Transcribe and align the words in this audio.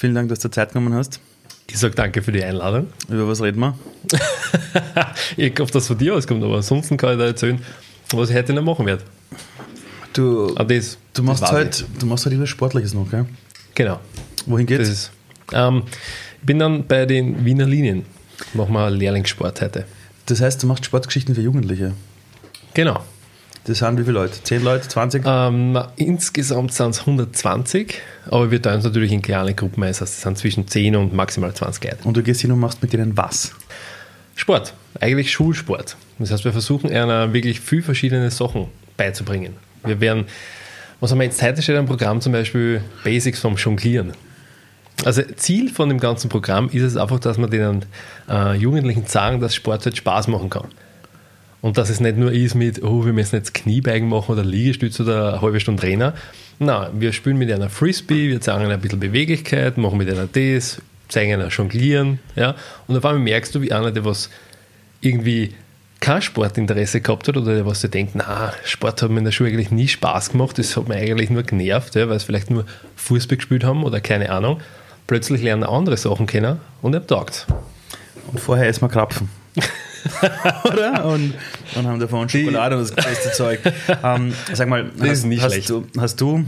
Vielen 0.00 0.14
Dank, 0.14 0.30
dass 0.30 0.38
du 0.38 0.48
Zeit 0.48 0.72
genommen 0.72 0.94
hast. 0.94 1.20
Ich 1.66 1.78
sage 1.78 1.94
danke 1.94 2.22
für 2.22 2.32
die 2.32 2.42
Einladung. 2.42 2.86
Über 3.10 3.28
was 3.28 3.42
reden 3.42 3.60
wir? 3.60 3.78
ich 5.36 5.52
hoffe, 5.60 5.72
dass 5.72 5.88
von 5.88 5.98
dir 5.98 6.14
auskommt, 6.14 6.42
aber 6.42 6.56
ansonsten 6.56 6.96
kann 6.96 7.12
ich 7.12 7.18
da 7.18 7.26
erzählen, 7.26 7.60
was 8.12 8.30
ich 8.30 8.36
heute 8.36 8.54
noch 8.54 8.62
machen 8.62 8.86
werde. 8.86 9.02
Du, 10.14 10.54
ah, 10.56 10.64
das, 10.64 10.96
du, 11.12 11.22
machst 11.22 11.42
das 11.42 11.52
halt, 11.52 11.84
du 11.98 12.06
machst 12.06 12.24
halt 12.24 12.34
etwas 12.34 12.48
Sportliches 12.48 12.94
noch, 12.94 13.10
gell? 13.10 13.26
Genau. 13.74 14.00
Wohin 14.46 14.64
geht's? 14.64 14.88
Ist, 14.88 15.12
ähm, 15.52 15.82
ich 16.40 16.46
bin 16.46 16.58
dann 16.58 16.86
bei 16.86 17.04
den 17.04 17.44
Wiener 17.44 17.66
Linien. 17.66 18.06
Machen 18.54 18.72
wir 18.72 18.88
Lehrlingssport 18.88 19.60
heute. 19.60 19.84
Das 20.24 20.40
heißt, 20.40 20.62
du 20.62 20.66
machst 20.66 20.86
Sportgeschichten 20.86 21.34
für 21.34 21.42
Jugendliche? 21.42 21.92
Genau. 22.72 23.04
Das 23.64 23.78
sind 23.78 23.98
wie 23.98 24.02
viele 24.02 24.14
Leute? 24.14 24.42
10 24.42 24.64
Leute? 24.64 24.88
20? 24.88 25.22
Ähm, 25.26 25.78
insgesamt 25.96 26.72
sind 26.72 26.90
es 26.90 27.00
120, 27.00 27.94
aber 28.30 28.50
wir 28.50 28.60
teilen 28.60 28.78
es 28.78 28.84
natürlich 28.84 29.12
in 29.12 29.20
kleine 29.20 29.54
Gruppen 29.54 29.82
ein. 29.82 29.90
Das 29.90 30.00
heißt, 30.00 30.14
es 30.14 30.22
sind 30.22 30.38
zwischen 30.38 30.66
10 30.66 30.96
und 30.96 31.12
maximal 31.12 31.52
20 31.52 31.84
Leute. 31.84 31.98
Und 32.04 32.16
du 32.16 32.22
gehst 32.22 32.40
hin 32.40 32.52
und 32.52 32.58
machst 32.58 32.82
mit 32.82 32.92
denen 32.92 33.16
was? 33.16 33.52
Sport. 34.34 34.72
Eigentlich 34.98 35.30
Schulsport. 35.30 35.96
Das 36.18 36.30
heißt, 36.30 36.44
wir 36.44 36.52
versuchen 36.52 36.90
einer 36.90 37.32
wirklich 37.32 37.60
viel 37.60 37.82
verschiedene 37.82 38.30
Sachen 38.30 38.68
beizubringen. 38.96 39.54
Wir 39.84 40.00
werden, 40.00 40.24
was 41.00 41.10
haben 41.10 41.18
wir 41.18 41.24
jetzt 41.24 41.42
heute 41.42 41.62
steht 41.62 41.76
am 41.76 41.86
Programm 41.86 42.20
zum 42.20 42.32
Beispiel 42.32 42.82
Basics 43.04 43.40
vom 43.40 43.56
Jonglieren. 43.56 44.12
Also 45.04 45.22
Ziel 45.36 45.70
von 45.70 45.88
dem 45.88 45.98
ganzen 45.98 46.28
Programm 46.28 46.68
ist 46.70 46.82
es 46.82 46.96
einfach, 46.96 47.20
dass 47.20 47.38
man 47.38 47.50
den 47.50 47.84
äh, 48.28 48.54
Jugendlichen 48.54 49.06
sagen, 49.06 49.40
dass 49.40 49.54
Sport 49.54 49.84
halt 49.84 49.96
Spaß 49.96 50.28
machen 50.28 50.50
kann. 50.50 50.68
Und 51.62 51.76
dass 51.76 51.90
es 51.90 52.00
nicht 52.00 52.16
nur 52.16 52.32
ist 52.32 52.54
mit, 52.54 52.82
oh, 52.82 53.04
wir 53.04 53.12
müssen 53.12 53.36
jetzt 53.36 53.52
Kniebeugen 53.52 54.08
machen 54.08 54.32
oder 54.32 54.44
Liegestütz 54.44 54.98
oder 55.00 55.34
eine 55.34 55.42
halbe 55.42 55.60
Stunde 55.60 55.82
Trainer. 55.82 56.14
Nein, 56.58 56.88
wir 56.94 57.12
spielen 57.12 57.38
mit 57.38 57.50
einer 57.52 57.68
Frisbee, 57.68 58.28
wir 58.28 58.40
zeigen 58.40 58.64
einer 58.64 58.74
ein 58.74 58.80
bisschen 58.80 59.00
Beweglichkeit, 59.00 59.78
machen 59.78 59.98
mit 59.98 60.10
einer 60.10 60.26
das, 60.26 60.80
zeigen 61.08 61.34
einer 61.34 61.48
Jonglieren. 61.48 62.18
Ja? 62.36 62.54
Und 62.86 62.96
auf 62.96 63.04
einmal 63.04 63.22
merkst 63.22 63.54
du, 63.54 63.60
wie 63.60 63.72
einer, 63.72 63.92
der 63.92 64.04
was 64.04 64.30
irgendwie 65.00 65.54
kein 66.00 66.22
Sportinteresse 66.22 67.02
gehabt 67.02 67.28
hat 67.28 67.36
oder 67.36 67.54
der 67.54 67.66
was 67.66 67.82
der 67.82 67.90
denkt, 67.90 68.14
na, 68.14 68.54
Sport 68.64 69.02
hat 69.02 69.10
mir 69.10 69.18
in 69.18 69.24
der 69.24 69.32
Schule 69.32 69.50
eigentlich 69.50 69.70
nie 69.70 69.88
Spaß 69.88 70.30
gemacht, 70.30 70.58
das 70.58 70.76
hat 70.76 70.88
mir 70.88 70.96
eigentlich 70.96 71.28
nur 71.28 71.42
genervt, 71.42 71.94
ja, 71.94 72.08
weil 72.08 72.16
es 72.16 72.24
vielleicht 72.24 72.50
nur 72.50 72.64
Fußball 72.96 73.36
gespielt 73.36 73.64
haben 73.64 73.84
oder 73.84 74.00
keine 74.00 74.30
Ahnung. 74.30 74.60
Plötzlich 75.06 75.42
lernen 75.42 75.64
andere 75.64 75.96
Sachen 75.96 76.26
kennen 76.26 76.58
und 76.80 76.94
er 76.94 77.06
taugt. 77.06 77.46
Und 78.32 78.40
vorher 78.40 78.66
erstmal 78.66 78.90
krapfen. 78.90 79.28
Oder? 80.64 81.04
Und, 81.04 81.34
und 81.74 81.86
haben 81.86 82.00
davon 82.00 82.28
Schokolade 82.28 82.76
und 82.76 82.82
das 82.82 82.92
beste 82.94 83.32
Zeug. 83.32 83.60
Ähm, 84.02 84.32
sag 84.52 84.68
mal, 84.68 84.84
das 84.96 85.08
hast, 85.08 85.18
ist 85.18 85.24
nicht 85.26 85.42
hast 85.42 85.52
schlecht. 85.52 85.70
Du, 85.70 85.86
hast 85.98 86.20
du, 86.20 86.44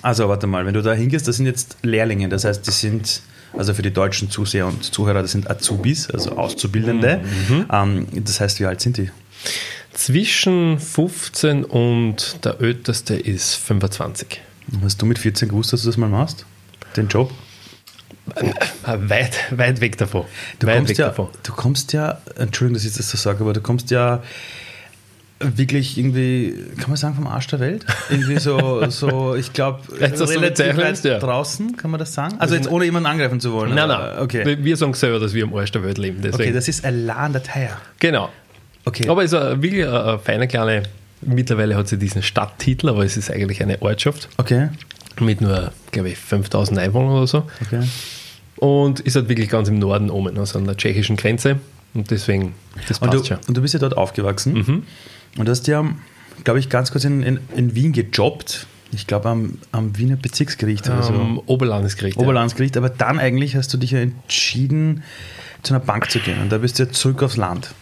also 0.00 0.28
warte 0.28 0.46
mal, 0.46 0.66
wenn 0.66 0.74
du 0.74 0.82
da 0.82 0.92
hingehst, 0.92 1.28
das 1.28 1.36
sind 1.36 1.46
jetzt 1.46 1.76
Lehrlinge, 1.82 2.28
das 2.28 2.44
heißt, 2.44 2.66
die 2.66 2.70
sind, 2.70 3.22
also 3.56 3.74
für 3.74 3.82
die 3.82 3.92
deutschen 3.92 4.30
Zuseher 4.30 4.66
und 4.66 4.82
Zuhörer, 4.84 5.22
das 5.22 5.32
sind 5.32 5.50
Azubis, 5.50 6.10
also 6.10 6.32
Auszubildende. 6.32 7.20
Mhm. 7.48 7.66
Ähm, 7.70 8.06
das 8.24 8.40
heißt, 8.40 8.60
wie 8.60 8.66
alt 8.66 8.80
sind 8.80 8.96
die? 8.96 9.10
Zwischen 9.92 10.78
15 10.78 11.64
und 11.64 12.44
der 12.44 12.60
älteste 12.60 13.14
ist 13.14 13.56
25. 13.56 14.40
Hast 14.82 15.02
du 15.02 15.06
mit 15.06 15.18
14 15.18 15.48
gewusst, 15.48 15.72
dass 15.72 15.82
du 15.82 15.88
das 15.88 15.96
mal 15.96 16.08
machst? 16.08 16.46
Den 16.96 17.08
Job? 17.08 17.30
Weit, 18.84 19.36
weit 19.50 19.80
weg 19.80 19.98
davon. 19.98 20.24
Du, 20.58 20.66
weit 20.66 20.76
kommst 20.76 20.90
weg 20.90 20.98
ja, 20.98 21.06
davon. 21.08 21.28
du 21.42 21.52
kommst 21.52 21.92
ja, 21.92 22.20
Entschuldigung, 22.36 22.74
dass 22.74 22.84
ich 22.84 22.94
das 22.96 23.10
so 23.10 23.18
sage, 23.18 23.40
aber 23.40 23.52
du 23.52 23.60
kommst 23.60 23.90
ja 23.90 24.22
wirklich 25.42 25.98
irgendwie, 25.98 26.54
kann 26.78 26.90
man 26.90 26.96
sagen, 26.96 27.14
vom 27.14 27.26
Arsch 27.26 27.48
der 27.48 27.60
Welt? 27.60 27.84
Irgendwie 28.10 28.38
so, 28.38 28.84
so 28.90 29.34
ich 29.34 29.52
glaube, 29.52 29.80
relativ 30.00 30.76
weit 30.76 31.04
ja. 31.04 31.18
draußen, 31.18 31.76
kann 31.76 31.90
man 31.90 32.00
das 32.00 32.14
sagen? 32.14 32.36
Also 32.38 32.54
jetzt 32.54 32.70
ohne 32.70 32.84
jemanden 32.84 33.08
angreifen 33.08 33.40
zu 33.40 33.52
wollen. 33.52 33.74
Nein, 33.74 33.88
nein. 33.88 34.18
Okay. 34.20 34.58
Wir 34.60 34.76
sagen 34.76 34.94
selber, 34.94 35.18
dass 35.18 35.34
wir 35.34 35.44
am 35.44 35.54
Arsch 35.54 35.72
der 35.72 35.82
Welt 35.82 35.98
leben. 35.98 36.18
Deswegen. 36.22 36.42
Okay, 36.42 36.52
das 36.52 36.68
ist 36.68 36.84
Elan 36.84 37.32
der 37.32 37.42
Teier. 37.42 37.76
Genau. 37.98 38.30
Okay. 38.84 39.08
Aber 39.08 39.22
es 39.22 39.32
ist 39.32 39.40
wirklich 39.62 39.86
eine, 39.86 40.04
eine 40.04 40.18
feine 40.18 40.48
kleine, 40.48 40.82
mittlerweile 41.20 41.76
hat 41.76 41.88
sie 41.88 41.98
diesen 41.98 42.22
Stadttitel, 42.22 42.88
aber 42.88 43.04
es 43.04 43.16
ist 43.16 43.30
eigentlich 43.30 43.62
eine 43.62 43.80
Ortschaft. 43.82 44.28
Okay. 44.38 44.68
Mit 45.20 45.40
nur, 45.40 45.72
glaube 45.90 46.10
ich, 46.10 46.18
5000 46.18 46.78
Einwohnern 46.78 47.12
oder 47.12 47.26
so. 47.26 47.44
Okay. 47.60 47.82
Und 48.56 49.00
ist 49.00 49.16
halt 49.16 49.28
wirklich 49.28 49.48
ganz 49.48 49.68
im 49.68 49.78
Norden 49.78 50.10
oben, 50.10 50.38
also 50.38 50.58
an 50.58 50.64
der 50.64 50.76
tschechischen 50.76 51.16
Grenze. 51.16 51.58
Und 51.94 52.10
deswegen, 52.10 52.54
das 52.88 52.98
passt 52.98 53.14
und 53.14 53.20
du, 53.20 53.26
schon. 53.26 53.38
Und 53.48 53.56
du 53.56 53.62
bist 53.62 53.74
ja 53.74 53.80
dort 53.80 53.96
aufgewachsen. 53.96 54.54
Mhm. 54.54 54.82
Und 55.38 55.48
hast 55.48 55.66
ja, 55.66 55.84
glaube 56.44 56.60
ich, 56.60 56.68
ganz 56.68 56.92
kurz 56.92 57.04
in, 57.04 57.22
in, 57.22 57.40
in 57.56 57.74
Wien 57.74 57.92
gejobbt. 57.92 58.66
Ich 58.92 59.06
glaube 59.06 59.30
am, 59.30 59.58
am 59.72 59.96
Wiener 59.96 60.16
Bezirksgericht 60.16 60.86
oder 60.86 61.02
so. 61.02 61.14
Um, 61.14 61.42
Oberlandesgericht. 61.46 62.18
Oberlandesgericht. 62.18 62.76
Aber 62.76 62.90
dann 62.90 63.18
eigentlich 63.18 63.56
hast 63.56 63.72
du 63.72 63.78
dich 63.78 63.92
ja 63.92 64.00
entschieden, 64.00 65.02
zu 65.62 65.74
einer 65.74 65.84
Bank 65.84 66.10
zu 66.10 66.18
gehen. 66.18 66.40
Und 66.40 66.52
da 66.52 66.58
bist 66.58 66.78
du 66.78 66.84
ja 66.84 66.90
zurück 66.90 67.22
aufs 67.22 67.36
Land. 67.36 67.74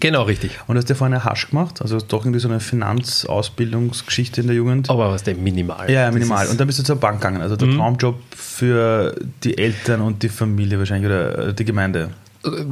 Genau, 0.00 0.22
richtig. 0.22 0.58
Und 0.66 0.76
hast 0.76 0.88
ja 0.88 0.94
vorhin 0.94 1.24
Hasch 1.24 1.50
gemacht, 1.50 1.80
also 1.80 1.98
doch 1.98 2.24
irgendwie 2.24 2.40
so 2.40 2.48
eine 2.48 2.60
Finanzausbildungsgeschichte 2.60 4.42
in 4.42 4.48
der 4.48 4.56
Jugend. 4.56 4.90
Aber 4.90 5.10
was 5.10 5.22
denn 5.22 5.42
minimal? 5.42 5.90
Ja, 5.90 6.10
minimal. 6.10 6.46
Und 6.48 6.60
dann 6.60 6.66
bist 6.66 6.78
du 6.78 6.82
zur 6.82 6.96
Bank 6.96 7.20
gegangen. 7.20 7.40
Also 7.40 7.56
der 7.56 7.68
mhm. 7.68 7.76
Traumjob 7.76 8.20
für 8.34 9.14
die 9.42 9.56
Eltern 9.56 10.00
und 10.00 10.22
die 10.22 10.28
Familie 10.28 10.78
wahrscheinlich 10.78 11.06
oder 11.06 11.52
die 11.52 11.64
Gemeinde. 11.64 12.10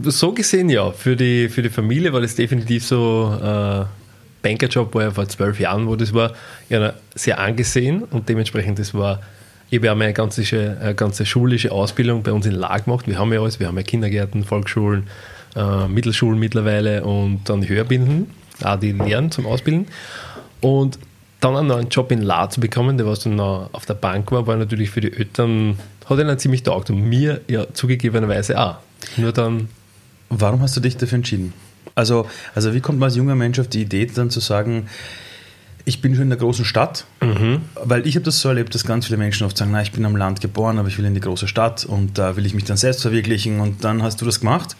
So 0.04 0.32
gesehen 0.32 0.68
ja. 0.68 0.90
Für 0.90 1.16
die, 1.16 1.48
für 1.48 1.62
die 1.62 1.70
Familie 1.70 2.12
war 2.12 2.20
das 2.20 2.34
definitiv 2.34 2.84
so. 2.84 3.38
Äh, 3.42 3.84
Bankerjob 4.42 4.92
war 4.94 5.02
ja 5.02 5.10
vor 5.12 5.28
zwölf 5.28 5.60
Jahren, 5.60 5.86
wo 5.86 5.94
das 5.94 6.12
war, 6.12 6.32
ja, 6.68 6.94
sehr 7.14 7.38
angesehen 7.38 8.02
und 8.02 8.28
dementsprechend 8.28 8.80
das 8.80 8.92
war 8.92 9.20
ich 9.72 9.78
habe 9.78 9.86
ja 9.86 9.94
meine 9.94 10.12
ganze, 10.12 10.42
eine 10.82 10.94
ganze 10.94 11.24
schulische 11.24 11.72
Ausbildung 11.72 12.22
bei 12.22 12.30
uns 12.30 12.44
in 12.44 12.52
La 12.52 12.76
gemacht. 12.76 13.08
Wir 13.08 13.18
haben 13.18 13.32
ja 13.32 13.40
alles, 13.40 13.58
wir 13.58 13.68
haben 13.68 13.78
ja 13.78 13.82
Kindergärten, 13.82 14.44
Volksschulen, 14.44 15.04
äh, 15.56 15.88
Mittelschulen 15.88 16.38
mittlerweile 16.38 17.04
und 17.04 17.40
dann 17.48 17.60
die 17.60 17.68
Höherbilden, 17.68 18.30
auch 18.62 18.76
die 18.76 18.92
Lehren 18.92 19.30
zum 19.30 19.46
Ausbilden. 19.46 19.86
Und 20.60 20.98
dann 21.40 21.56
einen 21.56 21.68
neuen 21.68 21.88
Job 21.88 22.12
in 22.12 22.22
La 22.22 22.48
zu 22.48 22.60
bekommen, 22.60 22.96
der 22.96 23.06
was 23.06 23.20
dann 23.20 23.36
noch 23.36 23.68
auf 23.72 23.84
der 23.84 23.94
Bank 23.94 24.30
war, 24.30 24.46
war 24.46 24.56
natürlich 24.56 24.90
für 24.90 25.00
die 25.00 25.12
Eltern, 25.12 25.78
hat 26.06 26.18
ihnen 26.18 26.38
ziemlich 26.38 26.62
taugt 26.62 26.90
und 26.90 27.02
mir 27.02 27.40
ja 27.48 27.66
zugegebenerweise 27.72 28.58
auch. 28.60 28.76
Nur 29.16 29.32
dann. 29.32 29.68
Warum 30.34 30.62
hast 30.62 30.74
du 30.76 30.80
dich 30.80 30.96
dafür 30.96 31.16
entschieden? 31.16 31.52
Also, 31.94 32.26
also 32.54 32.72
wie 32.72 32.80
kommt 32.80 32.98
man 32.98 33.08
als 33.08 33.16
junger 33.16 33.34
Mensch 33.34 33.58
auf 33.58 33.68
die 33.68 33.82
Idee, 33.82 34.06
dann 34.06 34.30
zu 34.30 34.40
sagen, 34.40 34.88
ich 35.84 36.00
bin 36.00 36.14
schon 36.14 36.22
in 36.22 36.30
der 36.30 36.38
großen 36.38 36.64
Stadt, 36.64 37.04
mhm. 37.20 37.60
weil 37.74 38.06
ich 38.06 38.14
habe 38.14 38.24
das 38.24 38.40
so 38.40 38.48
erlebt, 38.48 38.74
dass 38.74 38.84
ganz 38.84 39.06
viele 39.06 39.18
Menschen 39.18 39.44
oft 39.44 39.58
sagen, 39.58 39.72
na, 39.72 39.82
ich 39.82 39.92
bin 39.92 40.06
am 40.06 40.16
Land 40.16 40.40
geboren, 40.40 40.78
aber 40.78 40.88
ich 40.88 40.96
will 40.96 41.04
in 41.04 41.12
die 41.12 41.20
große 41.20 41.48
Stadt 41.48 41.84
und 41.84 42.16
da 42.16 42.36
will 42.36 42.46
ich 42.46 42.54
mich 42.54 42.64
dann 42.64 42.78
selbst 42.78 43.02
verwirklichen 43.02 43.60
und 43.60 43.84
dann 43.84 44.02
hast 44.02 44.22
du 44.22 44.24
das 44.24 44.40
gemacht 44.40 44.76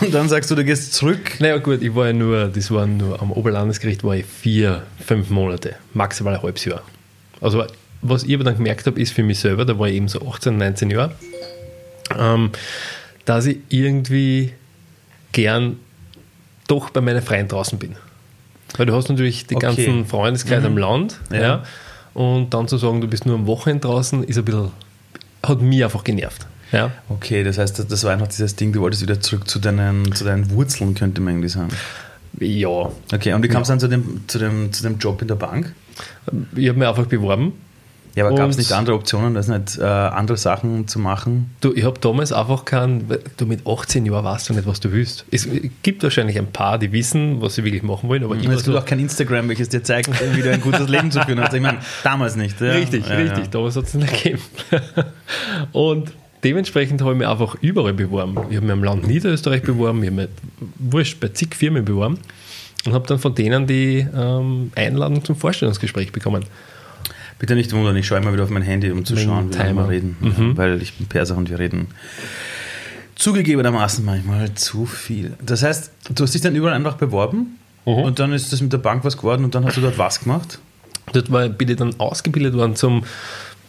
und 0.00 0.14
dann 0.14 0.28
sagst 0.28 0.50
du, 0.50 0.54
du 0.54 0.64
gehst 0.64 0.92
zurück. 0.92 1.40
Naja 1.40 1.58
gut, 1.58 1.82
ich 1.82 1.94
war 1.94 2.06
ja 2.06 2.12
nur, 2.12 2.48
das 2.48 2.70
war 2.70 2.86
nur 2.86 3.20
am 3.20 3.32
Oberlandesgericht 3.32 4.04
war 4.04 4.16
ich 4.16 4.26
vier, 4.26 4.82
fünf 5.04 5.30
Monate, 5.30 5.76
maximal 5.94 6.34
ein 6.34 6.42
halbes 6.42 6.64
Jahr. 6.64 6.82
Also 7.40 7.64
was 8.02 8.24
ich 8.24 8.34
aber 8.34 8.44
dann 8.44 8.56
gemerkt 8.56 8.86
habe, 8.86 9.00
ist 9.00 9.12
für 9.12 9.22
mich 9.22 9.40
selber, 9.40 9.64
da 9.64 9.78
war 9.78 9.88
ich 9.88 9.96
eben 9.96 10.08
so 10.08 10.26
18, 10.28 10.56
19 10.56 10.90
Jahre, 10.90 11.12
ähm, 12.16 12.50
dass 13.24 13.46
ich 13.46 13.58
irgendwie 13.68 14.52
gern 15.32 15.78
doch 16.68 16.90
bei 16.90 17.00
meinen 17.00 17.22
Freien 17.22 17.48
draußen 17.48 17.78
bin. 17.78 17.96
Weil 18.76 18.86
du 18.86 18.94
hast 18.94 19.08
natürlich 19.08 19.46
die 19.46 19.56
okay. 19.56 19.66
ganzen 19.66 20.06
Freundeskreise 20.06 20.68
mhm. 20.68 20.76
am 20.76 20.78
Land, 20.78 21.20
ja. 21.32 21.40
ja. 21.40 21.64
Und 22.14 22.52
dann 22.54 22.68
zu 22.68 22.78
sagen, 22.78 23.00
du 23.00 23.08
bist 23.08 23.26
nur 23.26 23.34
am 23.34 23.46
Wochenende 23.46 23.86
draußen, 23.86 24.24
ist 24.24 24.38
ein 24.38 24.44
bisschen, 24.44 24.70
hat 25.42 25.60
mich 25.60 25.82
einfach 25.84 26.04
genervt. 26.04 26.46
Ja. 26.72 26.90
Okay, 27.08 27.44
das 27.44 27.58
heißt, 27.58 27.90
das 27.90 28.04
war 28.04 28.12
einfach 28.12 28.28
dieses 28.28 28.56
Ding, 28.56 28.72
du 28.72 28.80
wolltest 28.80 29.02
wieder 29.02 29.20
zurück 29.20 29.48
zu 29.48 29.58
deinen, 29.58 30.12
zu 30.12 30.24
deinen 30.24 30.50
Wurzeln, 30.50 30.94
könnte 30.94 31.20
man 31.20 31.34
irgendwie 31.34 31.48
sagen. 31.48 31.70
Ja. 32.38 32.90
Okay, 33.12 33.32
und 33.32 33.42
wie 33.42 33.48
kam 33.48 33.62
es 33.62 33.68
ja. 33.68 33.72
dann 33.72 33.80
zu 33.80 33.88
dem, 33.88 34.24
zu, 34.26 34.38
dem, 34.38 34.72
zu 34.72 34.82
dem 34.82 34.98
Job 34.98 35.22
in 35.22 35.28
der 35.28 35.34
Bank? 35.34 35.72
Ich 36.54 36.68
habe 36.68 36.78
mich 36.78 36.88
einfach 36.88 37.06
beworben. 37.06 37.52
Ja, 38.14 38.26
aber 38.26 38.34
gab 38.34 38.50
es 38.50 38.56
nicht 38.56 38.72
andere 38.72 38.96
Optionen, 38.96 39.34
das 39.34 39.46
nicht 39.46 39.78
äh, 39.78 39.84
andere 39.84 40.36
Sachen 40.36 40.88
zu 40.88 40.98
machen? 40.98 41.54
Du, 41.60 41.72
ich 41.72 41.84
habe 41.84 42.00
damals 42.00 42.32
einfach 42.32 42.64
keinen, 42.64 43.06
du 43.36 43.46
mit 43.46 43.64
18 43.64 44.06
Jahren 44.06 44.24
weißt 44.24 44.48
du 44.48 44.54
nicht, 44.54 44.66
was 44.66 44.80
du 44.80 44.90
willst. 44.90 45.24
Es 45.30 45.46
gibt 45.84 46.02
wahrscheinlich 46.02 46.36
ein 46.36 46.50
paar, 46.50 46.78
die 46.78 46.90
wissen, 46.90 47.40
was 47.40 47.54
sie 47.54 47.64
wirklich 47.64 47.84
machen 47.84 48.08
wollen, 48.08 48.24
aber 48.24 48.34
mhm. 48.34 48.40
Es 48.40 48.48
gibt 48.48 48.64
so 48.64 48.76
auch 48.76 48.84
kein 48.84 48.98
Instagram, 48.98 49.48
welches 49.48 49.68
dir 49.68 49.84
zeigt, 49.84 50.10
wie 50.34 50.42
du 50.42 50.50
ein 50.50 50.60
gutes 50.60 50.88
Leben 50.88 51.12
zu 51.12 51.20
führen 51.20 51.40
hast. 51.40 51.54
Ich 51.54 51.62
meine, 51.62 51.78
damals 52.02 52.34
nicht. 52.34 52.60
Ja? 52.60 52.72
Richtig, 52.72 53.06
ja, 53.06 53.14
richtig, 53.14 53.44
ja. 53.44 53.50
damals 53.52 53.76
hat 53.76 53.84
es 53.84 53.94
nicht 53.94 54.12
gegeben. 54.12 54.42
Und 55.72 56.12
dementsprechend 56.48 57.02
habe 57.02 57.12
ich 57.12 57.18
mich 57.18 57.28
einfach 57.28 57.56
überall 57.60 57.92
beworben. 57.92 58.38
Ich 58.48 58.56
habe 58.56 58.66
mich 58.66 58.72
im 58.72 58.82
Land 58.82 59.06
Niederösterreich 59.06 59.62
beworben, 59.62 60.02
ich 60.02 60.08
habe 60.08 60.22
mich 60.22 60.28
wurscht 60.78 61.20
bei 61.20 61.28
zig 61.28 61.54
Firmen 61.54 61.84
beworben 61.84 62.18
und 62.86 62.94
habe 62.94 63.06
dann 63.06 63.18
von 63.18 63.34
denen 63.34 63.66
die 63.66 64.06
ähm, 64.16 64.72
Einladung 64.74 65.22
zum 65.22 65.36
Vorstellungsgespräch 65.36 66.10
bekommen. 66.10 66.46
Bitte 67.38 67.54
nicht 67.54 67.70
wundern, 67.72 67.96
ich 67.96 68.06
schaue 68.06 68.18
immer 68.18 68.32
wieder 68.32 68.44
auf 68.44 68.50
mein 68.50 68.62
Handy, 68.62 68.90
um 68.90 69.04
zu 69.04 69.14
Wegen 69.14 69.28
schauen, 69.28 69.52
wie 69.52 69.74
wir 69.74 69.88
reden. 69.88 70.16
Mhm. 70.20 70.56
Weil 70.56 70.80
ich 70.80 70.94
bin 70.94 71.06
Perser 71.06 71.36
und 71.36 71.50
wir 71.50 71.58
reden 71.58 71.88
zugegebenermaßen 73.14 74.04
manchmal 74.04 74.54
zu 74.54 74.86
viel. 74.86 75.34
Das 75.44 75.62
heißt, 75.62 75.92
du 76.14 76.22
hast 76.22 76.32
dich 76.32 76.40
dann 76.40 76.54
überall 76.54 76.74
einfach 76.74 76.94
beworben 76.94 77.58
mhm. 77.84 77.92
und 77.92 78.18
dann 78.20 78.32
ist 78.32 78.54
das 78.54 78.62
mit 78.62 78.72
der 78.72 78.78
Bank 78.78 79.04
was 79.04 79.18
geworden 79.18 79.44
und 79.44 79.54
dann 79.54 79.66
hast 79.66 79.76
du 79.76 79.82
dort 79.82 79.98
was 79.98 80.20
gemacht? 80.20 80.60
Dort 81.12 81.30
war, 81.30 81.48
bin 81.48 81.68
ich 81.68 81.76
dann 81.76 81.98
ausgebildet 81.98 82.54
worden 82.54 82.74
zum 82.74 83.04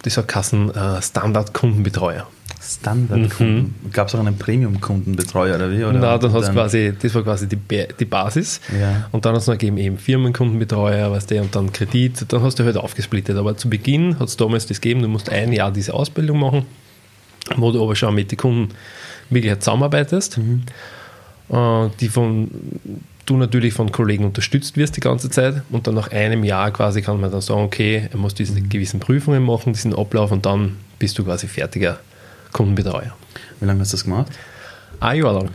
das 0.03 0.17
war 0.17 0.23
Kassen 0.23 0.73
äh, 0.73 1.01
Standard-Kundenbetreuer. 1.01 2.27
Standardkunden. 2.61 3.75
Mhm. 3.83 3.91
Gab 3.91 4.07
es 4.07 4.15
auch 4.15 4.19
einen 4.19 4.37
Premium-Kundenbetreuer 4.37 5.55
oder 5.55 5.71
wie? 5.71 5.83
Oder? 5.83 5.99
Nein, 5.99 6.19
dann 6.19 6.33
hast 6.33 6.51
quasi, 6.51 6.93
das 6.99 7.15
war 7.15 7.23
quasi 7.23 7.47
die, 7.47 7.57
die 7.99 8.05
Basis. 8.05 8.59
Ja. 8.79 9.07
Und 9.11 9.25
dann 9.25 9.35
hast 9.35 9.47
du 9.47 9.51
noch 9.51 9.57
gegeben 9.57 9.77
eben 9.77 9.97
Firmenkundenbetreuer, 9.97 11.11
was 11.11 11.25
der 11.25 11.41
und 11.41 11.55
dann 11.55 11.71
Kredit. 11.71 12.25
Dann 12.31 12.43
hast 12.43 12.59
du 12.59 12.65
halt 12.65 12.77
aufgesplittet. 12.77 13.37
Aber 13.37 13.55
zu 13.55 13.69
Beginn 13.69 14.19
hat 14.19 14.27
es 14.27 14.37
damals 14.37 14.67
das 14.67 14.81
gegeben, 14.81 15.01
du 15.01 15.07
musst 15.07 15.29
ein 15.29 15.53
Jahr 15.53 15.71
diese 15.71 15.93
Ausbildung 15.93 16.39
machen, 16.39 16.65
wo 17.55 17.71
du 17.71 17.81
aber 17.81 17.95
schon 17.95 18.13
mit 18.13 18.31
den 18.31 18.37
Kunden 18.37 18.69
wirklich 19.29 19.57
zusammenarbeitest. 19.59 20.37
Mhm. 20.37 20.63
Äh, 21.49 21.89
die 21.99 22.09
von 22.09 22.49
du 23.29 23.37
natürlich 23.37 23.73
von 23.73 23.91
Kollegen 23.91 24.25
unterstützt 24.25 24.77
wirst 24.77 24.97
die 24.97 25.01
ganze 25.01 25.29
Zeit 25.29 25.61
und 25.69 25.87
dann 25.87 25.95
nach 25.95 26.11
einem 26.11 26.43
Jahr 26.43 26.71
quasi 26.71 27.01
kann 27.01 27.19
man 27.19 27.31
dann 27.31 27.41
sagen, 27.41 27.61
okay, 27.61 28.09
er 28.11 28.17
muss 28.17 28.33
diese 28.33 28.59
gewissen 28.61 28.99
Prüfungen 28.99 29.43
machen, 29.43 29.73
diesen 29.73 29.93
Ablauf 29.93 30.31
und 30.31 30.45
dann 30.45 30.77
bist 30.97 31.17
du 31.17 31.23
quasi 31.23 31.47
fertiger 31.47 31.99
Kundenbetreuer. 32.51 33.15
Wie 33.59 33.65
lange 33.65 33.81
hast 33.81 33.93
du 33.93 33.97
das 33.97 34.03
gemacht? 34.03 34.31
Ein 34.99 35.19
Jahr 35.19 35.33
lang. 35.33 35.49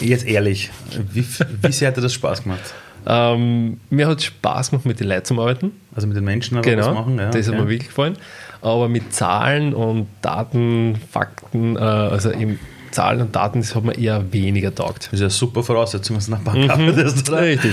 Jetzt 0.00 0.26
ehrlich, 0.26 0.70
wie, 1.12 1.24
wie 1.62 1.72
sehr 1.72 1.88
hat 1.88 1.96
dir 1.96 2.00
das 2.00 2.14
Spaß 2.14 2.42
gemacht? 2.42 2.74
Ähm, 3.06 3.80
mir 3.90 4.08
hat 4.08 4.18
es 4.18 4.24
Spaß 4.24 4.70
gemacht, 4.70 4.86
mit 4.86 4.98
den 4.98 5.08
Leuten 5.08 5.24
zu 5.24 5.40
arbeiten. 5.40 5.72
Also 5.94 6.06
mit 6.06 6.16
den 6.16 6.24
Menschen 6.24 6.56
aber 6.56 6.68
genau, 6.68 6.86
was 6.88 6.94
machen? 6.94 7.18
Ja, 7.18 7.30
das 7.30 7.46
okay. 7.46 7.56
hat 7.56 7.64
mir 7.64 7.70
wirklich 7.70 7.88
gefallen. 7.88 8.16
Aber 8.62 8.88
mit 8.88 9.12
Zahlen 9.12 9.74
und 9.74 10.08
Daten, 10.22 10.98
Fakten, 11.12 11.76
äh, 11.76 11.80
also 11.80 12.32
eben 12.32 12.58
Zahlen 12.94 13.20
und 13.20 13.34
Daten, 13.34 13.60
das 13.60 13.74
hat 13.74 13.84
mir 13.84 13.98
eher 13.98 14.32
weniger 14.32 14.74
taugt. 14.74 15.06
Das 15.06 15.14
ist 15.14 15.20
ja 15.20 15.30
super 15.30 15.62
Voraussetzung, 15.62 16.16
dass 16.16 16.26
du 16.26 16.32
nach 16.32 16.40
Bank 16.40 16.64
mhm, 16.64 16.70
arbeitest, 16.70 17.28
oder? 17.28 17.40
Richtig. 17.42 17.72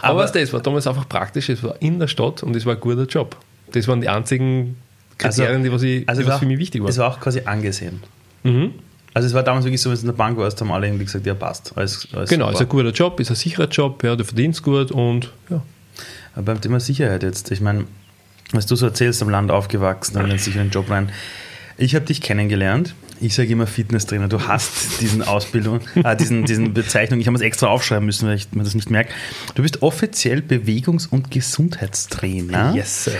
Aber, 0.00 0.22
aber 0.22 0.32
das 0.32 0.52
war 0.52 0.60
damals 0.60 0.86
einfach 0.86 1.08
praktisch, 1.08 1.48
es 1.48 1.62
war 1.62 1.74
in 1.80 1.98
der 1.98 2.06
Stadt 2.06 2.42
und 2.42 2.54
es 2.54 2.64
war 2.64 2.74
ein 2.74 2.80
guter 2.80 3.04
Job. 3.04 3.36
Das 3.72 3.88
waren 3.88 4.00
die 4.00 4.08
einzigen 4.08 4.76
Kriterien, 5.18 5.56
also, 5.56 5.64
die, 5.64 5.72
was, 5.72 5.82
ich, 5.82 6.08
also 6.08 6.22
die 6.22 6.28
was 6.28 6.38
für 6.38 6.46
mich 6.46 6.58
wichtig 6.58 6.80
waren. 6.82 6.90
Es 6.90 6.98
war 6.98 7.10
auch 7.10 7.20
quasi 7.20 7.42
angesehen. 7.44 8.02
Mhm. 8.44 8.72
Also 9.14 9.26
es 9.28 9.34
war 9.34 9.42
damals 9.42 9.64
wirklich 9.64 9.80
so, 9.80 9.90
wenn 9.90 9.96
du 9.96 10.02
in 10.02 10.06
der 10.06 10.14
Bank 10.14 10.38
warst, 10.38 10.60
haben 10.60 10.72
alle 10.72 10.86
irgendwie 10.86 11.04
gesagt, 11.04 11.26
ja 11.26 11.34
passt. 11.34 11.72
Alles, 11.76 12.08
alles 12.14 12.30
genau, 12.30 12.46
super. 12.46 12.54
ist 12.54 12.60
ein 12.62 12.68
guter 12.68 12.90
Job, 12.90 13.20
ist 13.20 13.30
ein 13.30 13.36
sicherer 13.36 13.68
Job, 13.68 14.02
ja, 14.04 14.16
du 14.16 14.24
verdienst 14.24 14.62
gut 14.62 14.90
und 14.90 15.30
ja. 15.50 15.62
Aber 16.34 16.44
beim 16.44 16.60
Thema 16.60 16.80
Sicherheit 16.80 17.22
jetzt, 17.22 17.50
ich 17.50 17.60
meine, 17.60 17.84
was 18.52 18.66
du 18.66 18.74
so 18.74 18.86
erzählst, 18.86 19.22
am 19.22 19.28
Land 19.28 19.50
aufgewachsen, 19.50 20.16
in 20.18 20.24
einen 20.24 20.38
sicheren 20.38 20.70
Job 20.70 20.88
rein. 20.88 21.10
Ich 21.76 21.94
habe 21.94 22.06
dich 22.06 22.20
kennengelernt 22.20 22.94
ich 23.22 23.34
sage 23.34 23.50
immer 23.50 23.66
Fitnesstrainer. 23.66 24.28
Du 24.28 24.40
hast 24.48 25.00
diesen 25.00 25.22
Ausbildung, 25.22 25.80
äh, 25.94 26.16
diesen, 26.16 26.44
diesen 26.44 26.74
Bezeichnung. 26.74 27.20
Ich 27.20 27.26
habe 27.26 27.36
es 27.36 27.42
extra 27.42 27.68
aufschreiben 27.68 28.04
müssen, 28.04 28.26
weil 28.26 28.36
ich 28.36 28.52
mir 28.52 28.64
das 28.64 28.74
nicht 28.74 28.90
merke. 28.90 29.12
Du 29.54 29.62
bist 29.62 29.80
offiziell 29.82 30.40
Bewegungs- 30.40 31.06
und 31.06 31.30
Gesundheitstrainer. 31.30 32.74
Yes, 32.74 33.04
sir. 33.04 33.12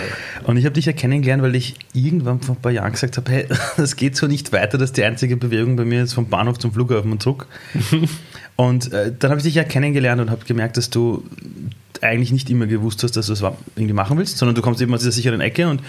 Und 0.43 0.57
ich 0.57 0.65
habe 0.65 0.73
dich 0.73 0.85
ja 0.85 0.93
kennengelernt, 0.93 1.41
weil 1.41 1.55
ich 1.55 1.75
irgendwann 1.93 2.41
vor 2.41 2.55
ein 2.55 2.61
paar 2.61 2.71
Jahren 2.71 2.91
gesagt 2.91 3.15
habe, 3.17 3.31
hey, 3.31 3.47
das 3.77 3.95
geht 3.95 4.17
so 4.17 4.27
nicht 4.27 4.51
weiter, 4.51 4.77
dass 4.77 4.91
die 4.91 5.03
einzige 5.03 5.37
Bewegung 5.37 5.77
bei 5.77 5.85
mir 5.85 6.03
ist 6.03 6.13
vom 6.13 6.27
Bahnhof 6.27 6.59
zum 6.59 6.73
Flughafen 6.73 7.11
und 7.11 7.23
zurück. 7.23 7.47
und 8.57 8.91
äh, 8.91 9.13
dann 9.17 9.31
habe 9.31 9.39
ich 9.39 9.45
dich 9.45 9.55
ja 9.55 9.63
kennengelernt 9.63 10.21
und 10.21 10.29
habe 10.29 10.43
gemerkt, 10.45 10.75
dass 10.75 10.89
du 10.89 11.23
eigentlich 12.01 12.33
nicht 12.33 12.49
immer 12.49 12.67
gewusst 12.67 13.03
hast, 13.03 13.15
dass 13.15 13.27
du 13.27 13.33
das 13.33 13.41
irgendwie 13.75 13.93
machen 13.93 14.17
willst, 14.17 14.37
sondern 14.37 14.55
du 14.55 14.61
kommst 14.61 14.81
eben 14.81 14.93
aus 14.93 14.99
dieser 14.99 15.13
sicheren 15.13 15.39
Ecke 15.39 15.69
und 15.69 15.81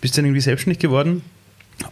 bist 0.00 0.16
dann 0.16 0.24
irgendwie 0.24 0.40
selbstständig 0.40 0.78
geworden 0.78 1.22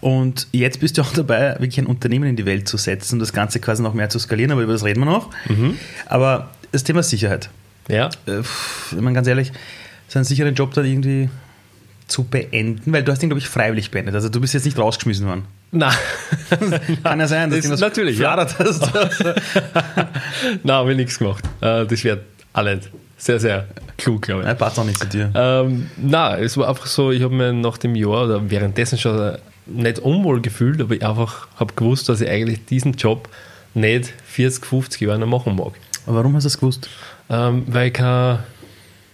und 0.01 0.47
jetzt 0.53 0.81
bist 0.81 0.99
du 0.99 1.03
auch 1.03 1.13
dabei, 1.13 1.57
wirklich 1.59 1.79
ein 1.79 1.87
Unternehmen 1.87 2.29
in 2.29 2.37
die 2.37 2.47
Welt 2.47 2.69
zu 2.69 2.77
setzen 2.77 3.15
und 3.15 3.21
das 3.21 3.33
Ganze 3.33 3.61
quasi 3.61 3.83
noch 3.83 3.95
mehr 3.95 4.09
zu 4.09 4.19
skalieren, 4.19 4.53
aber 4.53 4.63
über 4.63 4.73
das 4.73 4.85
reden 4.85 5.01
wir 5.01 5.07
noch. 5.07 5.31
Mhm. 5.49 5.77
Aber 6.07 6.51
das 6.73 6.85
Thema 6.85 7.03
Sicherheit. 7.03 7.51
Ja. 7.89 8.07
Äh, 8.27 8.43
wenn 8.93 9.05
man 9.05 9.15
ganz 9.15 9.27
ehrlich, 9.27 9.53
so 10.09 10.19
einen 10.19 10.25
sicheren 10.25 10.55
Job 10.55 10.75
dann 10.75 10.85
irgendwie 10.85 11.29
zu 12.07 12.25
beenden, 12.25 12.93
weil 12.93 13.03
du 13.03 13.13
hast 13.13 13.23
ihn, 13.23 13.29
glaube 13.29 13.41
ich, 13.41 13.49
freiwillig 13.49 13.91
beendet. 13.91 14.15
Also 14.15 14.29
du 14.29 14.41
bist 14.41 14.55
jetzt 14.55 14.65
nicht 14.65 14.79
rausgeschmissen 14.79 15.27
worden. 15.27 15.45
Nein. 15.71 15.95
Kann 17.03 17.21
ja 17.21 17.27
sein, 17.27 17.51
dass 17.51 17.69
das 17.69 17.81
natürlich 17.81 18.19
ja. 18.19 18.37
hast. 18.37 18.59
Nein, 20.63 20.75
habe 20.75 20.93
ich 20.93 20.97
nichts 20.97 21.19
gemacht. 21.19 21.45
Äh, 21.61 21.87
das 21.87 22.05
wäre 22.05 22.21
alles 22.55 22.89
sehr, 23.19 23.39
sehr 23.39 23.69
klug, 23.99 24.23
glaube 24.23 24.43
ich. 24.43 24.47
Nein, 24.47 24.57
passt 24.57 24.79
auch 24.79 24.85
nicht 24.85 24.99
zu 24.99 25.07
dir. 25.07 25.31
Ähm, 25.35 25.91
nein, 25.97 26.43
es 26.43 26.57
war 26.57 26.69
einfach 26.69 26.87
so, 26.87 27.11
ich 27.11 27.23
habe 27.23 27.35
mir 27.35 27.53
nach 27.53 27.77
dem 27.77 27.95
Jahr 27.95 28.25
oder 28.25 28.51
währenddessen 28.51 28.97
schon 28.97 29.37
nicht 29.69 29.99
unwohl 29.99 30.41
gefühlt, 30.41 30.81
aber 30.81 30.95
ich 30.95 31.05
einfach 31.05 31.49
habe 31.57 31.75
gewusst, 31.75 32.09
dass 32.09 32.21
ich 32.21 32.29
eigentlich 32.29 32.65
diesen 32.65 32.93
Job 32.95 33.29
nicht 33.75 34.13
40, 34.27 34.67
50 34.67 35.01
Jahre 35.03 35.27
machen 35.27 35.57
mag. 35.57 35.73
Aber 36.07 36.17
warum 36.17 36.35
hast 36.35 36.45
du 36.45 36.47
das 36.47 36.59
gewusst? 36.59 36.89
Ähm, 37.29 37.65
weil 37.67 37.89
ich 37.89 37.93
kein 37.95 38.39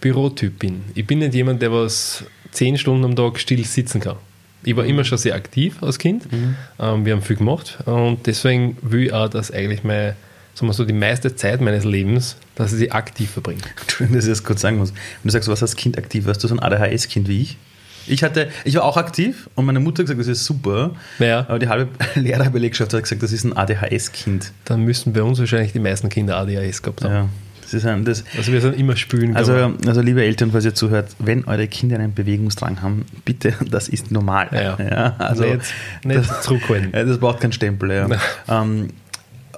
Bürotyp 0.01 0.59
bin. 0.59 0.83
Ich 0.93 1.05
bin 1.05 1.19
nicht 1.19 1.33
jemand, 1.33 1.61
der 1.61 1.71
was 1.71 2.23
10 2.51 2.77
Stunden 2.77 3.03
am 3.03 3.15
Tag 3.15 3.39
still 3.39 3.63
sitzen 3.65 3.99
kann. 3.99 4.17
Ich 4.63 4.75
war 4.75 4.83
mhm. 4.83 4.91
immer 4.91 5.03
schon 5.03 5.17
sehr 5.17 5.35
aktiv 5.35 5.81
als 5.81 5.99
Kind. 5.99 6.31
Mhm. 6.31 6.55
Ähm, 6.79 7.05
wir 7.05 7.13
haben 7.13 7.21
viel 7.21 7.35
gemacht 7.35 7.77
und 7.85 8.25
deswegen 8.25 8.77
will 8.81 9.07
ich 9.07 9.13
auch, 9.13 9.29
dass 9.29 9.51
eigentlich 9.51 9.83
meine, 9.83 10.15
sagen 10.53 10.67
wir 10.67 10.73
so, 10.73 10.85
die 10.85 10.93
meiste 10.93 11.35
Zeit 11.35 11.61
meines 11.61 11.83
Lebens, 11.83 12.37
dass 12.55 12.71
ich 12.71 12.79
sie 12.79 12.91
aktiv 12.91 13.29
verbringe. 13.29 13.61
Entschuldigung, 13.81 14.15
dass 14.15 14.25
ich 14.25 14.31
das 14.31 14.43
kurz 14.43 14.61
sagen 14.61 14.77
muss. 14.77 14.91
Wenn 14.91 15.29
du 15.29 15.31
sagst, 15.31 15.49
was 15.49 15.61
als 15.61 15.75
Kind 15.75 15.97
aktiv 15.97 16.25
warst, 16.25 16.43
du 16.43 16.47
so 16.47 16.55
ein 16.55 16.59
ADHS-Kind 16.59 17.27
wie 17.27 17.41
ich? 17.41 17.57
Ich 18.07 18.23
hatte, 18.23 18.49
ich 18.63 18.75
war 18.75 18.83
auch 18.83 18.97
aktiv 18.97 19.49
und 19.55 19.65
meine 19.65 19.79
Mutter 19.79 20.03
hat 20.03 20.07
gesagt, 20.07 20.19
das 20.19 20.27
ist 20.27 20.45
super. 20.45 20.91
Ja. 21.19 21.39
Aber 21.47 21.59
die 21.59 21.67
halbe 21.67 21.89
Lehrerbelegschaft 22.15 22.93
hat 22.93 23.03
gesagt, 23.03 23.23
das 23.23 23.31
ist 23.31 23.43
ein 23.43 23.55
ADHS-Kind. 23.55 24.51
Dann 24.65 24.81
müssten 24.81 25.13
bei 25.13 25.23
uns 25.23 25.39
wahrscheinlich 25.39 25.73
die 25.73 25.79
meisten 25.79 26.09
Kinder 26.09 26.37
ADHS 26.37 26.81
gehabt 26.81 27.03
haben. 27.03 27.13
Ja. 27.13 27.29
Das 27.65 27.73
ist 27.73 27.85
ein, 27.87 28.05
das, 28.05 28.23
also 28.37 28.51
wir 28.51 28.61
sind 28.61 28.77
immer 28.77 28.95
spülen. 28.95 29.35
Also, 29.35 29.73
also 29.87 30.01
liebe 30.01 30.23
Eltern, 30.23 30.51
falls 30.51 30.65
ihr 30.65 30.75
zuhört, 30.75 31.15
wenn 31.17 31.45
eure 31.45 31.67
Kinder 31.67 31.97
einen 31.97 32.13
Bewegungsdrang 32.13 32.83
haben, 32.83 33.05
bitte, 33.25 33.53
das 33.71 33.87
ist 33.89 34.11
normal. 34.11 34.49
Ja, 34.51 34.77
ja 34.77 35.15
also 35.17 35.43
nicht, 35.43 35.61
nicht 36.03 36.29
das, 36.29 36.41
zurückholen. 36.41 36.91
Das 37.05 37.17
braucht 37.17 37.39
keinen 37.39 37.53
Stempel. 37.53 37.91
Ja. 37.91 38.07
ähm, 38.47 38.89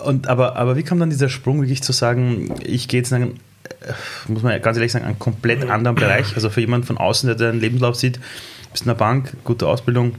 und, 0.04 0.28
aber, 0.28 0.56
aber 0.56 0.78
wie 0.78 0.84
kam 0.84 1.00
dann 1.00 1.10
dieser 1.10 1.28
Sprung 1.28 1.60
wirklich 1.60 1.84
zu 1.84 1.92
sagen, 1.92 2.54
ich 2.64 2.88
gehe 2.88 3.02
jetzt 3.02 3.12
in 3.12 3.16
einen 3.16 3.40
muss 4.28 4.44
man 4.44 4.62
ganz 4.62 4.78
ehrlich 4.78 4.92
sagen, 4.92 5.06
einen 5.06 5.20
komplett 5.20 5.70
anderen 5.70 5.96
Bereich. 5.96 6.36
Also 6.36 6.50
für 6.50 6.62
jemanden 6.62 6.88
von 6.88 6.98
außen, 6.98 7.28
der 7.28 7.36
deinen 7.36 7.60
Lebenslauf 7.60 7.96
sieht, 7.96 8.20
bist 8.72 8.84
in 8.84 8.90
der 8.90 8.96
Bank, 8.96 9.34
gute 9.44 9.68
Ausbildung 9.68 10.16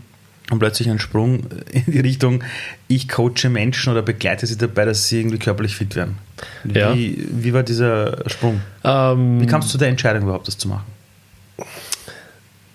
und 0.50 0.58
plötzlich 0.58 0.88
ein 0.88 0.98
Sprung 0.98 1.44
in 1.70 1.84
die 1.86 2.00
Richtung, 2.00 2.42
ich 2.88 3.08
coache 3.08 3.48
Menschen 3.50 3.92
oder 3.92 4.02
begleite 4.02 4.46
sie 4.46 4.56
dabei, 4.56 4.84
dass 4.84 5.08
sie 5.08 5.20
irgendwie 5.20 5.38
körperlich 5.38 5.76
fit 5.76 5.94
werden. 5.96 6.18
Wie, 6.64 6.78
ja. 6.78 6.94
wie 6.94 7.52
war 7.52 7.62
dieser 7.62 8.28
Sprung? 8.28 8.60
Ähm, 8.84 9.40
wie 9.40 9.46
kamst 9.46 9.68
du 9.68 9.72
zu 9.72 9.78
der 9.78 9.88
Entscheidung 9.88 10.22
überhaupt, 10.22 10.48
das 10.48 10.56
zu 10.56 10.68
machen? 10.68 10.86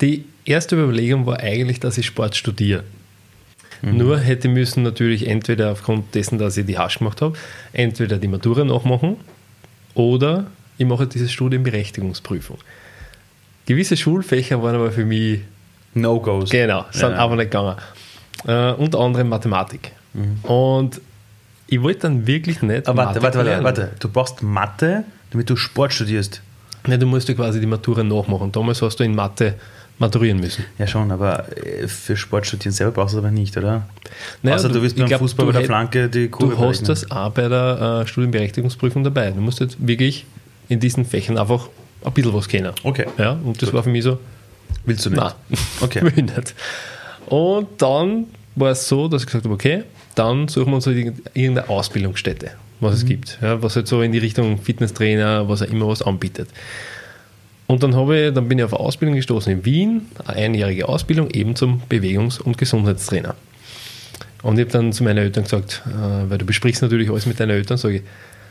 Die 0.02 0.26
erste 0.46 0.76
Überlegung 0.76 1.26
war 1.26 1.40
eigentlich, 1.40 1.80
dass 1.80 1.98
ich 1.98 2.06
Sport 2.06 2.36
studiere. 2.36 2.84
Mhm. 3.82 3.98
Nur 3.98 4.20
hätte 4.20 4.48
müssen 4.48 4.84
natürlich 4.84 5.28
entweder 5.28 5.72
aufgrund 5.72 6.16
dessen, 6.16 6.38
dass 6.38 6.58
ich 6.58 6.66
die 6.66 6.78
Hasch 6.78 7.00
gemacht 7.00 7.22
habe, 7.22 7.38
entweder 7.74 8.18
die 8.18 8.28
Matura 8.28 8.64
nachmachen 8.64 9.18
oder 9.94 10.48
ich 10.78 10.86
mache 10.86 11.08
diese 11.08 11.30
Studienberechtigungsprüfung. 11.30 12.58
Gewisse 13.66 13.96
Schulfächer 13.96 14.62
waren 14.62 14.76
aber 14.76 14.92
für 14.92 15.06
mich 15.06 15.42
No-Gos. 15.94 16.50
Genau, 16.50 16.86
sind 16.92 17.12
ja. 17.12 17.18
aber 17.18 17.36
nicht 17.36 17.52
gegangen. 17.52 17.78
Äh, 18.46 18.74
unter 18.74 19.00
anderem 19.00 19.30
Mathematik. 19.30 19.92
Mhm. 20.14 20.40
Und 20.44 21.02
ich 21.68 21.82
wollte 21.82 22.02
dann 22.02 22.28
wirklich 22.28 22.62
nicht. 22.62 22.88
Aber 22.88 23.06
warte, 23.06 23.22
warte, 23.22 23.38
warte, 23.38 23.64
warte, 23.64 23.92
du 24.00 24.10
brauchst 24.10 24.44
Mathe, 24.44 25.06
damit 25.32 25.50
du 25.50 25.56
Sport 25.56 25.94
studierst. 25.94 26.42
Ja, 26.88 26.98
du 26.98 27.06
musst 27.06 27.30
ja 27.30 27.36
quasi 27.36 27.60
die 27.60 27.66
Matura 27.66 28.04
nachmachen. 28.04 28.52
Damals 28.52 28.82
hast 28.82 29.00
du 29.00 29.04
in 29.04 29.16
Mathe 29.16 29.56
maturieren 30.00 30.40
müssen. 30.40 30.66
Ja, 30.78 30.88
schon, 30.88 31.12
aber 31.12 31.46
äh, 31.58 31.88
für 31.88 32.18
Sport 32.18 32.48
studieren 32.48 32.74
selber 32.74 32.92
brauchst 32.92 33.14
du 33.14 33.20
es 33.20 33.24
aber 33.24 33.32
nicht, 33.32 33.56
oder? 33.56 33.88
Naja, 34.42 34.58
Außer 34.58 34.68
du, 34.68 34.76
du 34.76 34.82
wirst 34.82 34.98
beim 34.98 35.08
glaub, 35.08 35.22
Fußball 35.22 35.46
bei 35.46 35.52
der 35.54 35.66
Flanke 35.66 36.10
die 36.10 36.28
Kurve 36.28 36.56
Du 36.56 36.66
hast 36.66 36.90
das 36.90 37.10
auch 37.10 37.32
bei 37.32 37.48
der 37.48 38.02
äh, 38.02 38.08
Studienberechtigungsprüfung 38.08 39.04
dabei. 39.04 39.32
Du 39.32 39.42
musst 39.42 39.60
jetzt 39.60 39.78
wirklich 39.80 40.26
in 40.70 40.80
diesen 40.80 41.06
Fächern 41.06 41.38
einfach 41.38 41.70
ein 42.04 42.14
bisschen 42.14 42.34
was 42.34 42.48
kennen. 42.48 42.74
Okay. 42.84 43.06
Ja, 43.18 43.32
und 43.44 43.62
das 43.62 43.70
Gut. 43.70 43.76
war 43.76 43.84
für 43.84 43.90
mich 43.90 44.04
so. 44.04 44.20
Willst 44.86 45.06
du 45.06 45.10
nicht? 45.10 45.22
Nein, 45.22 45.34
okay. 45.82 46.02
will 46.02 46.24
nicht. 46.24 46.56
Und 47.28 47.68
dann 47.82 48.26
war 48.56 48.72
es 48.72 48.88
so, 48.88 49.08
dass 49.08 49.24
ich 49.24 49.28
gesagt 49.28 49.46
habe, 49.46 49.54
okay, 49.54 49.84
dann 50.16 50.48
suchen 50.48 50.72
wir 50.72 50.76
uns 50.76 50.88
halt 50.88 50.98
irgendeine 51.34 51.70
Ausbildungsstätte, 51.70 52.52
was 52.80 52.92
mhm. 52.92 52.98
es 52.98 53.06
gibt. 53.06 53.40
Ja, 53.42 53.62
was 53.62 53.76
halt 53.76 53.88
so 53.88 54.02
in 54.02 54.12
die 54.12 54.20
Richtung 54.20 54.60
Fitnesstrainer, 54.60 55.48
was 55.48 55.62
auch 55.62 55.68
immer 55.68 55.88
was 55.88 56.02
anbietet. 56.02 56.50
Und 57.68 57.82
dann, 57.82 57.96
habe 57.96 58.20
ich, 58.20 58.34
dann 58.34 58.48
bin 58.48 58.60
ich 58.60 58.66
auf 58.66 58.74
eine 58.74 58.82
Ausbildung 58.82 59.16
gestoßen 59.16 59.52
in 59.52 59.66
Wien, 59.66 60.08
eine 60.26 60.38
einjährige 60.38 60.88
Ausbildung, 60.88 61.32
eben 61.32 61.56
zum 61.56 61.82
Bewegungs- 61.90 62.40
und 62.40 62.58
Gesundheitstrainer. 62.58 63.36
Und 64.44 64.60
ich 64.60 64.66
habe 64.66 64.72
dann 64.72 64.92
zu 64.92 65.04
meinen 65.04 65.20
Eltern 65.20 65.46
gesagt, 65.46 65.82
äh, 65.88 66.30
weil 66.30 66.38
du 66.38 66.46
besprichst 66.46 66.82
natürlich 66.82 67.10
alles 67.10 67.26
mit 67.26 67.40
deinen 67.40 67.52
Eltern, 67.52 67.78
sage 67.78 67.96
ich, 67.96 68.02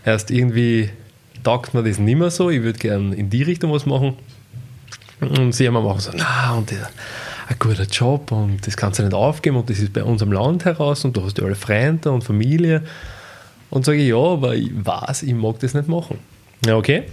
erst 0.04 0.31
irgendwie 0.31 0.90
taugt 1.43 1.75
mir 1.75 1.83
das 1.83 1.99
nicht 1.99 2.19
mehr 2.19 2.31
so, 2.31 2.51
ich 2.51 2.63
würde 2.63 2.79
gerne 2.79 3.15
in 3.15 3.31
die 3.31 3.43
Richtung 3.43 3.73
was 3.73 3.87
machen. 3.87 4.15
Und 5.21 5.53
sie 5.53 5.67
haben 5.67 5.77
auch 5.77 6.01
so, 6.01 6.11
na, 6.15 6.55
und 6.55 6.71
das, 6.71 6.79
ein 7.49 7.57
guter 7.59 7.85
Job 7.85 8.33
und 8.33 8.67
das 8.67 8.77
kannst 8.77 8.99
du 8.99 9.05
nicht 9.05 9.15
aufgeben 9.15 9.57
und 9.57 9.69
das 9.71 9.79
ist 9.79 9.93
bei 9.93 10.03
unserem 10.03 10.33
Land 10.33 10.65
heraus 10.65 11.05
und 11.05 11.17
du 11.17 11.23
hast 11.23 11.39
ja 11.39 11.45
alle 11.45 11.55
Freunde 11.55 12.11
und 12.11 12.25
Familie. 12.25 12.83
Und 13.71 13.85
sage 13.85 13.99
ich, 13.99 14.09
ja, 14.09 14.17
aber 14.17 14.55
ich 14.55 14.71
weiß, 14.73 15.23
ich 15.23 15.35
mag 15.35 15.59
das 15.61 15.75
nicht 15.75 15.89
machen. 15.89 16.19
Ja, 16.67 16.77
okay. 16.77 17.05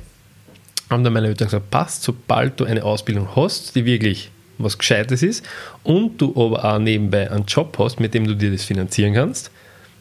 Haben 0.89 1.03
dann 1.03 1.13
meine 1.13 1.27
Eltern 1.27 1.47
gesagt, 1.47 1.69
passt, 1.69 2.03
sobald 2.03 2.59
du 2.59 2.65
eine 2.65 2.83
Ausbildung 2.83 3.35
hast, 3.35 3.75
die 3.75 3.85
wirklich 3.85 4.31
was 4.57 4.77
Gescheites 4.77 5.23
ist 5.23 5.45
und 5.83 6.19
du 6.19 6.31
aber 6.31 6.65
auch 6.65 6.79
nebenbei 6.79 7.31
einen 7.31 7.45
Job 7.45 7.77
hast, 7.79 7.99
mit 7.99 8.13
dem 8.13 8.27
du 8.27 8.35
dir 8.35 8.51
das 8.51 8.65
finanzieren 8.65 9.13
kannst, 9.13 9.51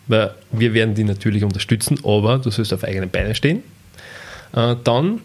weil 0.09 0.35
wir 0.51 0.75
werden 0.75 0.95
die 0.95 1.05
natürlich 1.05 1.45
unterstützen, 1.45 2.01
aber 2.05 2.39
du 2.39 2.51
sollst 2.51 2.73
auf 2.73 2.83
eigenen 2.83 3.09
Beinen 3.09 3.35
stehen, 3.35 3.63
äh, 4.53 4.77
dann 4.85 5.21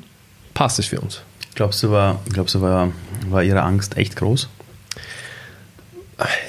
passt 0.54 0.80
es 0.80 0.88
für 0.88 1.00
uns. 1.00 1.22
Glaubst 1.56 1.84
du, 1.84 1.92
war, 1.92 2.20
glaubst 2.30 2.56
du 2.56 2.62
war, 2.62 2.92
war 3.30 3.44
ihre 3.44 3.62
Angst 3.62 3.98
echt 3.98 4.16
groß? 4.16 4.50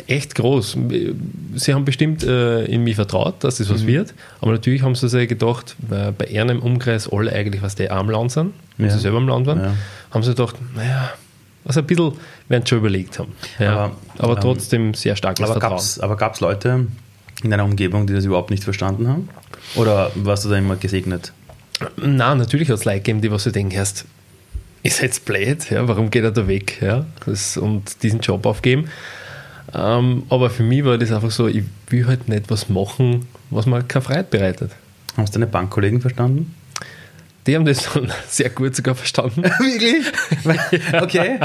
echt 0.06 0.34
groß. 0.34 0.76
Sie 1.54 1.74
haben 1.74 1.84
bestimmt 1.84 2.22
äh, 2.22 2.64
in 2.64 2.84
mich 2.84 2.96
vertraut, 2.96 3.42
dass 3.42 3.58
das 3.58 3.70
was 3.70 3.82
mhm. 3.82 3.88
wird, 3.88 4.14
aber 4.40 4.52
natürlich 4.52 4.82
haben 4.82 4.94
sie 4.94 5.08
sich 5.08 5.28
gedacht, 5.28 5.76
weil 5.78 6.12
bei 6.12 6.26
ihren 6.26 6.48
im 6.50 6.62
Umkreis 6.62 7.10
alle 7.10 7.32
eigentlich, 7.32 7.62
was 7.62 7.74
die 7.74 7.90
am 7.90 8.10
Land 8.10 8.32
sind, 8.32 8.52
wenn 8.76 8.86
ja. 8.86 8.92
sie 8.92 9.00
selber 9.00 9.18
im 9.18 9.28
Land 9.28 9.46
waren, 9.46 9.60
ja. 9.60 9.74
haben 10.10 10.22
sie 10.22 10.30
gedacht, 10.30 10.56
naja, 10.74 11.12
was 11.64 11.78
ein 11.78 11.86
bisschen 11.86 12.12
werden 12.48 12.66
schon 12.66 12.78
überlegt 12.78 13.18
haben. 13.18 13.32
Ja, 13.58 13.72
aber, 13.72 13.92
aber 14.18 14.34
ähm, 14.34 14.40
trotzdem 14.40 14.94
sehr 14.94 15.16
starkes 15.16 15.42
aber 15.42 15.54
Vertrauen. 15.54 15.72
Gab's, 15.72 15.98
aber 15.98 16.16
gab 16.16 16.34
es 16.34 16.40
Leute 16.40 16.86
in 17.42 17.50
deiner 17.50 17.64
Umgebung, 17.64 18.06
die 18.06 18.12
das 18.12 18.24
überhaupt 18.24 18.50
nicht 18.50 18.64
verstanden 18.64 19.08
haben? 19.08 19.28
Oder 19.76 20.10
warst 20.14 20.44
du 20.44 20.50
da 20.50 20.56
immer 20.56 20.76
gesegnet? 20.76 21.32
Nein, 21.96 22.38
natürlich 22.38 22.68
hat 22.68 22.78
es 22.78 22.84
Leute 22.84 22.98
gegeben, 22.98 23.20
die 23.20 23.30
was 23.30 23.44
du 23.44 23.50
denken, 23.50 23.74
erst 23.74 24.04
ist 24.82 25.00
jetzt 25.00 25.24
blöd, 25.24 25.70
ja, 25.70 25.88
warum 25.88 26.10
geht 26.10 26.24
er 26.24 26.30
da 26.30 26.46
weg 26.46 26.80
ja, 26.82 27.06
das, 27.24 27.56
und 27.56 28.02
diesen 28.02 28.20
Job 28.20 28.44
aufgeben. 28.46 28.90
Ähm, 29.74 30.24
aber 30.28 30.50
für 30.50 30.62
mich 30.62 30.84
war 30.84 30.98
das 30.98 31.10
einfach 31.10 31.30
so, 31.30 31.48
ich 31.48 31.64
will 31.88 32.06
halt 32.06 32.28
nicht 32.28 32.50
was 32.50 32.68
machen, 32.68 33.26
was 33.50 33.66
mir 33.66 33.82
keine 33.82 34.02
Freiheit 34.02 34.30
bereitet. 34.30 34.72
Hast 35.16 35.34
du 35.34 35.40
deine 35.40 35.50
Bankkollegen 35.50 36.00
verstanden? 36.00 36.54
Die 37.46 37.56
haben 37.56 37.64
das 37.64 37.92
dann 37.92 38.12
sehr 38.28 38.50
gut 38.50 38.76
sogar 38.76 38.94
verstanden. 38.94 39.42
Wirklich? 39.58 40.06
okay. 41.02 41.40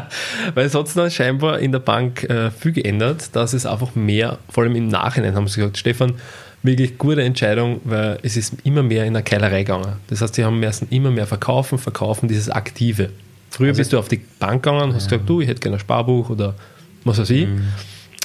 Weil 0.53 0.65
es 0.65 0.75
hat 0.75 0.87
sich 0.87 0.95
dann 0.95 1.09
scheinbar 1.09 1.59
in 1.59 1.71
der 1.71 1.79
Bank 1.79 2.23
äh, 2.23 2.51
viel 2.51 2.73
geändert, 2.73 3.35
dass 3.35 3.53
es 3.53 3.65
einfach 3.65 3.95
mehr, 3.95 4.37
vor 4.49 4.63
allem 4.63 4.75
im 4.75 4.89
Nachhinein 4.89 5.35
haben 5.35 5.47
sie 5.47 5.61
gesagt, 5.61 5.77
Stefan, 5.77 6.15
wirklich 6.63 6.97
gute 6.97 7.23
Entscheidung, 7.23 7.79
weil 7.83 8.19
es 8.23 8.35
ist 8.37 8.55
immer 8.63 8.83
mehr 8.83 9.05
in 9.05 9.13
der 9.13 9.23
Keilerei 9.23 9.63
gegangen. 9.63 9.93
Das 10.07 10.21
heißt, 10.21 10.35
sie 10.35 10.43
haben 10.43 10.59
müssen 10.59 10.87
immer 10.89 11.11
mehr 11.11 11.27
verkaufen, 11.27 11.77
verkaufen, 11.77 12.27
dieses 12.27 12.49
Aktive. 12.49 13.09
Früher 13.49 13.69
also 13.69 13.79
bist 13.79 13.93
du 13.93 13.99
auf 13.99 14.07
die 14.07 14.21
Bank 14.39 14.63
gegangen, 14.63 14.93
hast 14.93 15.05
ja. 15.05 15.17
gesagt, 15.17 15.29
du, 15.29 15.41
ich 15.41 15.47
hätte 15.47 15.61
gerne 15.61 15.77
ein 15.77 15.79
Sparbuch 15.79 16.29
oder 16.29 16.55
was 17.03 17.19
weiß 17.19 17.29
ich. 17.31 17.47
Mhm. 17.47 17.63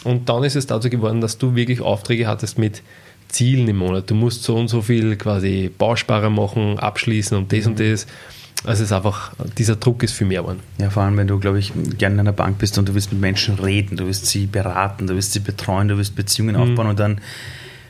Und 0.05 0.29
dann 0.29 0.45
ist 0.45 0.57
es 0.57 0.67
dazu 0.67 0.91
geworden, 0.91 1.21
dass 1.21 1.39
du 1.39 1.55
wirklich 1.55 1.81
Aufträge 1.81 2.27
hattest 2.27 2.59
mit 2.59 2.83
Zielen 3.29 3.67
im 3.69 3.79
Monat. 3.79 4.11
Du 4.11 4.15
musst 4.15 4.43
so 4.43 4.57
und 4.57 4.69
so 4.69 4.83
viel 4.83 5.17
quasi 5.17 5.71
Bausparer 5.77 6.31
machen, 6.31 6.79
abschließen 6.79 7.37
und 7.37 7.53
das 7.53 7.65
mhm. 7.65 7.71
und 7.71 7.81
das. 7.81 8.07
Also 8.65 8.83
es 8.83 8.91
ist 8.91 8.93
einfach, 8.93 9.33
dieser 9.59 9.77
Druck 9.77 10.03
ist 10.03 10.13
viel 10.13 10.27
mehr 10.27 10.41
geworden. 10.41 10.61
Ja, 10.79 10.89
vor 10.89 11.03
allem, 11.03 11.17
wenn 11.19 11.27
du, 11.27 11.39
glaube 11.39 11.59
ich, 11.59 11.73
gerne 11.99 12.15
in 12.15 12.21
einer 12.21 12.33
Bank 12.33 12.59
bist 12.59 12.79
und 12.79 12.89
du 12.89 12.95
willst 12.95 13.13
mit 13.13 13.21
Menschen 13.21 13.57
reden, 13.57 13.97
du 13.97 14.07
willst 14.07 14.27
sie 14.27 14.47
beraten, 14.47 15.07
du 15.07 15.15
willst 15.15 15.33
sie 15.33 15.41
betreuen, 15.41 15.89
du 15.89 15.99
willst 15.99 16.17
Beziehungen 16.17 16.57
mhm. 16.57 16.63
aufbauen 16.63 16.89
und 16.89 16.99
dann 16.99 17.21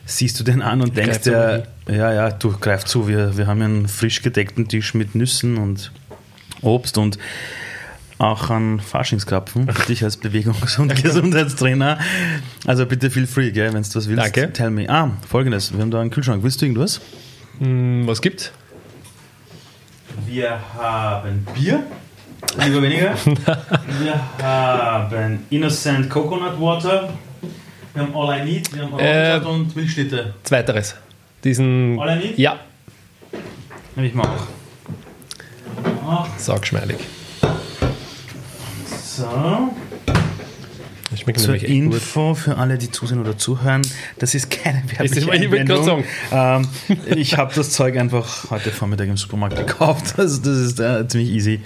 siehst 0.07 0.39
du 0.39 0.45
den 0.45 0.63
an 0.63 0.81
und 0.81 0.97
denkst 0.97 1.21
dir, 1.23 1.67
ja, 1.89 2.13
ja, 2.13 2.31
du 2.31 2.53
greif 2.59 2.85
zu, 2.85 3.09
wir, 3.09 3.37
wir 3.37 3.47
haben 3.47 3.63
einen 3.63 3.89
frisch 3.89 4.23
gedeckten 4.23 4.69
Tisch 4.69 4.95
mit 4.95 5.15
Nüssen 5.15 5.57
und 5.57 5.93
Obst 6.63 6.99
und 6.99 7.19
auch 8.19 8.49
an 8.51 8.81
Faschingskrapfen 8.81 9.69
für 9.71 9.87
dich 9.89 10.05
als 10.05 10.21
Bewegungs- 10.21 10.79
und 10.79 10.95
Gesundheitstrainer. 11.03 11.99
Also 12.67 12.87
bitte 12.87 13.11
feel 13.11 13.27
free, 13.27 13.55
wenn 13.55 13.73
du 13.73 13.79
was 13.79 14.09
willst. 14.09 14.25
Danke. 14.25 14.53
Tell 14.53 14.71
me. 14.71 14.89
Ah, 14.89 15.11
folgendes: 15.29 15.73
Wir 15.73 15.81
haben 15.81 15.91
da 15.91 16.01
einen 16.01 16.11
Kühlschrank. 16.11 16.43
Willst 16.43 16.61
du 16.61 16.67
irgendwas? 16.67 17.01
Hm, 17.59 18.07
was 18.07 18.21
gibt's? 18.23 18.53
Wir 20.27 20.59
haben 20.75 21.47
Bier, 21.55 21.83
lieber 22.65 22.83
weniger. 22.83 23.15
Wir 24.01 24.21
haben 24.43 25.41
Innocent 25.51 26.09
Coconut 26.09 26.61
Water. 26.61 27.11
Wir 27.95 28.03
haben 28.03 28.17
All 28.17 28.41
I 28.41 28.45
Need. 28.45 28.75
Wir 28.75 28.83
haben 28.83 28.93
Orangensaft 28.93 29.47
äh, 29.47 29.49
und 29.49 29.77
Milchschnitte. 29.77 30.35
Zweiteres. 30.43 30.97
Diesen. 31.45 31.97
All 32.01 32.19
I 32.19 32.27
Need? 32.27 32.39
Ja. 32.39 32.59
Nehme 33.95 34.09
ich 34.09 34.15
mal 34.15 34.27
auch. 36.05 36.27
Saugschmeidig. 36.37 36.97
So. 38.91 39.73
Zur 41.37 41.55
Info 41.55 42.31
gut. 42.31 42.39
für 42.39 42.59
alle, 42.59 42.77
die 42.77 42.91
zusehen 42.91 43.21
oder 43.21 43.39
zuhören, 43.39 43.83
das 44.19 44.35
ist 44.35 44.51
keine 44.51 44.83
Einwendung. 44.99 46.03
Ähm, 46.33 46.67
ich 47.15 47.39
habe 47.39 47.55
das 47.55 47.71
Zeug 47.71 47.97
einfach 47.97 48.51
heute 48.51 48.73
Vormittag 48.73 49.07
im 49.07 49.17
Supermarkt 49.17 49.57
gekauft. 49.57 50.15
Also 50.19 50.43
das 50.43 50.59
ist 50.59 50.81
äh, 50.81 51.07
ziemlich 51.07 51.31
easy. 51.31 51.61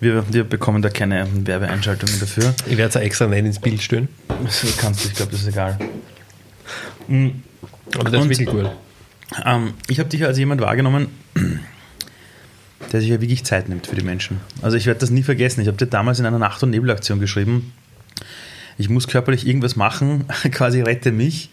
Wir, 0.00 0.24
wir, 0.32 0.44
bekommen 0.44 0.80
da 0.80 0.90
keine 0.90 1.26
Werbeeinschaltungen 1.44 2.20
dafür. 2.20 2.54
Ich 2.66 2.76
werde 2.76 2.98
es 2.98 3.18
ins 3.18 3.18
Bild 3.30 3.46
ins 3.46 3.58
Bild 3.58 3.82
stellen. 3.82 4.08
Das 4.44 4.64
kannst 4.78 5.04
du, 5.04 5.08
ich 5.08 5.14
glaube, 5.14 5.32
das 5.32 5.40
ist 5.40 5.48
egal. 5.48 5.78
Mhm. 7.08 7.42
Aber 7.94 8.10
das 8.10 8.22
Und, 8.22 8.30
ist 8.30 8.38
wirklich 8.38 8.54
cool. 8.54 8.70
Ähm, 9.44 9.74
ich 9.88 9.98
habe 9.98 10.08
dich 10.08 10.24
als 10.24 10.38
jemand 10.38 10.60
wahrgenommen, 10.60 11.08
der 12.92 13.00
sich 13.00 13.10
ja 13.10 13.20
wirklich 13.20 13.44
Zeit 13.44 13.68
nimmt 13.68 13.86
für 13.86 13.96
die 13.96 14.04
Menschen. 14.04 14.40
Also 14.62 14.76
ich 14.76 14.86
werde 14.86 15.00
das 15.00 15.10
nie 15.10 15.22
vergessen. 15.22 15.60
Ich 15.60 15.66
habe 15.66 15.76
dir 15.76 15.86
damals 15.86 16.18
in 16.20 16.26
einer 16.26 16.38
Nacht- 16.38 16.62
und 16.62 16.70
Nebelaktion 16.70 17.20
geschrieben, 17.20 17.72
ich 18.78 18.88
muss 18.88 19.08
körperlich 19.08 19.46
irgendwas 19.46 19.76
machen, 19.76 20.26
quasi 20.52 20.80
rette 20.80 21.12
mich. 21.12 21.50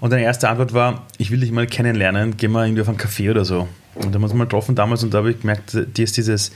Und 0.00 0.10
deine 0.10 0.24
erste 0.24 0.48
Antwort 0.48 0.74
war, 0.74 1.06
ich 1.16 1.30
will 1.30 1.40
dich 1.40 1.52
mal 1.52 1.66
kennenlernen, 1.66 2.36
geh 2.36 2.48
mal 2.48 2.66
irgendwie 2.66 2.82
auf 2.82 2.88
einen 2.88 2.98
Café 2.98 3.30
oder 3.30 3.44
so. 3.44 3.68
Und 3.94 4.06
da 4.06 4.14
haben 4.14 4.22
wir 4.22 4.24
uns 4.24 4.34
mal 4.34 4.44
getroffen 4.44 4.74
damals 4.74 5.02
und 5.02 5.14
da 5.14 5.18
habe 5.18 5.30
ich 5.30 5.40
gemerkt, 5.40 5.74
dir 5.74 6.04
ist 6.04 6.16
dieses, 6.16 6.50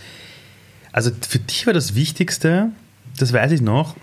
also 0.96 1.10
für 1.28 1.38
dich 1.38 1.66
war 1.66 1.74
das 1.74 1.94
Wichtigste, 1.94 2.70
das 3.18 3.34
weiß 3.34 3.52
ich 3.52 3.60
noch, 3.60 3.96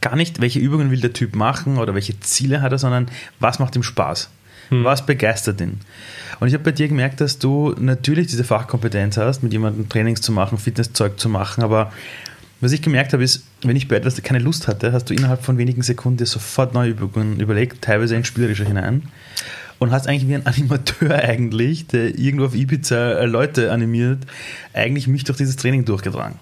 gar 0.00 0.16
nicht, 0.16 0.40
welche 0.40 0.58
Übungen 0.58 0.90
will 0.90 1.00
der 1.00 1.12
Typ 1.12 1.36
machen 1.36 1.78
oder 1.78 1.94
welche 1.94 2.18
Ziele 2.18 2.62
hat 2.62 2.72
er, 2.72 2.78
sondern 2.78 3.06
was 3.38 3.60
macht 3.60 3.76
ihm 3.76 3.84
Spaß. 3.84 4.28
Hm. 4.70 4.82
Was 4.82 5.06
begeistert 5.06 5.60
ihn? 5.60 5.78
Und 6.40 6.48
ich 6.48 6.54
habe 6.54 6.64
bei 6.64 6.72
dir 6.72 6.88
gemerkt, 6.88 7.20
dass 7.20 7.38
du 7.38 7.76
natürlich 7.78 8.26
diese 8.26 8.42
Fachkompetenz 8.42 9.18
hast, 9.18 9.44
mit 9.44 9.52
jemandem 9.52 9.88
Trainings 9.88 10.20
zu 10.20 10.32
machen, 10.32 10.58
Fitnesszeug 10.58 11.18
zu 11.20 11.28
machen, 11.28 11.62
aber 11.62 11.92
was 12.60 12.72
ich 12.72 12.82
gemerkt 12.82 13.12
habe, 13.12 13.22
ist, 13.22 13.44
wenn 13.62 13.76
ich 13.76 13.86
bei 13.86 13.94
etwas 13.94 14.20
keine 14.20 14.40
Lust 14.40 14.66
hatte, 14.66 14.92
hast 14.92 15.04
du 15.04 15.14
innerhalb 15.14 15.44
von 15.44 15.58
wenigen 15.58 15.82
Sekunden 15.82 16.18
dir 16.18 16.26
sofort 16.26 16.74
neue 16.74 16.90
Übungen 16.90 17.38
überlegt, 17.38 17.82
teilweise 17.82 18.16
in 18.16 18.24
spielerischer 18.24 18.64
hinein. 18.64 19.04
Und 19.78 19.92
hast 19.92 20.08
eigentlich 20.08 20.28
wie 20.28 20.34
ein 20.34 20.46
Animateur 20.46 21.14
eigentlich, 21.22 21.86
der 21.86 22.18
irgendwo 22.18 22.46
auf 22.46 22.54
Ibiza 22.54 23.12
äh, 23.12 23.26
Leute 23.26 23.70
animiert, 23.70 24.18
eigentlich 24.72 25.06
mich 25.06 25.24
durch 25.24 25.38
dieses 25.38 25.56
Training 25.56 25.84
durchgetragen. 25.84 26.38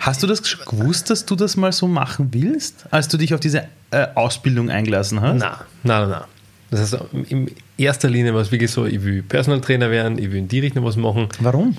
Hast 0.00 0.22
du 0.22 0.26
das 0.26 0.42
gewusst, 0.42 1.10
dass 1.10 1.26
du 1.26 1.34
das 1.34 1.56
mal 1.56 1.72
so 1.72 1.88
machen 1.88 2.28
willst, 2.32 2.86
als 2.90 3.08
du 3.08 3.16
dich 3.16 3.34
auf 3.34 3.40
diese 3.40 3.64
äh, 3.90 4.06
Ausbildung 4.14 4.70
eingelassen 4.70 5.20
hast? 5.20 5.38
Nein, 5.38 5.52
nein, 5.82 6.08
nein. 6.08 6.22
Das 6.70 6.80
heißt, 6.80 6.98
in 7.28 7.50
erster 7.76 8.10
Linie 8.10 8.34
war 8.34 8.42
es 8.42 8.52
wirklich 8.52 8.70
so, 8.70 8.84
ich 8.84 9.02
will 9.02 9.22
Personal 9.22 9.60
Trainer 9.60 9.90
werden, 9.90 10.18
ich 10.18 10.30
will 10.30 10.38
in 10.38 10.48
die 10.48 10.60
Richtung 10.60 10.84
was 10.84 10.96
machen. 10.96 11.28
Warum? 11.40 11.76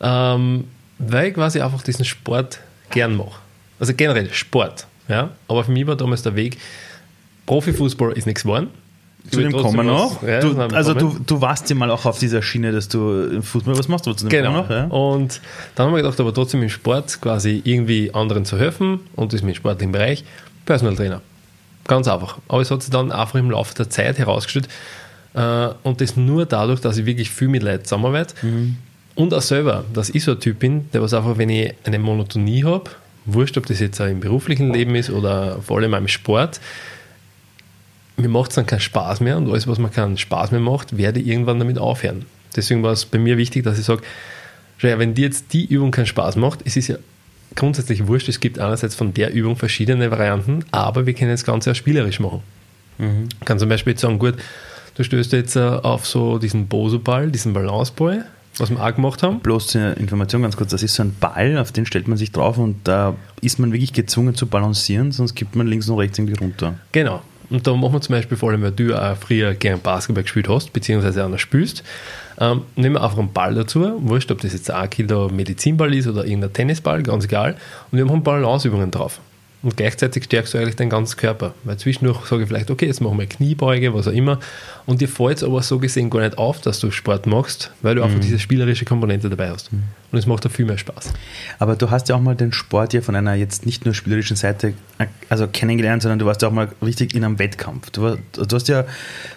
Ähm, 0.00 0.64
weil 0.98 1.28
ich 1.28 1.34
quasi 1.34 1.60
einfach 1.60 1.82
diesen 1.82 2.04
Sport 2.04 2.60
gern 2.90 3.16
mache. 3.16 3.40
Also 3.80 3.94
generell 3.94 4.32
Sport. 4.32 4.86
Ja? 5.08 5.30
Aber 5.48 5.64
für 5.64 5.72
mich 5.72 5.86
war 5.86 5.96
damals 5.96 6.22
der 6.22 6.36
Weg, 6.36 6.58
Profifußball 7.46 8.12
ist 8.12 8.26
nichts 8.26 8.42
geworden. 8.42 8.68
Zu 9.30 9.40
dem 9.40 9.52
kommen 9.52 9.76
wir 9.76 9.82
noch. 9.82 10.22
Ja, 10.22 10.40
du, 10.40 10.56
also 10.56 10.94
du, 10.94 11.16
du 11.24 11.40
warst 11.40 11.68
ja 11.68 11.76
mal 11.76 11.90
auch 11.90 12.04
auf 12.06 12.18
dieser 12.18 12.42
Schiene, 12.42 12.72
dass 12.72 12.88
du 12.88 13.22
im 13.22 13.42
Fußball 13.42 13.76
was 13.76 13.88
machst, 13.88 14.06
du 14.06 14.12
zu 14.12 14.26
dem 14.26 14.30
genau. 14.30 14.52
noch. 14.52 14.70
Ja? 14.70 14.84
Und 14.84 15.40
dann 15.74 15.86
haben 15.86 15.94
wir 15.94 16.02
gedacht, 16.02 16.18
aber 16.20 16.32
trotzdem 16.32 16.62
im 16.62 16.68
Sport 16.68 17.20
quasi 17.20 17.60
irgendwie 17.64 18.12
anderen 18.14 18.44
zu 18.44 18.58
helfen 18.58 19.00
und 19.16 19.32
das 19.32 19.42
mit 19.42 19.56
sportlichen 19.56 19.92
Bereich, 19.92 20.24
Personal 20.64 20.94
Trainer. 20.94 21.20
Ganz 21.86 22.08
einfach. 22.08 22.38
Aber 22.48 22.60
es 22.60 22.70
hat 22.70 22.82
sich 22.82 22.90
dann 22.90 23.12
einfach 23.12 23.38
im 23.38 23.50
Laufe 23.50 23.74
der 23.74 23.90
Zeit 23.90 24.18
herausgestellt, 24.18 24.68
äh, 25.36 25.68
und 25.82 26.00
das 26.00 26.16
nur 26.16 26.46
dadurch, 26.46 26.80
dass 26.80 26.96
ich 26.96 27.06
wirklich 27.06 27.30
viel 27.30 27.48
mit 27.48 27.62
Leuten 27.62 27.84
zusammenarbeite. 27.84 28.34
Mhm. 28.44 28.76
Und 29.14 29.32
auch 29.32 29.42
selber, 29.42 29.84
dass 29.92 30.10
ich 30.10 30.24
so 30.24 30.32
ein 30.32 30.40
Typ 30.40 30.58
bin, 30.58 30.90
der 30.92 31.02
was 31.02 31.14
einfach, 31.14 31.38
wenn 31.38 31.50
ich 31.50 31.74
eine 31.84 31.98
Monotonie 31.98 32.64
habe, 32.64 32.90
wurscht, 33.26 33.56
ob 33.58 33.66
das 33.66 33.80
jetzt 33.80 34.00
auch 34.00 34.06
im 34.06 34.20
beruflichen 34.20 34.72
Leben 34.72 34.94
ist 34.94 35.10
oder 35.10 35.60
vor 35.60 35.78
allem 35.78 35.94
im 35.94 36.08
Sport, 36.08 36.60
mir 38.16 38.28
macht 38.28 38.50
es 38.50 38.56
dann 38.56 38.66
keinen 38.66 38.80
Spaß 38.80 39.20
mehr 39.20 39.36
und 39.36 39.48
alles, 39.50 39.66
was 39.66 39.78
mir 39.78 39.88
keinen 39.88 40.16
Spaß 40.16 40.50
mehr 40.50 40.60
macht, 40.60 40.96
werde 40.96 41.20
ich 41.20 41.26
irgendwann 41.26 41.58
damit 41.58 41.78
aufhören. 41.78 42.24
Deswegen 42.54 42.82
war 42.82 42.92
es 42.92 43.04
bei 43.04 43.18
mir 43.18 43.36
wichtig, 43.36 43.64
dass 43.64 43.78
ich 43.78 43.84
sage, 43.84 44.02
wenn 44.80 45.14
dir 45.14 45.26
jetzt 45.26 45.52
die 45.52 45.66
Übung 45.66 45.90
keinen 45.90 46.06
Spaß 46.06 46.36
macht, 46.36 46.60
es 46.64 46.76
ist 46.76 46.88
ja 46.88 46.96
grundsätzlich 47.54 48.06
wurscht, 48.06 48.28
es 48.28 48.40
gibt 48.40 48.58
einerseits 48.58 48.94
von 48.94 49.14
der 49.14 49.32
Übung 49.32 49.56
verschiedene 49.56 50.10
Varianten, 50.10 50.64
aber 50.70 51.06
wir 51.06 51.14
können 51.14 51.30
das 51.30 51.44
Ganze 51.44 51.70
auch 51.70 51.74
spielerisch 51.74 52.20
machen. 52.20 52.42
Mhm. 52.98 53.28
Ich 53.40 53.46
kann 53.46 53.58
zum 53.58 53.68
Beispiel 53.68 53.96
sagen, 53.98 54.18
gut, 54.18 54.34
du 54.94 55.04
stößt 55.04 55.32
jetzt 55.32 55.56
äh, 55.56 55.60
auf 55.60 56.06
so 56.06 56.38
diesen 56.38 56.66
Boso-Ball, 56.66 57.30
diesen 57.30 57.52
Balanceball, 57.52 58.26
was 58.58 58.70
wir 58.70 58.82
auch 58.82 58.94
gemacht 58.94 59.22
haben. 59.22 59.40
Bloß 59.40 59.68
zur 59.68 59.96
Information 59.96 60.42
ganz 60.42 60.56
kurz, 60.56 60.70
das 60.70 60.82
ist 60.82 60.94
so 60.94 61.02
ein 61.02 61.14
Ball, 61.18 61.58
auf 61.58 61.72
den 61.72 61.86
stellt 61.86 62.08
man 62.08 62.16
sich 62.18 62.32
drauf 62.32 62.58
und 62.58 62.76
da 62.84 63.14
ist 63.40 63.58
man 63.58 63.72
wirklich 63.72 63.92
gezwungen 63.92 64.34
zu 64.34 64.46
balancieren, 64.46 65.12
sonst 65.12 65.34
gibt 65.34 65.56
man 65.56 65.66
links 65.66 65.88
und 65.88 65.98
rechts 65.98 66.18
irgendwie 66.18 66.38
runter. 66.38 66.74
Genau. 66.92 67.22
Und 67.50 67.66
da 67.66 67.74
machen 67.74 67.94
wir 67.94 68.00
zum 68.00 68.14
Beispiel, 68.14 68.36
vor 68.36 68.50
allem, 68.50 68.62
weil 68.62 68.72
du 68.72 68.94
auch 68.94 69.16
früher 69.16 69.54
gerne 69.54 69.78
Basketball 69.78 70.24
gespielt 70.24 70.48
hast, 70.48 70.72
beziehungsweise 70.72 71.24
auch 71.24 71.28
noch 71.28 71.38
spielst, 71.38 71.82
ähm, 72.38 72.62
nehmen 72.74 72.96
wir 72.96 73.02
einfach 73.02 73.18
einen 73.18 73.32
Ball 73.32 73.54
dazu, 73.54 73.92
wurscht, 73.98 74.30
ob 74.30 74.40
das 74.40 74.52
jetzt 74.52 74.70
ein 74.70 74.90
Kilo 74.90 75.28
Medizinball 75.28 75.94
ist 75.94 76.06
oder 76.06 76.24
irgendein 76.24 76.52
Tennisball, 76.52 77.02
ganz 77.02 77.24
egal. 77.24 77.56
Und 77.90 77.98
wir 77.98 78.04
machen 78.04 78.22
Balanceübungen 78.22 78.90
drauf. 78.90 79.20
Und 79.62 79.76
gleichzeitig 79.76 80.24
stärkst 80.24 80.54
du 80.54 80.58
eigentlich 80.58 80.76
deinen 80.76 80.90
ganzen 80.90 81.16
Körper. 81.16 81.54
Weil 81.64 81.76
zwischendurch 81.78 82.26
sage 82.26 82.42
ich 82.42 82.48
vielleicht, 82.48 82.70
okay, 82.70 82.86
jetzt 82.86 83.00
machen 83.00 83.18
wir 83.18 83.26
Kniebeuge, 83.26 83.94
was 83.94 84.06
auch 84.06 84.12
immer. 84.12 84.38
Und 84.84 85.00
dir 85.00 85.08
fällt 85.08 85.38
es 85.38 85.44
aber 85.44 85.62
so 85.62 85.78
gesehen 85.78 86.10
gar 86.10 86.20
nicht 86.20 86.38
auf, 86.38 86.60
dass 86.60 86.78
du 86.78 86.90
Sport 86.90 87.26
machst, 87.26 87.72
weil 87.82 87.94
du 87.94 88.02
mhm. 88.02 88.06
einfach 88.06 88.20
diese 88.20 88.38
spielerische 88.38 88.84
Komponente 88.84 89.28
dabei 89.28 89.50
hast. 89.50 89.72
Mhm. 89.72 89.82
Und 90.12 90.18
es 90.18 90.26
macht 90.26 90.44
da 90.44 90.48
viel 90.48 90.66
mehr 90.66 90.78
Spaß. 90.78 91.12
Aber 91.58 91.74
du 91.74 91.90
hast 91.90 92.08
ja 92.08 92.16
auch 92.16 92.20
mal 92.20 92.36
den 92.36 92.52
Sport 92.52 92.92
ja 92.92 93.00
von 93.00 93.16
einer 93.16 93.34
jetzt 93.34 93.66
nicht 93.66 93.84
nur 93.84 93.94
spielerischen 93.94 94.36
Seite 94.36 94.74
also 95.28 95.48
kennengelernt, 95.48 96.02
sondern 96.02 96.18
du 96.18 96.26
warst 96.26 96.42
ja 96.42 96.48
auch 96.48 96.52
mal 96.52 96.68
richtig 96.82 97.14
in 97.14 97.24
einem 97.24 97.38
Wettkampf. 97.38 97.90
Du, 97.90 98.02
war, 98.02 98.18
du 98.32 98.54
hast 98.54 98.68
ja, 98.68 98.84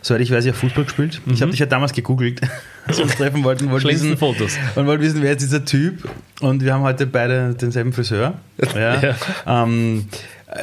soweit 0.01 0.21
ich 0.21 0.31
weiß, 0.31 0.45
ja 0.45 0.53
Fußball 0.53 0.83
gespielt. 0.83 1.21
Mhm. 1.25 1.33
Ich 1.33 1.41
habe 1.41 1.51
dich 1.51 1.59
ja 1.59 1.65
damals 1.65 1.93
gegoogelt, 1.93 2.41
wir 2.87 3.03
uns 3.03 3.15
treffen 3.15 3.43
wollten. 3.43 3.69
wollten 3.69 3.87
wissen, 3.87 4.17
Fotos. 4.17 4.57
Und 4.75 4.85
wollten 4.87 5.03
wissen, 5.03 5.21
wer 5.21 5.31
ist 5.31 5.41
dieser 5.41 5.65
Typ. 5.65 6.07
Und 6.41 6.63
wir 6.63 6.73
haben 6.73 6.83
heute 6.83 7.05
beide 7.05 7.53
denselben 7.53 7.93
Friseur. 7.93 8.35
Ja. 8.75 9.01
ja. 9.01 9.15
Ähm, 9.45 10.07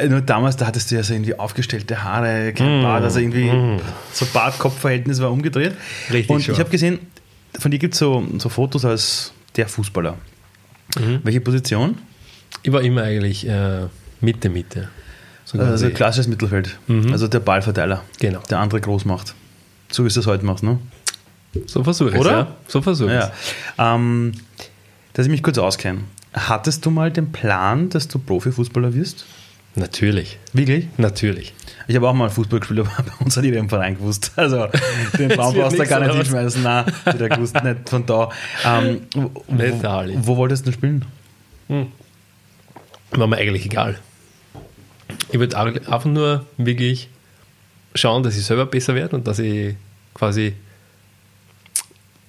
nur 0.08 0.20
damals, 0.20 0.56
da 0.56 0.66
hattest 0.66 0.90
du 0.90 0.96
ja 0.96 1.02
so 1.02 1.14
irgendwie 1.14 1.38
aufgestellte 1.38 2.02
Haare, 2.02 2.52
kein 2.52 2.80
mm, 2.80 2.82
Bart, 2.82 3.04
also 3.04 3.20
irgendwie 3.20 3.50
mm. 3.50 3.80
so 4.12 4.26
Bart-Kopf-Verhältnis 4.32 5.20
war 5.20 5.30
umgedreht. 5.30 5.74
Richtig. 6.10 6.30
Und 6.30 6.48
ich 6.48 6.58
habe 6.58 6.70
gesehen, 6.70 6.98
von 7.58 7.70
dir 7.70 7.78
gibt 7.78 7.94
es 7.94 8.00
so, 8.00 8.26
so 8.38 8.48
Fotos 8.48 8.84
als 8.84 9.32
der 9.56 9.68
Fußballer. 9.68 10.16
Mhm. 10.98 11.20
Welche 11.22 11.40
Position? 11.40 11.98
Ich 12.62 12.72
war 12.72 12.82
immer 12.82 13.02
eigentlich 13.02 13.46
äh, 13.48 13.86
Mitte, 14.20 14.48
Mitte. 14.48 14.88
So 15.44 15.58
also 15.58 15.90
klassisches 15.90 16.26
Mittelfeld. 16.26 16.76
Mhm. 16.88 17.12
Also 17.12 17.28
der 17.28 17.40
Ballverteiler. 17.40 18.02
Genau. 18.18 18.40
Der 18.50 18.58
andere 18.58 18.80
groß 18.80 19.04
macht. 19.04 19.34
So 19.90 20.04
wie 20.04 20.08
du 20.08 20.18
es 20.18 20.26
heute 20.26 20.44
machst, 20.44 20.64
ne? 20.64 20.78
So 21.66 21.82
versuche 21.84 22.10
ich 22.10 22.16
es, 22.16 22.26
ja. 22.26 22.56
So 22.68 22.82
versuche 22.82 23.08
ich 23.08 23.20
ja. 23.78 23.94
ähm, 23.94 24.32
Dass 25.12 25.26
ich 25.26 25.30
mich 25.30 25.42
kurz 25.42 25.58
auskenne. 25.58 26.00
Hattest 26.32 26.84
du 26.84 26.90
mal 26.90 27.10
den 27.10 27.32
Plan, 27.32 27.88
dass 27.88 28.08
du 28.08 28.18
Profifußballer 28.18 28.94
wirst? 28.94 29.24
Natürlich. 29.74 30.38
Wirklich? 30.52 30.88
Natürlich. 30.96 31.54
Ich 31.86 31.94
habe 31.94 32.08
auch 32.08 32.14
mal 32.14 32.30
Fußball 32.30 32.60
gespielt, 32.60 32.80
aber 32.80 32.90
bei 33.18 33.24
uns 33.24 33.36
hat 33.36 33.44
jeder 33.44 33.58
im 33.58 33.68
Verein 33.68 33.96
gewusst. 33.96 34.32
Also 34.36 34.68
den 35.18 35.28
Traum 35.30 35.54
brauchst 35.54 35.78
du 35.78 35.86
gar 35.86 36.00
nicht 36.00 36.14
hinschmeißen. 36.14 36.62
Nein, 36.62 36.86
jeder 37.12 37.28
gewusst, 37.28 37.62
nicht 37.62 37.88
von 37.88 38.06
da. 38.06 38.30
Ähm, 38.64 39.02
wo, 39.14 39.30
wo, 39.46 40.36
wolltest 40.36 40.66
du 40.66 40.72
spielen? 40.72 41.04
Hm. 41.68 41.88
War 43.12 43.26
mir 43.26 43.36
eigentlich 43.36 43.66
egal. 43.66 43.98
Ich 45.30 45.38
wollte 45.38 45.58
einfach 45.58 46.04
nur 46.06 46.46
wirklich 46.56 47.08
schauen, 47.94 48.22
dass 48.22 48.36
ich 48.36 48.44
selber 48.44 48.66
besser 48.66 48.94
werde 48.94 49.16
und 49.16 49.26
dass 49.26 49.38
ich 49.38 49.76
quasi 50.14 50.54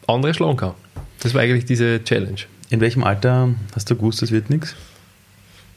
andere 0.08 0.34
schlagen 0.34 0.58
kann. 0.58 0.74
Das 1.20 1.34
war 1.34 1.42
eigentlich 1.42 1.66
diese 1.66 2.04
Challenge. 2.04 2.42
In 2.70 2.80
welchem 2.80 3.04
Alter 3.04 3.50
hast 3.76 3.90
du 3.90 3.96
gewusst, 3.96 4.22
das 4.22 4.32
wird 4.32 4.50
nichts? 4.50 4.76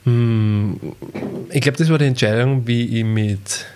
Hm, 0.04 0.80
ich 1.50 1.60
glaube, 1.60 1.78
das 1.78 1.90
war 1.90 1.98
die 1.98 2.06
Entscheidung, 2.06 2.66
wie 2.66 3.00
ich 3.00 3.04
mit 3.04 3.66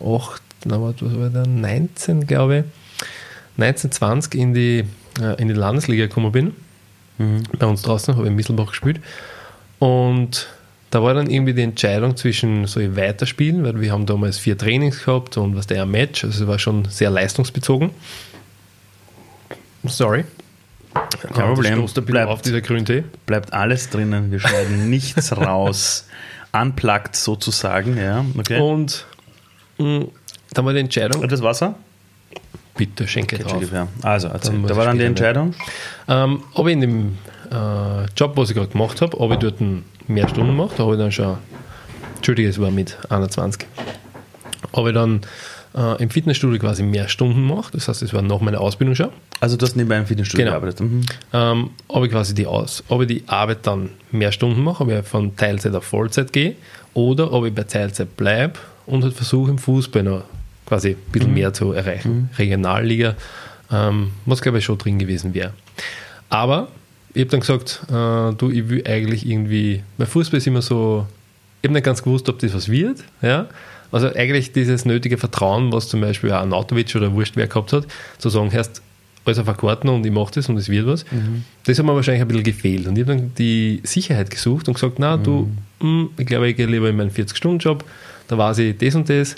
8, 0.00 0.42
na, 0.64 0.80
was 0.80 0.94
war 1.00 1.30
da, 1.30 1.44
19, 1.46 2.26
glaube 2.26 2.58
ich, 2.58 2.64
19, 3.58 3.92
20 3.92 4.34
in 4.34 4.54
die, 4.54 4.84
äh, 5.20 5.40
in 5.40 5.48
die 5.48 5.54
Landesliga 5.54 6.06
gekommen 6.06 6.32
bin. 6.32 6.52
Mhm. 7.18 7.42
Bei 7.58 7.66
uns 7.66 7.82
draußen 7.82 8.14
habe 8.14 8.24
ich 8.24 8.30
in 8.30 8.36
Misselbach 8.36 8.68
gespielt. 8.68 9.00
Und 9.78 10.48
da 10.90 11.02
war 11.02 11.14
dann 11.14 11.28
irgendwie 11.28 11.54
die 11.54 11.62
Entscheidung 11.62 12.16
zwischen, 12.16 12.64
ich 12.64 12.96
weiterspielen, 12.96 13.64
weil 13.64 13.80
wir 13.80 13.92
haben 13.92 14.06
damals 14.06 14.38
vier 14.38 14.56
Trainings 14.56 15.04
gehabt 15.04 15.36
und 15.36 15.56
was 15.56 15.66
der 15.66 15.82
ein 15.82 15.90
Match, 15.90 16.24
also 16.24 16.42
es 16.42 16.48
war 16.48 16.58
schon 16.58 16.86
sehr 16.86 17.10
leistungsbezogen. 17.10 17.90
Sorry. 19.88 20.24
Kein 21.34 21.54
Problem. 21.54 21.86
Bleibt, 22.06 22.30
auf 22.30 22.42
dieser 22.42 22.60
Grüntee. 22.60 23.04
Bleibt 23.26 23.52
alles 23.52 23.90
drinnen. 23.90 24.30
Wir 24.30 24.40
schneiden 24.40 24.90
nichts 24.90 25.36
raus. 25.36 26.06
Unplugged 26.52 27.16
sozusagen. 27.16 27.96
Ja, 27.98 28.24
okay. 28.38 28.60
Und 28.60 29.04
mh, 29.78 29.86
mm, 29.86 30.10
dann 30.54 30.64
war 30.64 30.72
die 30.72 30.80
Entscheidung. 30.80 31.22
Und 31.22 31.30
das 31.30 31.42
Wasser? 31.42 31.74
Bitte, 32.76 33.06
schenke 33.08 33.36
okay, 33.36 33.44
drauf. 33.44 33.72
Ja. 33.72 33.88
Also, 34.02 34.28
erzähl. 34.28 34.60
da 34.62 34.76
war 34.76 34.84
dann 34.84 34.98
die 34.98 35.04
Entscheidung? 35.04 35.54
Ähm, 36.08 36.42
ob 36.54 36.66
ich 36.66 36.74
in 36.74 36.80
dem 36.80 37.18
äh, 37.50 38.04
Job, 38.16 38.36
was 38.36 38.50
ich 38.50 38.56
gerade 38.56 38.68
gemacht 38.68 39.00
habe, 39.00 39.18
ob 39.20 39.32
ich 39.32 39.38
dort 39.38 39.56
mehr 40.08 40.28
Stunden 40.28 40.54
mache, 40.56 40.74
da 40.76 40.84
habe 40.84 40.94
ich 40.94 41.00
dann 41.00 41.12
schon, 41.12 41.38
Entschuldige, 42.16 42.48
es 42.48 42.60
war 42.60 42.70
mit 42.70 42.98
21, 43.08 43.66
ob 44.72 44.86
ich 44.86 44.94
dann 44.94 45.22
äh, 45.76 46.02
im 46.02 46.10
Fitnessstudio 46.10 46.58
quasi 46.58 46.82
mehr 46.82 47.08
Stunden 47.08 47.42
mache, 47.42 47.72
das 47.72 47.88
heißt, 47.88 48.02
es 48.02 48.14
war 48.14 48.22
nach 48.22 48.40
meiner 48.40 48.60
Ausbildung 48.60 48.94
schon. 48.94 49.10
Also 49.40 49.56
du 49.56 49.66
hast 49.66 49.76
nebenbei 49.76 49.98
im 49.98 50.06
Fitnessstudio 50.06 50.46
genau. 50.46 50.58
gearbeitet? 50.58 50.80
Mhm. 50.80 51.02
Ähm, 51.32 51.70
ob 51.88 52.04
ich 52.04 52.10
quasi 52.10 52.34
die, 52.34 52.46
Aus, 52.46 52.82
ob 52.88 53.02
ich 53.02 53.08
die 53.08 53.24
Arbeit 53.26 53.66
dann 53.66 53.90
mehr 54.10 54.32
Stunden 54.32 54.62
mache, 54.62 54.84
ob 54.84 54.90
ich 54.90 55.04
von 55.06 55.36
Teilzeit 55.36 55.74
auf 55.74 55.84
Vollzeit 55.84 56.32
gehe 56.32 56.56
oder 56.94 57.32
ob 57.32 57.44
ich 57.44 57.54
bei 57.54 57.64
Teilzeit 57.64 58.16
bleibe 58.16 58.54
und 58.86 59.04
halt 59.04 59.14
versuche 59.14 59.50
im 59.50 59.58
Fußball 59.58 60.02
noch 60.02 60.22
quasi 60.64 60.90
ein 60.90 60.96
bisschen 61.12 61.30
mhm. 61.30 61.34
mehr 61.34 61.52
zu 61.52 61.72
erreichen. 61.72 62.14
Mhm. 62.14 62.28
Regionalliga, 62.38 63.14
ähm, 63.70 64.12
was 64.24 64.40
glaube 64.40 64.58
ich 64.58 64.64
schon 64.64 64.78
drin 64.78 64.98
gewesen 64.98 65.34
wäre. 65.34 65.52
Aber 66.30 66.68
ich 67.12 67.20
habe 67.20 67.30
dann 67.30 67.40
gesagt, 67.40 67.80
äh, 67.88 68.34
du, 68.36 68.50
ich 68.50 68.68
will 68.68 68.82
eigentlich 68.86 69.28
irgendwie, 69.28 69.82
mein 69.98 70.08
Fußball 70.08 70.38
ist 70.38 70.46
immer 70.46 70.62
so, 70.62 71.06
ich 71.62 71.68
habe 71.68 71.74
nicht 71.74 71.84
ganz 71.84 72.02
gewusst, 72.02 72.28
ob 72.28 72.38
das 72.38 72.54
was 72.54 72.68
wird, 72.70 73.04
ja, 73.22 73.46
also 73.92 74.12
eigentlich 74.14 74.52
dieses 74.52 74.84
nötige 74.84 75.18
Vertrauen, 75.18 75.72
was 75.72 75.88
zum 75.88 76.00
Beispiel 76.00 76.32
auch 76.32 76.40
Anatovic 76.40 76.94
oder 76.94 77.12
Wurscht 77.12 77.36
wer 77.36 77.46
gehabt 77.46 77.72
hat, 77.72 77.86
zu 78.18 78.28
sagen, 78.28 78.50
erst 78.52 78.82
alles 79.26 79.38
auf 79.38 79.56
Karten 79.56 79.88
und 79.88 80.06
ich 80.06 80.12
mache 80.12 80.34
das 80.34 80.48
und 80.48 80.56
es 80.56 80.68
wird 80.68 80.86
was, 80.86 81.04
mhm. 81.10 81.44
das 81.64 81.78
hat 81.78 81.84
mir 81.84 81.94
wahrscheinlich 81.94 82.22
ein 82.22 82.28
bisschen 82.28 82.44
gefehlt. 82.44 82.86
Und 82.86 82.96
ich 82.96 83.04
habe 83.04 83.16
dann 83.16 83.32
die 83.36 83.80
Sicherheit 83.82 84.30
gesucht 84.30 84.68
und 84.68 84.74
gesagt, 84.74 84.98
na 84.98 85.16
du, 85.16 85.50
mh, 85.80 86.08
ich 86.18 86.26
glaube, 86.26 86.48
ich 86.48 86.56
gehe 86.56 86.66
lieber 86.66 86.88
in 86.88 86.96
meinen 86.96 87.10
40-Stunden-Job, 87.10 87.84
da 88.28 88.38
weiß 88.38 88.58
ich 88.58 88.78
das 88.78 88.94
und 88.94 89.08
das. 89.08 89.36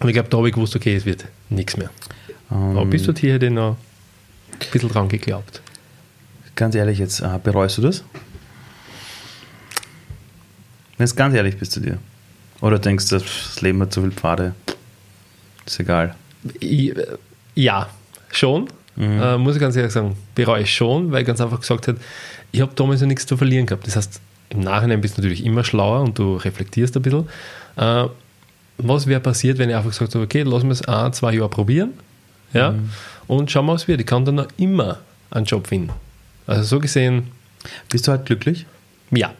Und 0.00 0.08
ich 0.08 0.14
glaube, 0.14 0.28
da 0.28 0.38
habe 0.38 0.48
ich 0.48 0.54
gewusst, 0.54 0.74
okay, 0.74 0.96
es 0.96 1.04
wird 1.04 1.26
nichts 1.50 1.76
mehr. 1.76 1.90
Um, 2.50 2.76
Aber 2.76 2.86
bis 2.86 3.04
dorthin 3.04 3.30
hätte 3.30 3.46
ich 3.46 3.52
noch 3.52 3.76
ein 4.52 4.70
bisschen 4.72 4.88
dran 4.88 5.08
geglaubt. 5.08 5.60
Ganz 6.56 6.74
ehrlich 6.74 6.98
jetzt, 6.98 7.20
äh, 7.20 7.38
bereust 7.42 7.78
du 7.78 7.82
das? 7.82 8.04
Wenn 10.96 11.08
du 11.08 11.14
ganz 11.14 11.34
ehrlich 11.34 11.56
bist 11.56 11.72
zu 11.72 11.80
dir. 11.80 11.98
Oder 12.64 12.78
denkst 12.78 13.10
du, 13.10 13.18
das 13.18 13.60
Leben 13.60 13.82
hat 13.82 13.92
zu 13.92 14.00
viele 14.00 14.12
Pfade? 14.12 14.54
Ist 15.66 15.80
egal. 15.80 16.14
Ja, 17.54 17.90
schon. 18.30 18.68
Mhm. 18.96 19.20
Äh, 19.20 19.36
muss 19.36 19.56
ich 19.56 19.60
ganz 19.60 19.76
ehrlich 19.76 19.92
sagen, 19.92 20.16
bereue 20.34 20.62
ich 20.62 20.74
schon, 20.74 21.12
weil 21.12 21.20
ich 21.20 21.26
ganz 21.26 21.42
einfach 21.42 21.60
gesagt 21.60 21.88
habe, 21.88 21.98
ich 22.52 22.62
habe 22.62 22.72
damals 22.74 23.02
ja 23.02 23.06
nichts 23.06 23.26
zu 23.26 23.36
verlieren 23.36 23.66
gehabt. 23.66 23.86
Das 23.86 23.96
heißt, 23.96 24.18
im 24.48 24.60
Nachhinein 24.60 25.02
bist 25.02 25.18
du 25.18 25.20
natürlich 25.20 25.44
immer 25.44 25.62
schlauer 25.62 26.00
und 26.00 26.18
du 26.18 26.36
reflektierst 26.36 26.96
ein 26.96 27.02
bisschen. 27.02 27.28
Äh, 27.76 28.06
was 28.78 29.06
wäre 29.06 29.20
passiert, 29.20 29.58
wenn 29.58 29.68
ich 29.68 29.76
einfach 29.76 29.90
gesagt 29.90 30.14
habe, 30.14 30.24
okay, 30.24 30.42
lass 30.42 30.64
es 30.64 30.88
ein, 30.88 31.12
zwei 31.12 31.34
Jahre 31.34 31.50
probieren 31.50 31.92
ja, 32.54 32.70
mhm. 32.70 32.88
und 33.26 33.50
schauen 33.50 33.66
wir, 33.66 33.74
was 33.74 33.86
wird. 33.88 34.00
Ich 34.00 34.06
kann 34.06 34.24
dann 34.24 34.36
noch 34.36 34.48
immer 34.56 35.00
einen 35.30 35.44
Job 35.44 35.66
finden. 35.66 35.90
Also 36.46 36.62
so 36.62 36.80
gesehen. 36.80 37.30
Bist 37.90 38.08
du 38.08 38.12
halt 38.12 38.24
glücklich? 38.24 38.64
Ja. 39.10 39.34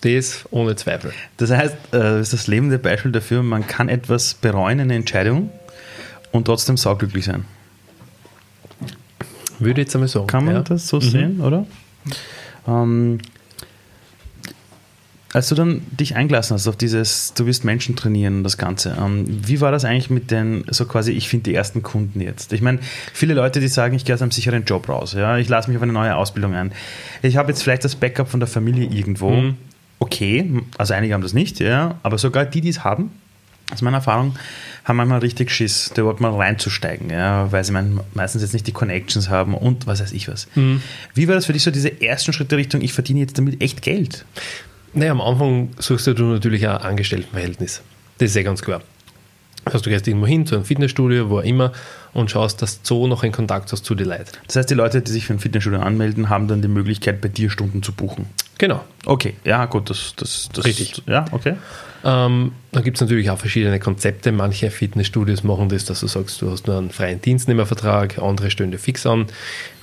Das 0.00 0.44
ohne 0.50 0.76
Zweifel. 0.76 1.12
Das 1.36 1.50
heißt, 1.50 1.76
äh, 1.92 2.20
ist 2.20 2.32
das 2.32 2.46
lebende 2.46 2.78
Beispiel 2.78 3.12
dafür, 3.12 3.42
man 3.42 3.66
kann 3.66 3.88
etwas 3.88 4.34
bereuen, 4.34 4.80
eine 4.80 4.94
Entscheidung, 4.94 5.50
und 6.32 6.44
trotzdem 6.44 6.76
sauglücklich 6.76 7.24
sein. 7.24 7.44
Würde 9.58 9.80
ich 9.80 9.86
jetzt 9.86 9.94
einmal 9.94 10.08
sagen. 10.08 10.26
Kann 10.26 10.44
man 10.44 10.54
ja. 10.54 10.62
das 10.62 10.88
so 10.88 10.96
mhm. 10.96 11.02
sehen, 11.02 11.40
oder? 11.40 11.66
Ähm, 12.66 13.18
als 15.32 15.48
du 15.48 15.54
dann 15.54 15.82
dich 15.90 16.16
eingelassen 16.16 16.54
hast 16.54 16.66
auf 16.66 16.76
dieses, 16.76 17.34
du 17.34 17.46
wirst 17.46 17.64
Menschen 17.64 17.94
trainieren, 17.94 18.42
das 18.42 18.58
Ganze, 18.58 18.96
ähm, 18.98 19.24
wie 19.28 19.60
war 19.60 19.70
das 19.70 19.84
eigentlich 19.84 20.10
mit 20.10 20.30
den, 20.30 20.64
so 20.70 20.86
quasi, 20.86 21.12
ich 21.12 21.28
finde 21.28 21.44
die 21.44 21.54
ersten 21.54 21.82
Kunden 21.82 22.20
jetzt? 22.20 22.52
Ich 22.52 22.62
meine, 22.62 22.78
viele 23.12 23.34
Leute, 23.34 23.60
die 23.60 23.68
sagen, 23.68 23.94
ich 23.94 24.04
gehe 24.04 24.14
aus 24.14 24.22
einem 24.22 24.32
sicheren 24.32 24.64
Job 24.64 24.88
raus, 24.88 25.12
ja, 25.12 25.36
ich 25.38 25.48
lasse 25.48 25.68
mich 25.68 25.76
auf 25.76 25.82
eine 25.82 25.92
neue 25.92 26.16
Ausbildung 26.16 26.54
ein. 26.54 26.72
Ich 27.22 27.36
habe 27.36 27.50
jetzt 27.50 27.62
vielleicht 27.62 27.84
das 27.84 27.94
Backup 27.94 28.28
von 28.28 28.40
der 28.40 28.48
Familie 28.48 28.88
irgendwo. 28.88 29.30
Mhm. 29.30 29.56
Okay, 30.00 30.62
also 30.78 30.94
einige 30.94 31.14
haben 31.14 31.22
das 31.22 31.34
nicht, 31.34 31.60
ja, 31.60 31.98
aber 32.02 32.18
sogar 32.18 32.46
die, 32.46 32.60
die 32.60 32.70
es 32.70 32.82
haben, 32.82 33.12
aus 33.70 33.82
meiner 33.82 33.98
Erfahrung, 33.98 34.34
haben 34.84 34.96
manchmal 34.96 35.20
richtig 35.20 35.50
Schiss, 35.50 35.90
da 35.94 36.02
überhaupt 36.02 36.20
mal 36.20 36.34
reinzusteigen, 36.34 37.10
ja, 37.10 37.52
weil 37.52 37.62
sie 37.62 37.72
meistens 38.14 38.42
jetzt 38.42 38.54
nicht 38.54 38.66
die 38.66 38.72
Connections 38.72 39.28
haben 39.28 39.54
und 39.54 39.86
was 39.86 40.00
weiß 40.00 40.12
ich 40.12 40.26
was. 40.26 40.48
Mhm. 40.54 40.82
Wie 41.14 41.28
war 41.28 41.34
das 41.34 41.46
für 41.46 41.52
dich 41.52 41.62
so, 41.62 41.70
diese 41.70 42.00
ersten 42.00 42.32
Schritte 42.32 42.56
Richtung, 42.56 42.80
ich 42.80 42.92
verdiene 42.92 43.20
jetzt 43.20 43.38
damit 43.38 43.62
echt 43.62 43.82
Geld? 43.82 44.24
Naja, 44.94 45.12
am 45.12 45.20
Anfang 45.20 45.68
suchst 45.78 46.06
du 46.06 46.24
natürlich 46.24 46.66
ein 46.66 46.78
Angestelltenverhältnis. 46.78 47.82
Das 48.18 48.30
ist 48.30 48.36
ja 48.36 48.42
ganz 48.42 48.62
klar. 48.62 48.82
Also 49.66 49.80
du 49.80 49.90
gehst 49.90 50.08
irgendwo 50.08 50.26
hin 50.26 50.46
zu 50.46 50.54
einem 50.54 50.64
Fitnessstudio, 50.64 51.28
wo 51.28 51.38
auch 51.38 51.44
immer, 51.44 51.72
und 52.12 52.30
schaust, 52.30 52.62
dass 52.62 52.80
du 52.82 52.94
so 52.94 53.06
noch 53.06 53.22
in 53.22 53.30
Kontakt 53.30 53.70
hast 53.70 53.84
zu 53.84 53.94
den 53.94 54.08
Leuten. 54.08 54.32
Das 54.46 54.56
heißt, 54.56 54.70
die 54.70 54.74
Leute, 54.74 55.02
die 55.02 55.12
sich 55.12 55.26
für 55.26 55.34
ein 55.34 55.38
Fitnessstudio 55.38 55.80
anmelden, 55.80 56.30
haben 56.30 56.48
dann 56.48 56.62
die 56.62 56.68
Möglichkeit, 56.68 57.20
bei 57.20 57.28
dir 57.28 57.50
Stunden 57.50 57.82
zu 57.82 57.92
buchen. 57.92 58.26
Genau. 58.60 58.84
Okay, 59.06 59.36
ja 59.42 59.64
gut, 59.64 59.88
das, 59.88 60.12
das, 60.16 60.50
das 60.52 60.66
Richtig. 60.66 61.02
Ja, 61.06 61.24
okay. 61.32 61.54
Ähm, 62.04 62.52
dann 62.72 62.84
gibt 62.84 62.98
es 62.98 63.00
natürlich 63.00 63.30
auch 63.30 63.38
verschiedene 63.38 63.80
Konzepte. 63.80 64.32
Manche 64.32 64.70
Fitnessstudios 64.70 65.44
machen 65.44 65.70
das, 65.70 65.86
dass 65.86 66.00
du 66.00 66.06
sagst, 66.08 66.42
du 66.42 66.50
hast 66.50 66.66
nur 66.66 66.76
einen 66.76 66.90
freien 66.90 67.22
Dienstnehmervertrag, 67.22 68.18
andere 68.18 68.50
stellen 68.50 68.70
dir 68.70 68.78
fix 68.78 69.06
an, 69.06 69.28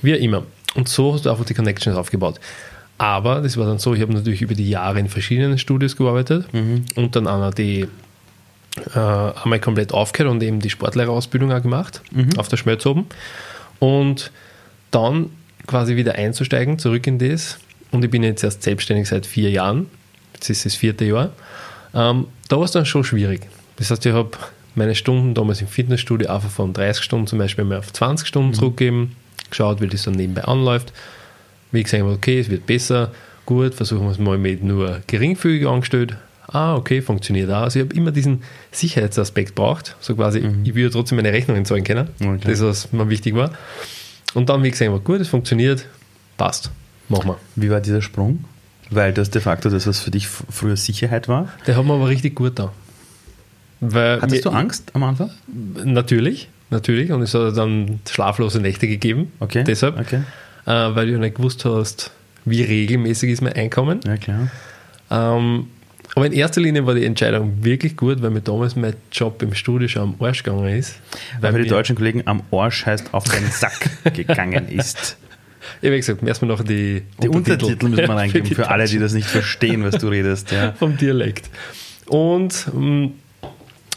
wie 0.00 0.12
immer. 0.12 0.44
Und 0.76 0.88
so 0.88 1.12
hast 1.12 1.26
du 1.26 1.30
einfach 1.30 1.44
die 1.44 1.54
Connections 1.54 1.96
aufgebaut. 1.96 2.38
Aber 2.98 3.40
das 3.40 3.56
war 3.56 3.66
dann 3.66 3.80
so, 3.80 3.94
ich 3.94 4.00
habe 4.00 4.14
natürlich 4.14 4.42
über 4.42 4.54
die 4.54 4.70
Jahre 4.70 5.00
in 5.00 5.08
verschiedenen 5.08 5.58
Studios 5.58 5.96
gearbeitet 5.96 6.46
mhm. 6.54 6.84
und 6.94 7.16
dann 7.16 7.26
einer 7.26 7.50
die 7.50 7.88
äh, 8.94 8.98
einmal 9.42 9.58
komplett 9.58 9.92
aufgehört 9.92 10.30
und 10.30 10.40
eben 10.40 10.60
die 10.60 10.70
Sportlehrerausbildung 10.70 11.52
auch 11.52 11.62
gemacht 11.62 12.00
mhm. 12.12 12.30
auf 12.36 12.46
der 12.46 12.58
Schmelz 12.58 12.86
oben. 12.86 13.06
Und 13.80 14.30
dann 14.92 15.30
quasi 15.66 15.96
wieder 15.96 16.14
einzusteigen, 16.14 16.78
zurück 16.78 17.08
in 17.08 17.18
das. 17.18 17.58
Und 17.90 18.04
ich 18.04 18.10
bin 18.10 18.22
jetzt 18.22 18.44
erst 18.44 18.62
selbstständig 18.62 19.08
seit 19.08 19.26
vier 19.26 19.50
Jahren. 19.50 19.86
Jetzt 20.34 20.50
ist 20.50 20.66
das 20.66 20.74
vierte 20.74 21.04
Jahr. 21.04 21.32
Ähm, 21.94 22.26
da 22.48 22.56
war 22.56 22.64
es 22.64 22.72
dann 22.72 22.86
schon 22.86 23.04
schwierig. 23.04 23.48
Das 23.76 23.90
heißt, 23.90 24.04
ich 24.06 24.12
habe 24.12 24.30
meine 24.74 24.94
Stunden 24.94 25.34
damals 25.34 25.60
im 25.60 25.68
Fitnessstudio 25.68 26.30
einfach 26.30 26.50
von 26.50 26.72
30 26.72 27.02
Stunden 27.02 27.26
zum 27.26 27.38
Beispiel 27.38 27.64
mal 27.64 27.78
auf 27.78 27.92
20 27.92 28.26
Stunden 28.26 28.50
mhm. 28.50 28.54
zurückgeben, 28.54 29.16
geschaut, 29.50 29.80
wie 29.80 29.88
das 29.88 30.04
dann 30.04 30.14
nebenbei 30.14 30.44
anläuft. 30.44 30.92
Wie 31.72 31.82
gesagt, 31.82 32.02
okay, 32.02 32.40
es 32.40 32.48
wird 32.48 32.66
besser, 32.66 33.12
gut, 33.44 33.74
versuchen 33.74 34.04
wir 34.04 34.12
es 34.12 34.18
mal 34.18 34.38
mit 34.38 34.62
nur 34.62 35.00
geringfügig 35.06 35.66
angestellt. 35.66 36.16
Ah, 36.46 36.76
okay, 36.76 37.02
funktioniert 37.02 37.50
auch. 37.50 37.62
Also 37.62 37.78
ich 37.78 37.84
habe 37.84 37.94
immer 37.94 38.10
diesen 38.10 38.42
Sicherheitsaspekt 38.70 39.54
braucht, 39.54 39.96
so 40.00 40.14
quasi, 40.14 40.40
mhm. 40.40 40.60
ich 40.64 40.74
würde 40.74 40.90
trotzdem 40.90 41.16
meine 41.16 41.32
Rechnungen 41.32 41.66
zahlen 41.66 41.84
können, 41.84 42.08
okay. 42.20 42.38
das 42.44 42.62
was 42.62 42.92
mir 42.92 43.10
wichtig 43.10 43.34
war. 43.34 43.52
Und 44.34 44.48
dann, 44.48 44.62
wie 44.62 44.70
gesagt, 44.70 45.04
gut, 45.04 45.20
es 45.20 45.28
funktioniert, 45.28 45.84
passt, 46.38 46.70
machen 47.08 47.28
wir. 47.28 47.36
Wie 47.56 47.70
war 47.70 47.80
dieser 47.80 48.02
Sprung? 48.02 48.44
Weil 48.90 49.12
das 49.12 49.30
de 49.30 49.42
facto 49.42 49.68
das, 49.68 49.86
was 49.86 50.00
für 50.00 50.10
dich 50.10 50.28
früher 50.28 50.76
Sicherheit 50.76 51.28
war? 51.28 51.48
Der 51.66 51.76
hat 51.76 51.84
mir 51.84 51.92
aber 51.92 52.08
richtig 52.08 52.34
gut 52.34 52.58
da. 52.58 52.72
Hattest 53.80 54.30
mir, 54.30 54.40
du 54.40 54.50
Angst 54.50 54.90
am 54.94 55.04
Anfang? 55.04 55.30
Natürlich, 55.84 56.48
natürlich. 56.70 57.12
Und 57.12 57.22
es 57.22 57.34
hat 57.34 57.56
dann 57.56 58.00
schlaflose 58.08 58.60
Nächte 58.60 58.88
gegeben. 58.88 59.30
Okay. 59.40 59.64
Deshalb. 59.64 60.00
Okay. 60.00 60.22
Äh, 60.66 60.70
weil 60.70 61.06
du 61.06 61.18
nicht 61.18 61.36
gewusst 61.36 61.64
hast, 61.64 62.10
wie 62.44 62.62
regelmäßig 62.62 63.30
ist 63.30 63.42
mein 63.42 63.52
Einkommen. 63.52 64.00
Ja, 64.06 64.16
klar. 64.16 64.48
Ähm, 65.10 65.68
aber 66.14 66.26
in 66.26 66.32
erster 66.32 66.60
Linie 66.60 66.86
war 66.86 66.94
die 66.94 67.04
Entscheidung 67.04 67.62
wirklich 67.62 67.96
gut, 67.96 68.22
weil 68.22 68.30
mir 68.30 68.40
damals 68.40 68.74
mein 68.74 68.94
Job 69.12 69.40
im 69.42 69.54
Studio 69.54 69.86
schon 69.86 70.02
am 70.02 70.14
Arsch 70.18 70.42
gegangen 70.42 70.66
ist. 70.68 70.96
Weil, 71.40 71.52
weil 71.52 71.62
die 71.62 71.68
deutschen 71.68 71.94
Kollegen 71.94 72.22
am 72.26 72.42
Arsch 72.50 72.86
heißt 72.86 73.14
auf 73.14 73.24
den 73.24 73.46
Sack 73.50 73.88
gegangen 74.14 74.68
ist. 74.68 75.16
Ich 75.80 75.86
habe 75.86 75.96
gesagt, 75.96 76.22
erstmal 76.22 76.50
noch 76.50 76.62
die, 76.62 77.02
die 77.22 77.28
Untertitel, 77.28 77.72
Untertitel 77.72 77.88
müssen 77.88 78.08
wir 78.08 78.08
reingeben 78.16 78.48
für, 78.48 78.54
für 78.56 78.70
alle, 78.70 78.86
die 78.86 78.98
das 78.98 79.12
nicht 79.12 79.28
verstehen, 79.28 79.84
was 79.84 79.98
du 79.98 80.08
redest. 80.10 80.50
Ja. 80.50 80.72
Vom 80.72 80.96
Dialekt. 80.96 81.50
Und 82.06 82.66
ähm, 82.74 83.12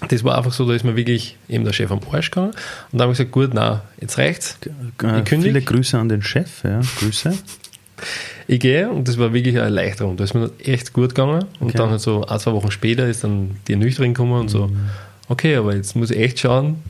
das 0.08 0.24
war 0.24 0.38
einfach 0.38 0.52
so, 0.52 0.68
da 0.68 0.74
ist 0.74 0.84
mir 0.84 0.96
wirklich 0.96 1.38
eben 1.48 1.64
der 1.64 1.74
Chef 1.74 1.92
am 1.92 2.00
Arsch 2.12 2.32
gegangen. 2.32 2.52
Und 2.92 2.98
da 2.98 3.04
habe 3.04 3.14
ich 3.14 3.18
gesagt, 3.18 3.32
gut, 3.32 3.52
na, 3.54 3.84
jetzt 4.00 4.18
reicht's. 4.18 4.58
Ich 4.64 5.30
Viele 5.30 5.62
Grüße 5.62 5.98
an 5.98 6.10
den 6.10 6.22
Chef, 6.22 6.64
ja, 6.64 6.82
Grüße. 7.00 7.34
Ich 8.48 8.60
gehe 8.60 8.90
und 8.90 9.08
das 9.08 9.20
war 9.20 9.32
wirklich 9.32 9.56
eine 9.56 9.66
Erleichterung. 9.66 10.18
Da 10.18 10.24
ist 10.24 10.34
mir 10.34 10.50
echt 10.64 10.94
gut 10.94 11.10
gegangen. 11.10 11.46
Und 11.60 11.70
okay. 11.70 11.78
dann 11.78 11.92
halt 11.92 12.02
so 12.02 12.26
ein, 12.26 12.40
zwei 12.40 12.52
Wochen 12.54 12.72
später 12.72 13.08
ist 13.08 13.24
dann 13.24 13.58
die 13.68 13.74
Ernüchterung 13.74 14.14
gekommen 14.14 14.34
und 14.34 14.50
so, 14.50 14.68
mhm. 14.68 14.90
okay, 15.30 15.56
aber 15.56 15.76
jetzt 15.76 15.96
muss 15.96 16.10
ich 16.10 16.18
echt 16.18 16.40
schauen, 16.40 16.82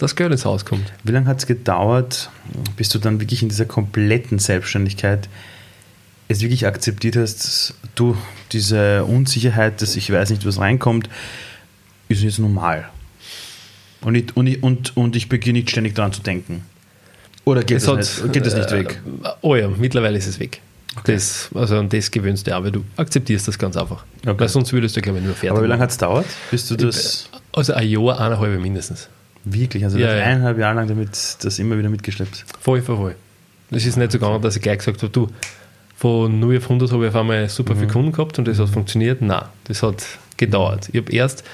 dass 0.00 0.16
Geld 0.16 0.32
ins 0.32 0.46
Haus 0.46 0.64
kommt. 0.64 0.92
Wie 1.04 1.12
lange 1.12 1.26
hat 1.26 1.38
es 1.38 1.46
gedauert, 1.46 2.30
bis 2.76 2.88
du 2.88 2.98
dann 2.98 3.20
wirklich 3.20 3.42
in 3.42 3.50
dieser 3.50 3.66
kompletten 3.66 4.38
Selbstständigkeit 4.38 5.28
es 6.28 6.40
wirklich 6.40 6.66
akzeptiert 6.66 7.16
hast, 7.16 7.74
du, 7.96 8.16
diese 8.52 9.04
Unsicherheit, 9.04 9.82
dass 9.82 9.96
ich 9.96 10.10
weiß 10.10 10.30
nicht, 10.30 10.46
was 10.46 10.58
reinkommt, 10.58 11.10
ist 12.08 12.22
jetzt 12.22 12.38
normal. 12.38 12.88
Und 14.00 14.14
ich, 14.14 14.34
und, 14.36 14.46
ich, 14.46 14.62
und, 14.62 14.96
und 14.96 15.16
ich 15.16 15.28
beginne 15.28 15.58
nicht 15.58 15.70
ständig 15.70 15.94
daran 15.94 16.12
zu 16.12 16.22
denken. 16.22 16.62
Oder 17.44 17.62
geht, 17.62 17.78
es 17.78 17.84
das, 17.84 18.22
nicht, 18.22 18.32
geht 18.32 18.46
das 18.46 18.54
nicht 18.54 18.70
weg? 18.70 19.02
Äh, 19.22 19.28
oh 19.42 19.54
ja, 19.54 19.68
mittlerweile 19.68 20.16
ist 20.16 20.26
es 20.26 20.40
weg. 20.40 20.62
Okay. 20.96 21.14
Das, 21.14 21.50
also 21.54 21.78
an 21.78 21.88
das 21.88 22.10
gewöhnst 22.10 22.46
du 22.46 22.54
aber 22.54 22.70
du 22.70 22.84
akzeptierst 22.96 23.46
das 23.46 23.58
ganz 23.58 23.76
einfach. 23.76 24.04
Okay. 24.26 24.34
Weil 24.38 24.48
sonst 24.48 24.72
würdest 24.72 24.96
du, 24.96 25.02
glaube 25.02 25.18
ich, 25.18 25.24
nur 25.24 25.34
fertig 25.34 25.50
Aber 25.50 25.62
wie 25.62 25.68
lange 25.68 25.82
hat 25.82 25.90
es 25.90 25.98
dauert, 25.98 26.26
bis 26.50 26.66
du 26.68 26.76
das... 26.76 27.28
Also 27.52 27.74
ein 27.74 27.88
Jahr, 27.88 28.18
eineinhalb 28.18 28.60
mindestens. 28.60 29.08
Wirklich? 29.44 29.84
Also 29.84 29.98
ja, 29.98 30.14
ja. 30.14 30.24
eineinhalb 30.24 30.58
Jahre 30.58 30.76
lang 30.76 30.88
damit 30.88 31.10
das 31.42 31.58
immer 31.58 31.78
wieder 31.78 31.88
mitgeschleppt? 31.88 32.44
Voll, 32.60 32.82
voll, 32.82 32.96
voll. 32.96 33.14
Das 33.70 33.84
ist 33.86 33.96
nicht 33.96 34.12
so 34.12 34.18
gegangen, 34.18 34.42
dass 34.42 34.56
ich 34.56 34.62
gleich 34.62 34.78
gesagt 34.78 35.02
habe, 35.02 35.10
du, 35.10 35.28
von 35.96 36.40
0 36.40 36.58
auf 36.58 36.64
100 36.64 36.92
habe 36.92 37.04
ich 37.04 37.08
auf 37.10 37.16
einmal 37.16 37.48
super 37.48 37.74
mhm. 37.74 37.78
viele 37.78 37.92
Kunden 37.92 38.12
gehabt 38.12 38.38
und 38.38 38.48
das 38.48 38.58
hat 38.58 38.68
funktioniert. 38.68 39.22
Nein, 39.22 39.44
das 39.64 39.82
hat 39.82 40.04
gedauert. 40.36 40.88
Ich 40.92 41.00
habe 41.00 41.12
erst 41.12 41.44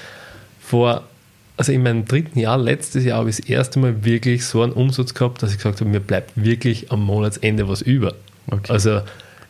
vor 0.59 1.03
also 1.57 1.71
in 1.71 1.81
meinem 1.81 2.05
dritten 2.05 2.37
Jahr, 2.37 2.57
letztes 2.57 3.03
Jahr, 3.03 3.17
habe 3.19 3.31
ich 3.31 3.37
das 3.37 3.45
erste 3.47 3.79
Mal 3.79 4.05
wirklich 4.05 4.45
so 4.45 4.61
einen 4.61 4.73
Umsatz 4.73 5.15
gehabt, 5.15 5.41
dass 5.41 5.51
ich 5.51 5.57
gesagt 5.57 5.81
habe, 5.81 5.89
mir 5.89 5.99
bleibt 5.99 6.31
wirklich 6.35 6.91
am 6.91 7.03
Monatsende 7.03 7.67
was 7.67 7.81
über. 7.81 8.13
Okay. 8.49 8.71
Also 8.71 9.01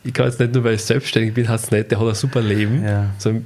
ich 0.04 0.14
kann 0.14 0.26
jetzt 0.26 0.40
nicht 0.40 0.54
nur, 0.54 0.64
weil 0.64 0.74
ich 0.74 0.84
selbstständig 0.84 1.34
bin, 1.34 1.48
hat 1.48 1.60
es 1.60 1.70
nicht, 1.70 1.90
der 1.90 2.00
hat 2.00 2.08
ein 2.08 2.14
super 2.14 2.40
Leben. 2.40 2.82
Ja. 2.82 3.10
So, 3.18 3.42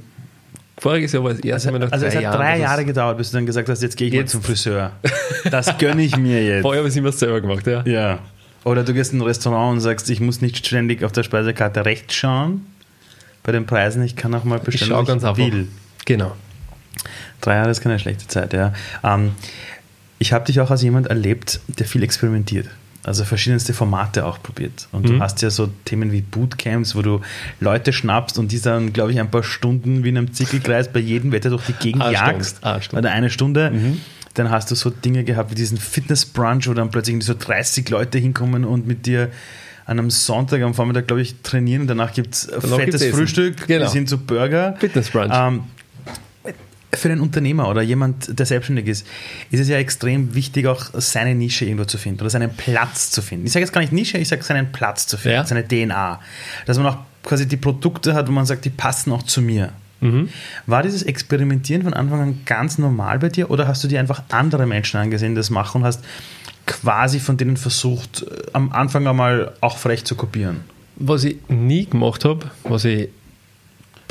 voriges 0.77 1.11
Jahr 1.11 1.23
war 1.23 1.31
das 1.31 1.39
erste 1.41 1.69
also, 1.69 1.79
Mal 1.79 1.85
nach 1.85 1.91
also 1.91 2.05
Jahren. 2.05 2.17
Es 2.17 2.25
hat 2.25 2.35
drei 2.35 2.59
Jahre 2.59 2.85
gedauert, 2.85 3.17
bis 3.17 3.31
du 3.31 3.37
dann 3.37 3.45
gesagt 3.45 3.69
hast, 3.69 3.81
jetzt 3.81 3.97
gehe 3.97 4.07
ich 4.07 4.13
jetzt. 4.13 4.33
mal 4.33 4.41
zum 4.41 4.43
Friseur. 4.43 4.91
Das 5.49 5.77
gönne 5.77 6.03
ich 6.03 6.17
mir 6.17 6.43
jetzt. 6.47 6.61
Vorher 6.61 6.79
habe 6.79 6.87
ich 6.87 6.93
es 6.93 6.97
immer 6.97 7.11
selber 7.11 7.41
gemacht, 7.41 7.67
ja. 7.67 7.83
Ja. 7.85 8.19
Oder 8.63 8.83
du 8.83 8.93
gehst 8.93 9.13
in 9.13 9.19
ein 9.19 9.23
Restaurant 9.23 9.73
und 9.73 9.81
sagst, 9.81 10.09
ich 10.09 10.19
muss 10.19 10.41
nicht 10.41 10.65
ständig 10.65 11.03
auf 11.03 11.11
der 11.11 11.23
Speisekarte 11.23 11.85
rechts 11.85 12.15
schauen 12.15 12.65
bei 13.43 13.51
den 13.51 13.65
Preisen, 13.65 14.01
ich 14.03 14.15
kann 14.15 14.33
auch 14.33 14.45
mal 14.45 14.59
bestellen, 14.59 14.91
ich 14.91 14.95
schaue 14.95 15.05
ganz 15.05 15.23
einfach. 15.23 15.37
will. 15.37 15.67
Genau. 16.05 16.33
Drei 17.41 17.55
Jahre 17.55 17.69
ist 17.69 17.81
keine 17.81 17.99
schlechte 17.99 18.25
Zeit, 18.27 18.53
ja. 18.53 18.73
Ähm, 19.03 19.31
ich 20.17 20.31
habe 20.31 20.45
dich 20.45 20.61
auch 20.61 20.71
als 20.71 20.81
jemand 20.81 21.07
erlebt, 21.07 21.59
der 21.67 21.85
viel 21.85 22.03
experimentiert. 22.03 22.69
Also 23.03 23.25
verschiedenste 23.25 23.73
Formate 23.73 24.25
auch 24.25 24.41
probiert. 24.41 24.87
Und 24.93 25.03
mhm. 25.03 25.07
du 25.07 25.19
hast 25.19 25.41
ja 25.41 25.49
so 25.49 25.69
Themen 25.83 26.13
wie 26.13 26.21
Bootcamps, 26.21 26.95
wo 26.95 27.01
du 27.01 27.21
Leute 27.59 27.91
schnappst 27.91 28.39
und 28.39 28.51
die 28.51 28.61
dann, 28.61 28.93
glaube 28.93 29.11
ich, 29.11 29.19
ein 29.19 29.29
paar 29.29 29.43
Stunden 29.43 30.03
wie 30.03 30.09
in 30.09 30.17
einem 30.17 30.33
Zirkelkreis 30.33 30.91
bei 30.91 30.99
jedem 30.99 31.33
Wetter 31.33 31.49
durch 31.49 31.65
die 31.65 31.73
Gegend 31.73 32.01
ah, 32.01 32.11
jagst. 32.11 32.59
Ah, 32.61 32.79
Oder 32.93 33.11
eine 33.11 33.29
Stunde. 33.29 33.71
Mhm. 33.71 34.01
Dann 34.35 34.49
hast 34.49 34.71
du 34.71 34.75
so 34.75 34.89
Dinge 34.89 35.25
gehabt 35.25 35.51
wie 35.51 35.55
diesen 35.55 35.77
Fitness-Brunch, 35.77 36.67
wo 36.67 36.73
dann 36.73 36.89
plötzlich 36.91 37.21
so 37.23 37.35
30 37.37 37.89
Leute 37.89 38.17
hinkommen 38.17 38.63
und 38.63 38.87
mit 38.87 39.05
dir 39.05 39.29
an 39.85 39.99
einem 39.99 40.09
Sonntag 40.09 40.61
am 40.61 40.73
Vormittag, 40.73 41.07
glaube 41.07 41.21
ich, 41.21 41.35
trainieren. 41.43 41.87
Danach 41.87 42.13
gibt 42.13 42.33
es 42.33 42.45
fettes 42.45 43.05
Frühstück, 43.07 43.67
genau. 43.67 43.83
bis 43.83 43.93
hin 43.93 44.07
zu 44.07 44.17
Burger. 44.17 44.75
Fitness-Brunch. 44.79 45.33
Ähm, 45.33 45.63
für 46.95 47.09
einen 47.09 47.21
Unternehmer 47.21 47.69
oder 47.69 47.81
jemand, 47.81 48.37
der 48.37 48.45
selbstständig 48.45 48.87
ist, 48.87 49.07
ist 49.51 49.59
es 49.59 49.67
ja 49.67 49.77
extrem 49.77 50.35
wichtig, 50.35 50.67
auch 50.67 50.85
seine 50.93 51.35
Nische 51.35 51.65
irgendwo 51.65 51.85
zu 51.85 51.97
finden 51.97 52.21
oder 52.21 52.29
seinen 52.29 52.53
Platz 52.55 53.11
zu 53.11 53.21
finden. 53.21 53.45
Ich 53.45 53.51
sage 53.51 53.65
jetzt 53.65 53.73
gar 53.73 53.81
nicht 53.81 53.93
Nische, 53.93 54.17
ich 54.17 54.27
sage 54.27 54.43
seinen 54.43 54.71
Platz 54.71 55.07
zu 55.07 55.17
finden, 55.17 55.37
ja. 55.37 55.45
seine 55.45 55.67
DNA. 55.67 56.19
Dass 56.65 56.77
man 56.77 56.87
auch 56.87 56.97
quasi 57.23 57.47
die 57.47 57.57
Produkte 57.57 58.13
hat, 58.13 58.27
wo 58.27 58.31
man 58.31 58.45
sagt, 58.45 58.65
die 58.65 58.69
passen 58.69 59.11
auch 59.11 59.23
zu 59.23 59.41
mir. 59.41 59.71
Mhm. 60.01 60.29
War 60.65 60.83
dieses 60.83 61.03
Experimentieren 61.03 61.83
von 61.83 61.93
Anfang 61.93 62.21
an 62.21 62.41
ganz 62.45 62.77
normal 62.77 63.19
bei 63.19 63.29
dir 63.29 63.49
oder 63.49 63.67
hast 63.67 63.83
du 63.83 63.87
dir 63.87 63.99
einfach 63.99 64.23
andere 64.29 64.67
Menschen 64.67 64.99
angesehen, 64.99 65.33
die 65.33 65.39
das 65.39 65.49
machen 65.49 65.81
und 65.81 65.87
hast 65.87 66.03
quasi 66.65 67.19
von 67.19 67.37
denen 67.37 67.57
versucht, 67.57 68.23
äh, 68.23 68.49
am 68.53 68.71
Anfang 68.71 69.07
einmal 69.07 69.53
auch 69.61 69.77
frech 69.77 70.03
zu 70.03 70.15
kopieren? 70.15 70.61
Was 70.97 71.23
ich 71.23 71.37
nie 71.47 71.85
gemacht 71.85 72.25
habe, 72.25 72.51
was 72.63 72.85
ich 72.85 73.09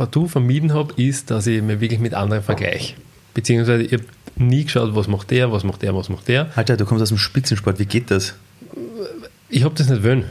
partout 0.03 0.27
vermieden 0.27 0.75
habe, 0.75 0.93
ist, 1.01 1.31
dass 1.31 1.47
ich 1.47 1.63
mir 1.63 1.81
wirklich 1.81 2.01
mit 2.01 2.13
anderen 2.13 2.43
vergleiche. 2.43 2.95
Beziehungsweise 3.35 3.85
ich 3.85 3.93
habe 3.93 4.05
nie 4.35 4.65
geschaut, 4.65 4.97
was 4.97 5.07
macht 5.07 5.31
der, 5.31 5.53
was 5.53 5.63
macht 5.63 5.83
der, 5.83 5.95
was 5.95 6.09
macht 6.09 6.27
der. 6.27 6.51
Alter, 6.57 6.77
du 6.77 6.85
kommst 6.85 7.03
aus 7.03 7.11
dem 7.11 7.19
Spitzensport, 7.19 7.79
wie 7.79 7.87
geht 7.87 8.11
das? 8.11 8.35
Ich 9.49 9.63
habe 9.63 9.77
das 9.77 9.89
nicht 9.89 10.03
wollen. 10.03 10.25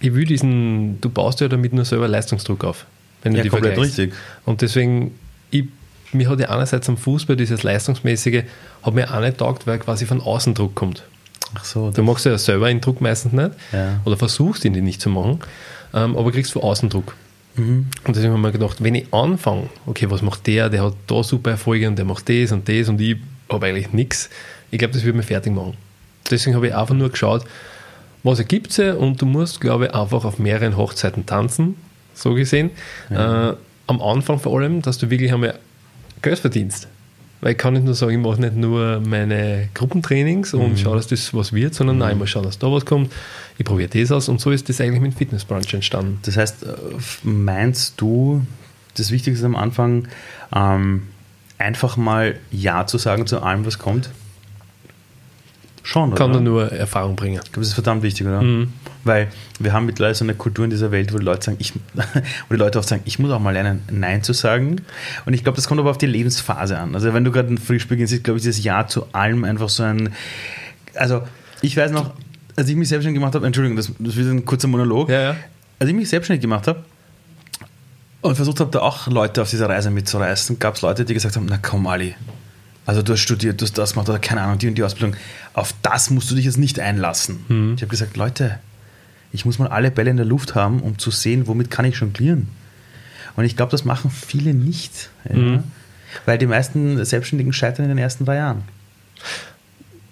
Ich 0.00 0.12
will 0.12 0.26
diesen, 0.26 1.00
du 1.00 1.08
baust 1.08 1.40
ja 1.40 1.48
damit 1.48 1.72
nur 1.72 1.86
selber 1.86 2.06
Leistungsdruck 2.06 2.64
auf. 2.64 2.84
Wenn 3.22 3.32
du 3.32 3.38
ja, 3.38 3.44
die 3.44 3.48
komplett 3.48 3.76
vergleichst. 3.76 3.98
richtig. 3.98 4.18
Und 4.44 4.60
deswegen, 4.60 5.14
ich, 5.50 5.64
mir 6.12 6.28
hat 6.28 6.38
ja 6.38 6.50
einerseits 6.50 6.86
am 6.90 6.98
Fußball 6.98 7.36
dieses 7.36 7.62
Leistungsmäßige, 7.62 8.42
hat 8.82 8.94
mir 8.94 9.10
auch 9.10 9.20
nicht 9.20 9.38
taugt, 9.38 9.66
weil 9.66 9.78
quasi 9.78 10.04
von 10.04 10.20
außen 10.20 10.52
Druck 10.52 10.74
kommt. 10.74 11.02
Ach 11.54 11.64
so. 11.64 11.90
Du 11.92 12.02
machst 12.02 12.26
ja 12.26 12.36
selber 12.36 12.68
den 12.68 12.82
Druck 12.82 13.00
meistens 13.00 13.32
nicht 13.32 13.52
ja. 13.72 14.00
oder 14.04 14.18
versuchst 14.18 14.66
ihn 14.66 14.72
nicht 14.72 15.00
zu 15.00 15.08
machen, 15.08 15.40
ähm, 15.94 16.14
aber 16.14 16.30
kriegst 16.30 16.52
von 16.52 16.60
außen 16.60 16.90
Druck. 16.90 17.14
Mhm. 17.58 17.86
Und 18.04 18.16
deswegen 18.16 18.32
haben 18.32 18.40
wir 18.40 18.52
gedacht, 18.52 18.82
wenn 18.82 18.94
ich 18.94 19.12
anfange, 19.12 19.68
okay, 19.86 20.10
was 20.10 20.22
macht 20.22 20.46
der, 20.46 20.70
der 20.70 20.84
hat 20.84 20.94
da 21.06 21.22
super 21.22 21.50
Erfolge 21.50 21.88
und 21.88 21.96
der 21.96 22.04
macht 22.04 22.28
das 22.28 22.52
und 22.52 22.68
das 22.68 22.88
und 22.88 23.00
ich 23.00 23.16
habe 23.50 23.66
eigentlich 23.66 23.92
nichts, 23.92 24.30
ich 24.70 24.78
glaube, 24.78 24.94
das 24.94 25.04
würde 25.04 25.18
mich 25.18 25.26
fertig 25.26 25.52
machen. 25.52 25.74
Deswegen 26.30 26.56
habe 26.56 26.68
ich 26.68 26.74
einfach 26.74 26.94
nur 26.94 27.10
geschaut, 27.10 27.44
was 28.22 28.38
ergibt 28.38 28.78
es 28.78 28.96
und 28.96 29.20
du 29.20 29.26
musst, 29.26 29.60
glaube 29.60 29.86
ich, 29.86 29.94
einfach 29.94 30.24
auf 30.24 30.38
mehreren 30.38 30.76
Hochzeiten 30.76 31.26
tanzen, 31.26 31.76
so 32.14 32.34
gesehen. 32.34 32.70
Ja. 33.10 33.50
Äh, 33.50 33.56
am 33.86 34.02
Anfang 34.02 34.38
vor 34.38 34.58
allem, 34.58 34.82
dass 34.82 34.98
du 34.98 35.10
wirklich 35.10 35.32
einmal 35.32 35.58
Geld 36.22 36.38
verdienst. 36.38 36.88
Weil 37.40 37.52
ich 37.52 37.58
kann 37.58 37.74
nicht 37.74 37.84
nur 37.84 37.94
sagen, 37.94 38.12
ich 38.12 38.18
mache 38.18 38.40
nicht 38.40 38.56
nur 38.56 39.00
meine 39.00 39.68
Gruppentrainings 39.74 40.54
und 40.54 40.72
mhm. 40.72 40.76
schaue, 40.76 40.96
dass 40.96 41.06
das 41.06 41.32
was 41.34 41.52
wird, 41.52 41.74
sondern 41.74 41.96
mhm. 41.96 42.00
nein, 42.00 42.12
ich 42.12 42.18
muss 42.18 42.30
schauen, 42.30 42.44
dass 42.44 42.58
da 42.58 42.70
was 42.70 42.84
kommt. 42.84 43.12
Ich 43.58 43.64
probiere 43.64 43.88
das 43.88 44.10
aus 44.10 44.28
und 44.28 44.40
so 44.40 44.50
ist 44.50 44.68
das 44.68 44.80
eigentlich 44.80 45.00
mit 45.00 45.12
dem 45.12 45.16
Fitnessbrunch 45.16 45.72
entstanden. 45.72 46.18
Das 46.22 46.36
heißt, 46.36 46.64
äh, 46.64 46.68
meinst 47.22 48.00
du, 48.00 48.44
das 48.96 49.10
Wichtigste 49.12 49.46
am 49.46 49.56
Anfang, 49.56 50.08
ähm, 50.54 51.02
einfach 51.58 51.96
mal 51.96 52.36
Ja 52.50 52.86
zu 52.86 52.98
sagen 52.98 53.26
zu 53.26 53.42
allem, 53.42 53.64
was 53.64 53.78
kommt? 53.78 54.10
Schon, 55.82 56.14
Kann 56.14 56.32
oder? 56.32 56.40
nur 56.40 56.72
Erfahrung 56.72 57.16
bringen. 57.16 57.36
Ich 57.36 57.52
glaube, 57.52 57.60
das 57.60 57.68
ist 57.68 57.74
verdammt 57.74 58.02
wichtig, 58.02 58.26
oder? 58.26 58.42
Mhm. 58.42 58.72
Weil 59.04 59.28
wir 59.58 59.72
haben 59.72 59.86
mittlerweile 59.86 60.14
so 60.14 60.24
eine 60.24 60.34
Kultur 60.34 60.64
in 60.64 60.70
dieser 60.70 60.90
Welt, 60.90 61.12
wo 61.12 61.18
die 61.18 61.24
Leute 61.24 61.44
sagen, 61.44 61.56
ich, 61.60 61.72
wo 61.94 62.54
die 62.54 62.56
Leute 62.56 62.78
oft 62.78 62.88
sagen, 62.88 63.02
ich 63.04 63.18
muss 63.18 63.30
auch 63.30 63.40
mal 63.40 63.52
lernen, 63.52 63.82
Nein 63.90 64.22
zu 64.22 64.32
sagen. 64.32 64.82
Und 65.24 65.34
ich 65.34 65.42
glaube, 65.42 65.56
das 65.56 65.68
kommt 65.68 65.80
aber 65.80 65.90
auf 65.90 65.98
die 65.98 66.06
Lebensphase 66.06 66.78
an. 66.78 66.94
Also 66.94 67.14
wenn 67.14 67.24
du 67.24 67.30
gerade 67.30 67.52
ein 67.52 67.58
Frühspiel 67.58 67.96
gehst, 67.96 68.12
ist, 68.12 68.24
glaube 68.24 68.38
ich, 68.38 68.42
dieses 68.42 68.62
Ja 68.62 68.86
zu 68.86 69.06
allem 69.12 69.44
einfach 69.44 69.68
so 69.68 69.82
ein. 69.82 70.10
Also 70.94 71.22
ich 71.62 71.76
weiß 71.76 71.90
noch, 71.92 72.12
als 72.56 72.68
ich 72.68 72.76
mich 72.76 72.88
selbstständig 72.88 73.20
gemacht 73.20 73.34
habe, 73.34 73.46
Entschuldigung, 73.46 73.76
das, 73.76 73.92
das 73.98 74.16
wird 74.16 74.28
ein 74.28 74.44
kurzer 74.44 74.68
Monolog. 74.68 75.08
Ja, 75.08 75.20
ja. 75.20 75.36
Als 75.78 75.88
ich 75.88 75.94
mich 75.94 76.08
selbstständig 76.08 76.42
gemacht 76.42 76.66
habe, 76.66 76.84
und 78.20 78.34
versucht 78.34 78.60
habe, 78.60 78.70
da 78.70 78.80
auch 78.80 79.06
Leute 79.06 79.42
auf 79.42 79.50
dieser 79.50 79.68
Reise 79.68 79.90
mitzureißen, 79.90 80.58
gab 80.58 80.74
es 80.74 80.82
Leute, 80.82 81.04
die 81.04 81.14
gesagt 81.14 81.36
haben, 81.36 81.46
na 81.48 81.58
komm 81.58 81.86
Ali, 81.86 82.14
also 82.84 83.02
du 83.02 83.12
hast 83.12 83.20
studiert, 83.20 83.60
du 83.60 83.64
hast 83.64 83.76
das 83.78 83.92
gemacht 83.92 84.08
oder 84.08 84.18
keine 84.18 84.40
Ahnung, 84.40 84.58
die 84.58 84.66
und 84.66 84.74
die 84.74 84.82
Ausbildung, 84.82 85.16
auf 85.54 85.74
das 85.82 86.10
musst 86.10 86.30
du 86.30 86.34
dich 86.34 86.44
jetzt 86.46 86.58
nicht 86.58 86.80
einlassen. 86.80 87.44
Mhm. 87.48 87.74
Ich 87.76 87.82
habe 87.82 87.90
gesagt, 87.90 88.16
Leute, 88.16 88.58
ich 89.32 89.44
muss 89.44 89.58
mal 89.58 89.68
alle 89.68 89.90
Bälle 89.90 90.10
in 90.10 90.16
der 90.16 90.26
Luft 90.26 90.54
haben, 90.54 90.80
um 90.80 90.98
zu 90.98 91.10
sehen, 91.10 91.46
womit 91.46 91.70
kann 91.70 91.84
ich 91.84 91.96
jonglieren. 91.96 92.48
Und 93.36 93.44
ich 93.44 93.56
glaube, 93.56 93.70
das 93.70 93.84
machen 93.84 94.10
viele 94.10 94.54
nicht. 94.54 95.10
Ja? 95.28 95.36
Mhm. 95.36 95.64
Weil 96.24 96.38
die 96.38 96.46
meisten 96.46 97.04
Selbstständigen 97.04 97.52
scheitern 97.52 97.84
in 97.84 97.90
den 97.90 97.98
ersten 97.98 98.24
drei 98.24 98.36
Jahren. 98.36 98.62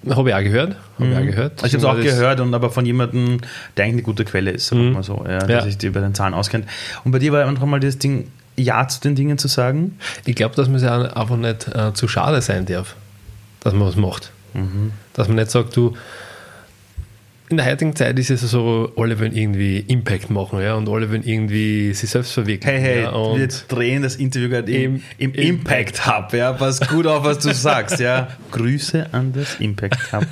Habe 0.09 0.29
ich 0.29 0.35
auch 0.35 0.43
gehört. 0.43 0.77
Hab 0.99 1.07
mhm. 1.07 1.13
ich 1.13 1.19
auch 1.19 1.23
gehört. 1.23 1.63
Also 1.63 1.67
ich 1.67 1.85
habe 1.85 1.99
es 1.99 1.99
auch 1.99 2.17
gehört, 2.17 2.41
und 2.41 2.55
aber 2.55 2.71
von 2.71 2.87
jemandem, 2.87 3.41
der 3.77 3.85
eigentlich 3.85 3.95
eine 3.95 4.03
gute 4.03 4.25
Quelle 4.25 4.53
ist, 4.53 4.73
mhm. 4.73 4.93
mal 4.93 5.03
so, 5.03 5.25
ja, 5.27 5.39
der 5.39 5.59
ja. 5.59 5.65
sich 5.65 5.79
bei 5.79 6.01
den 6.01 6.15
Zahlen 6.15 6.35
auskennt. 6.35 6.67
Und 7.05 7.13
bei 7.13 7.19
dir 7.19 7.33
war 7.33 7.47
einfach 7.47 7.67
mal 7.67 7.81
das 7.81 7.99
Ding, 7.99 8.31
Ja 8.57 8.87
zu 8.87 9.01
den 9.01 9.17
Dingen 9.17 9.39
zu 9.39 9.49
sagen? 9.49 9.99
Ich 10.25 10.37
glaube, 10.37 10.55
dass 10.55 10.69
man 10.69 10.79
sich 10.79 10.89
einfach 10.89 11.37
nicht 11.37 11.69
äh, 11.75 11.93
zu 11.95 12.07
schade 12.09 12.41
sein 12.43 12.67
darf, 12.67 12.95
dass 13.61 13.73
man 13.73 13.89
was 13.89 13.97
macht. 13.97 14.31
Mhm. 14.55 14.93
Dass 15.15 15.29
man 15.29 15.37
nicht 15.37 15.51
sagt, 15.51 15.77
du, 15.77 15.97
in 17.49 17.59
der 17.59 17.67
heutigen 17.67 17.95
Zeit 17.95 18.19
ist 18.19 18.31
es 18.31 18.41
so, 18.41 18.93
alle 18.97 19.19
wollen 19.21 19.35
irgendwie 19.35 19.79
Impact 19.79 20.31
machen, 20.31 20.61
ja, 20.61 20.75
und 20.75 20.89
alle 20.89 21.09
wollen 21.11 21.23
irgendwie 21.23 21.95
sich 21.95 22.11
selbst 22.11 22.33
verwirklichen. 22.33 22.81
Hey, 22.81 22.97
hey, 22.97 23.03
ja, 23.03 23.37
wir 23.37 23.49
drehen 23.69 24.03
das 24.03 24.17
Interview 24.17 24.49
gerade 24.49 24.73
im, 24.73 25.03
im, 25.19 25.33
im, 25.33 25.35
Impact 25.35 26.07
Hub, 26.07 26.33
ja, 26.33 26.53
pass 26.53 26.81
gut 26.81 27.07
auf, 27.07 27.25
was 27.25 27.39
du 27.39 27.55
sagst, 27.55 28.01
ja. 28.01 28.29
Grüße 28.51 29.07
an 29.13 29.33
das 29.33 29.61
Impact 29.61 30.13
Hub. 30.13 30.27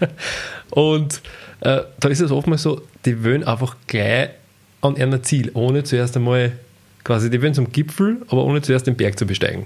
und 0.70 1.22
äh, 1.60 1.80
da 1.98 2.08
ist 2.08 2.20
es 2.20 2.30
oftmals 2.30 2.62
so, 2.62 2.82
die 3.06 3.24
wollen 3.24 3.44
einfach 3.44 3.76
gleich 3.86 4.30
an 4.82 4.96
ihrem 4.96 5.22
Ziel, 5.22 5.50
ohne 5.54 5.84
zuerst 5.84 6.16
einmal 6.16 6.52
quasi, 7.02 7.30
die 7.30 7.40
wollen 7.40 7.54
zum 7.54 7.72
Gipfel, 7.72 8.18
aber 8.28 8.44
ohne 8.44 8.60
zuerst 8.60 8.86
den 8.86 8.96
Berg 8.96 9.18
zu 9.18 9.26
besteigen, 9.26 9.64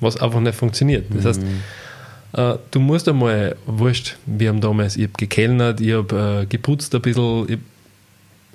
was 0.00 0.20
einfach 0.20 0.40
nicht 0.40 0.54
funktioniert. 0.54 1.06
Das 1.10 1.24
heißt, 1.24 1.42
mhm 1.42 1.62
äh, 2.32 2.54
du 2.70 2.80
musst 2.80 3.08
einmal, 3.08 3.56
wurscht, 3.66 4.16
wir 4.26 4.48
haben 4.48 4.60
damals, 4.60 4.96
ich 4.96 5.04
habe 5.04 5.12
gekellnert, 5.16 5.80
ich 5.80 5.92
habe 5.92 6.42
äh, 6.42 6.46
geputzt 6.46 6.94
ein 6.94 7.02
bisschen, 7.02 7.44
ich 7.44 7.52
habe 7.52 7.62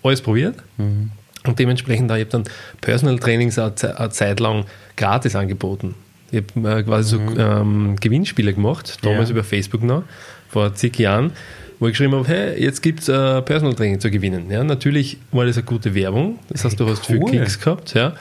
alles 0.04 0.22
probiert. 0.22 0.56
Mhm. 0.78 1.12
Und 1.46 1.58
dementsprechend, 1.58 2.12
ich 2.12 2.20
habe 2.20 2.26
dann 2.26 2.44
Personal 2.82 3.18
Trainings 3.18 3.58
eine 3.58 3.76
Zeit 3.76 4.40
lang 4.40 4.66
gratis 4.96 5.36
angeboten. 5.36 5.96
Ich 6.32 6.44
habe 6.56 6.80
äh, 6.80 6.84
quasi 6.84 7.18
mhm. 7.18 7.30
so 7.30 7.40
ähm, 7.40 7.96
Gewinnspiele 8.00 8.54
gemacht, 8.54 9.00
damals 9.02 9.30
ja. 9.30 9.34
über 9.34 9.44
Facebook 9.44 9.84
noch, 9.84 10.04
vor 10.50 10.74
zig 10.76 10.98
Jahren, 11.00 11.32
wo 11.80 11.88
ich 11.88 11.94
geschrieben 11.94 12.14
habe, 12.14 12.28
hey, 12.28 12.64
jetzt 12.64 12.82
gibt 12.82 13.02
es 13.02 13.10
äh, 13.10 13.42
Personal 13.42 13.74
Training 13.76 14.00
zu 14.00 14.12
gewinnen. 14.12 14.52
Ja, 14.52 14.64
natürlich 14.64 15.18
war 15.32 15.46
das 15.46 15.58
eine 15.58 15.66
gute 15.66 15.96
Werbung, 15.96 16.38
das 16.50 16.64
heißt, 16.64 16.80
du 16.80 16.88
hast 16.88 17.10
cool. 17.10 17.18
viel 17.18 17.26
Klicks 17.26 17.60
gehabt, 17.60 17.96
ja. 17.96 18.14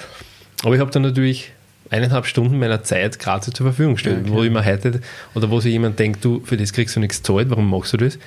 Aber 0.62 0.74
ich 0.74 0.80
habe 0.80 0.90
dann 0.90 1.02
natürlich 1.02 1.52
eineinhalb 1.90 2.26
Stunden 2.26 2.58
meiner 2.58 2.82
Zeit 2.82 3.18
gratis 3.18 3.52
zur 3.52 3.66
Verfügung 3.66 3.98
stellen, 3.98 4.24
okay. 4.24 4.32
wo 4.32 4.42
ich 4.44 4.50
mir 4.50 4.64
heute, 4.64 5.00
oder 5.34 5.50
wo 5.50 5.60
sich 5.60 5.72
jemand 5.72 5.98
denkt, 5.98 6.24
du, 6.24 6.40
für 6.44 6.56
das 6.56 6.72
kriegst 6.72 6.96
du 6.96 7.00
nichts 7.00 7.22
zahlt, 7.22 7.50
warum 7.50 7.68
machst 7.68 7.92
du 7.92 7.96
das? 7.96 8.18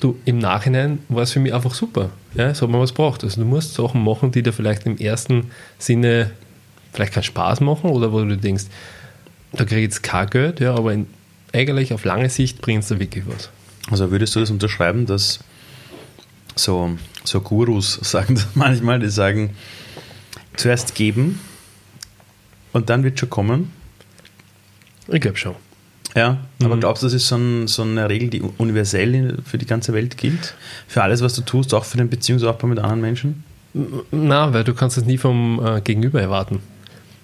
Du, 0.00 0.18
im 0.24 0.38
Nachhinein 0.38 0.98
war 1.08 1.22
es 1.22 1.32
für 1.32 1.38
mich 1.38 1.54
einfach 1.54 1.72
super. 1.72 2.10
Ja, 2.34 2.52
so 2.52 2.62
hat 2.66 2.70
man 2.70 2.80
was 2.80 2.92
braucht. 2.92 3.22
Also 3.22 3.40
du 3.40 3.46
musst 3.46 3.74
Sachen 3.74 4.02
machen, 4.02 4.32
die 4.32 4.42
dir 4.42 4.52
vielleicht 4.52 4.84
im 4.86 4.98
ersten 4.98 5.52
Sinne 5.78 6.32
vielleicht 6.92 7.12
keinen 7.12 7.22
Spaß 7.22 7.60
machen 7.60 7.90
oder 7.90 8.12
wo 8.12 8.24
du 8.24 8.36
denkst, 8.36 8.64
da 9.52 9.64
kriege 9.64 9.82
ich 9.82 9.84
jetzt 9.84 10.02
kein 10.02 10.28
Geld, 10.28 10.58
ja, 10.58 10.74
aber 10.74 10.92
in, 10.92 11.06
eigentlich 11.52 11.94
auf 11.94 12.04
lange 12.04 12.28
Sicht 12.28 12.60
bringt 12.60 12.82
es 12.82 12.88
da 12.88 12.98
wirklich 12.98 13.24
was. 13.26 13.50
Also 13.90 14.10
würdest 14.10 14.34
du 14.34 14.40
das 14.40 14.50
unterschreiben, 14.50 15.06
dass 15.06 15.38
so, 16.56 16.96
so 17.22 17.40
Gurus 17.40 17.94
sagen 18.02 18.34
das 18.34 18.48
manchmal, 18.54 18.98
die 18.98 19.08
sagen, 19.08 19.50
zuerst 20.56 20.94
geben, 20.96 21.38
und 22.74 22.90
dann 22.90 23.04
wird 23.04 23.18
schon 23.18 23.30
kommen? 23.30 23.72
Ich 25.08 25.22
glaube 25.22 25.38
schon. 25.38 25.54
Ja, 26.14 26.38
aber 26.62 26.76
mhm. 26.76 26.80
glaubst 26.80 27.02
du, 27.02 27.06
das 27.06 27.14
ist 27.14 27.26
so, 27.26 27.36
ein, 27.36 27.66
so, 27.66 27.82
eine 27.82 28.08
Regel, 28.08 28.28
die 28.28 28.40
universell 28.40 29.38
für 29.44 29.58
die 29.58 29.66
ganze 29.66 29.92
Welt 29.92 30.16
gilt? 30.16 30.54
Für 30.86 31.02
alles, 31.02 31.22
was 31.22 31.34
du 31.34 31.42
tust, 31.42 31.74
auch 31.74 31.84
für 31.84 31.96
den 31.96 32.08
Beziehungsaufbau 32.08 32.66
mit 32.66 32.78
anderen 32.78 33.00
Menschen? 33.00 33.44
Na, 34.12 34.52
weil 34.52 34.62
du 34.62 34.74
kannst 34.74 34.96
es 34.96 35.04
nie 35.04 35.18
vom 35.18 35.64
äh, 35.64 35.80
Gegenüber 35.80 36.20
erwarten. 36.20 36.60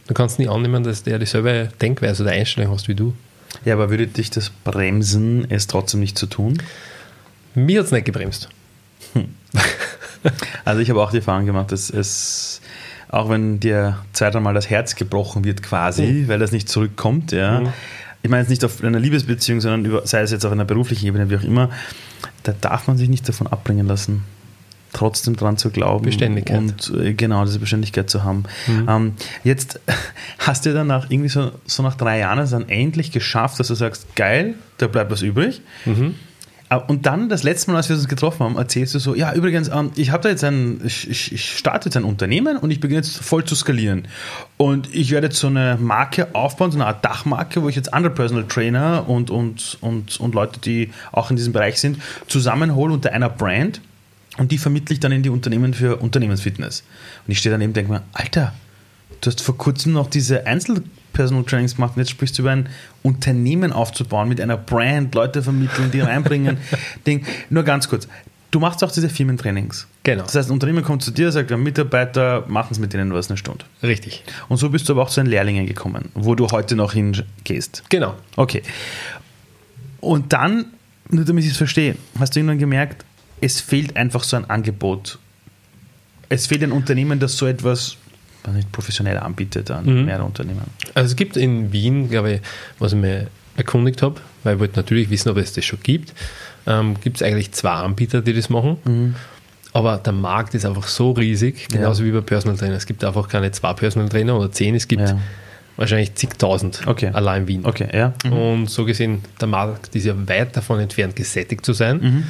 Du 0.09 0.15
kannst 0.15 0.41
nie 0.41 0.49
annehmen, 0.49 0.83
dass 0.83 1.05
der 1.05 1.21
dieselbe 1.21 1.71
Denkweise 1.81 2.25
oder 2.25 2.33
Einstellung 2.33 2.73
hast 2.73 2.89
wie 2.89 2.97
du. 2.97 3.15
Ja, 3.65 3.75
aber 3.75 3.91
würde 3.91 4.09
dich 4.09 4.31
das 4.31 4.51
bremsen, 4.51 5.49
es 5.51 5.69
trotzdem 5.69 6.01
nicht 6.01 6.19
zu 6.19 6.27
tun? 6.27 6.61
Mir 7.55 7.81
hat 7.81 7.87
es 7.87 7.93
nicht 7.93 8.07
gebremst. 8.07 8.49
Hm. 9.13 9.35
Also 10.67 10.83
ich 10.83 10.91
habe 10.91 11.03
auch 11.03 11.11
die 11.11 11.17
Erfahrung 11.17 11.47
gemacht, 11.47 11.73
dass 11.73 11.89
es 11.89 12.61
auch 13.11 13.29
wenn 13.29 13.61
dir 13.61 13.99
zwei, 14.13 14.31
dreimal 14.31 14.55
das 14.55 14.71
Herz 14.71 14.95
gebrochen 14.95 15.45
wird 15.45 15.63
quasi, 15.63 16.03
mhm. 16.03 16.29
weil 16.29 16.39
das 16.39 16.53
nicht 16.53 16.69
zurückkommt, 16.69 17.33
ja. 17.33 17.61
Mhm. 17.61 17.69
Ich 18.23 18.29
meine 18.29 18.43
jetzt 18.43 18.51
nicht 18.51 18.65
auf 18.65 18.85
einer 18.85 19.01
Liebesbeziehung, 19.01 19.61
sondern 19.61 19.85
über, 19.85 20.07
sei 20.07 20.21
es 20.21 20.31
jetzt 20.31 20.45
auf 20.45 20.53
einer 20.53 20.67
beruflichen 20.67 21.07
Ebene, 21.07 21.31
wie 21.31 21.37
auch 21.37 21.43
immer, 21.43 21.71
da 22.43 22.53
darf 22.61 22.87
man 22.87 22.99
sich 22.99 23.09
nicht 23.09 23.27
davon 23.29 23.47
abbringen 23.47 23.87
lassen 23.87 24.25
trotzdem 24.93 25.37
dran 25.37 25.57
zu 25.57 25.71
glauben 25.71 26.05
Beständigkeit. 26.05 26.59
und 26.59 26.93
äh, 27.01 27.15
genau 27.15 27.45
diese 27.45 27.59
Beständigkeit 27.59 28.11
zu 28.11 28.25
haben. 28.25 28.45
Mhm. 28.67 28.87
Ähm, 28.89 29.13
jetzt 29.45 29.81
hast 30.39 30.67
du 30.67 30.75
dann 30.75 30.87
nach 30.87 31.11
irgendwie 31.11 31.29
so, 31.29 31.53
so 31.67 31.83
nach 31.83 31.95
drei 31.95 32.19
Jahren 32.19 32.39
es 32.39 32.51
dann 32.51 32.69
endlich 32.69 33.13
geschafft, 33.13 33.61
dass 33.61 33.69
du 33.69 33.75
sagst, 33.75 34.17
geil, 34.17 34.55
da 34.79 34.89
bleibt 34.89 35.11
was 35.11 35.23
übrig. 35.23 35.63
Mhm. 35.85 36.17
Äh, 36.71 36.77
und 36.87 37.05
dann, 37.05 37.29
das 37.29 37.43
letzte 37.43 37.71
Mal, 37.71 37.77
als 37.79 37.89
wir 37.89 37.97
uns 37.97 38.09
getroffen 38.09 38.45
haben, 38.45 38.57
erzählst 38.57 38.95
du 38.95 38.99
so, 38.99 39.15
ja, 39.15 39.35
übrigens, 39.35 39.69
ähm, 39.69 39.91
ich 39.97 40.11
habe 40.11 40.23
da 40.23 40.29
jetzt 40.31 40.45
ein, 40.45 40.81
ich, 40.85 41.11
ich, 41.11 41.51
starte 41.57 41.89
jetzt 41.89 41.97
ein 41.97 42.05
Unternehmen 42.05 42.57
und 42.57 42.71
ich 42.71 42.81
beginne 42.81 43.01
jetzt 43.01 43.19
voll 43.19 43.45
zu 43.45 43.55
skalieren. 43.55 44.09
Und 44.57 44.95
ich 44.95 45.11
werde 45.11 45.27
jetzt 45.27 45.39
so 45.39 45.49
eine 45.49 45.77
Marke 45.79 46.35
aufbauen, 46.35 46.71
so 46.71 46.79
eine 46.79 46.87
Art 46.87 47.05
Dachmarke, 47.05 47.63
wo 47.63 47.69
ich 47.69 47.77
jetzt 47.77 47.93
andere 47.93 48.15
Personal 48.15 48.45
Trainer 48.47 49.09
und, 49.09 49.31
und, 49.31 49.77
und, 49.83 50.19
und 50.19 50.35
Leute, 50.35 50.61
die 50.61 50.91
auch 51.13 51.31
in 51.31 51.37
diesem 51.37 51.53
Bereich 51.53 51.81
sind, 51.81 51.99
zusammenhole 52.29 52.95
unter 52.95 53.13
einer 53.13 53.29
Brand. 53.29 53.81
Und 54.39 54.53
die 54.53 54.59
vermittle 54.59 54.95
ich 54.95 55.01
dann 55.01 55.13
in 55.13 55.23
die 55.23 55.29
Unternehmen 55.29 55.75
für 55.75 55.97
Unternehmensfitness. 55.97 56.85
Und 57.27 57.33
ich 57.33 57.39
stehe 57.39 57.53
daneben 57.53 57.71
und 57.71 57.77
denke 57.77 57.93
mir, 57.93 58.03
Alter, 58.13 58.55
du 59.21 59.27
hast 59.27 59.43
vor 59.43 59.59
kurzem 59.59 59.93
noch 59.93 60.09
diese 60.09 60.47
Einzel 60.47 60.85
Personal 61.13 61.45
Trainings 61.45 61.77
gemacht 61.77 61.93
und 61.97 62.01
jetzt 62.01 62.11
sprichst 62.11 62.39
du 62.39 62.43
über 62.43 62.53
ein 62.53 62.69
Unternehmen 63.03 63.73
aufzubauen 63.73 64.29
mit 64.29 64.41
einer 64.41 64.57
Brand, 64.57 65.15
Leute 65.15 65.43
vermitteln, 65.43 65.91
die 65.91 66.01
reinbringen. 66.01 66.59
Ding. 67.07 67.25
Nur 67.49 67.63
ganz 67.63 67.89
kurz. 67.89 68.09
Du 68.51 68.59
machst 68.59 68.83
auch 68.83 68.91
diese 68.91 69.09
Firmentrainings. 69.09 69.87
Genau. 70.03 70.25
Das 70.25 70.35
heißt, 70.35 70.51
ein 70.51 70.53
Unternehmen 70.53 70.83
kommt 70.83 71.03
zu 71.03 71.13
dir, 71.13 71.31
sagt, 71.31 71.51
wir 71.51 71.57
Mitarbeiter, 71.57 72.45
machen 72.49 72.71
es 72.73 72.81
mit 72.81 72.93
denen 72.93 73.13
was 73.13 73.31
eine 73.31 73.37
Stunde. 73.37 73.65
Richtig. 73.83 74.25
Und 74.49 74.57
so 74.57 74.71
bist 74.71 74.89
du 74.89 74.95
aber 74.95 75.03
auch 75.03 75.11
zu 75.11 75.21
den 75.21 75.29
Lehrlingen 75.29 75.67
gekommen, 75.67 76.09
wo 76.15 76.35
du 76.35 76.49
heute 76.49 76.75
noch 76.75 76.93
hingehst. 76.93 77.85
Genau. 77.91 78.15
Okay. 78.37 78.63
Und 80.01 80.33
dann, 80.33 80.67
nur 81.11 81.25
damit 81.25 81.45
ich 81.45 81.53
es 81.53 81.57
verstehe, 81.57 81.95
hast 82.19 82.35
du 82.35 82.41
irgendwann 82.41 82.59
gemerkt, 82.59 83.05
es 83.41 83.61
fehlt 83.61 83.97
einfach 83.97 84.25
so 84.25 84.37
ein 84.37 84.49
Angebot. 84.51 85.19
Es 86.29 86.47
fehlt 86.47 86.63
ein 86.63 86.73
Unternehmen, 86.73 87.21
das 87.21 87.37
so 87.37 87.47
etwas 87.47 87.97
nicht 88.49 88.73
professionell 88.73 89.19
anbietet 89.19 89.71
an 89.71 89.85
mhm. 89.85 90.05
mehrere 90.07 90.25
Unternehmen. 90.25 90.63
Also 90.95 91.11
es 91.11 91.17
gibt 91.17 91.37
in 91.37 91.73
Wien, 91.73 92.09
glaube 92.09 92.35
ich, 92.35 92.41
was 92.79 92.93
ich 92.93 92.99
mir 92.99 93.29
erkundigt 93.57 94.03
habe, 94.03 94.21
weil 94.45 94.55
ich 94.55 94.61
wollte 94.61 94.77
natürlich 94.77 95.11
wissen, 95.11 95.29
ob 95.29 95.37
es 95.37 95.53
das 95.53 95.65
schon 95.65 95.81
gibt, 95.83 96.15
ähm, 96.67 96.97
gibt 97.01 97.17
es 97.17 97.23
eigentlich 97.23 97.53
zwei 97.53 97.73
Anbieter, 97.73 98.23
die 98.23 98.33
das 98.33 98.49
machen. 98.49 98.79
Mhm. 98.85 99.15
Aber 99.73 99.99
der 99.99 100.13
Markt 100.13 100.55
ist 100.55 100.65
einfach 100.65 100.89
so 100.89 101.13
riesig, 101.13 101.69
genauso 101.69 102.03
ja. 102.03 102.09
wie 102.09 102.13
bei 102.13 102.21
Personal 102.23 102.57
Trainer. 102.57 102.75
Es 102.75 102.87
gibt 102.87 103.05
einfach 103.05 103.29
keine 103.29 103.53
zwei 103.53 103.73
Personal 103.73 104.09
Trainer 104.09 104.37
oder 104.37 104.51
zehn, 104.51 104.75
es 104.75 104.89
gibt 104.89 105.03
ja. 105.03 105.19
wahrscheinlich 105.77 106.15
zigtausend 106.17 106.83
okay. 106.87 107.11
allein 107.13 107.43
in 107.43 107.49
Wien. 107.49 107.61
Okay, 107.65 107.89
ja. 107.93 108.13
Mhm. 108.25 108.33
Und 108.33 108.71
so 108.71 108.85
gesehen, 108.85 109.23
der 109.41 109.49
Markt 109.49 109.95
ist 109.95 110.07
ja 110.07 110.15
weit 110.29 110.57
davon 110.57 110.81
entfernt, 110.81 111.15
gesättigt 111.15 111.65
zu 111.65 111.73
sein. 111.73 112.01
Mhm. 112.01 112.25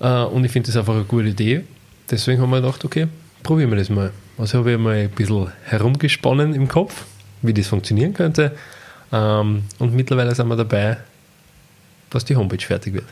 Äh, 0.00 0.22
und 0.24 0.44
ich 0.44 0.52
finde 0.52 0.68
das 0.68 0.76
einfach 0.76 0.94
eine 0.94 1.04
gute 1.04 1.28
Idee. 1.28 1.64
Deswegen 2.10 2.40
haben 2.40 2.50
wir 2.50 2.60
gedacht, 2.60 2.84
okay, 2.84 3.08
probieren 3.42 3.70
wir 3.70 3.78
das 3.78 3.90
mal. 3.90 4.12
Also 4.38 4.58
habe 4.58 4.72
ich 4.72 4.78
mal 4.78 4.94
ein 4.94 5.10
bisschen 5.10 5.48
herumgesponnen 5.64 6.54
im 6.54 6.68
Kopf, 6.68 7.04
wie 7.42 7.52
das 7.52 7.66
funktionieren 7.66 8.14
könnte. 8.14 8.56
Ähm, 9.12 9.64
und 9.78 9.94
mittlerweile 9.94 10.34
sind 10.34 10.48
wir 10.48 10.56
dabei, 10.56 10.98
dass 12.10 12.24
die 12.24 12.36
Homepage 12.36 12.64
fertig 12.64 12.94
wird. 12.94 13.04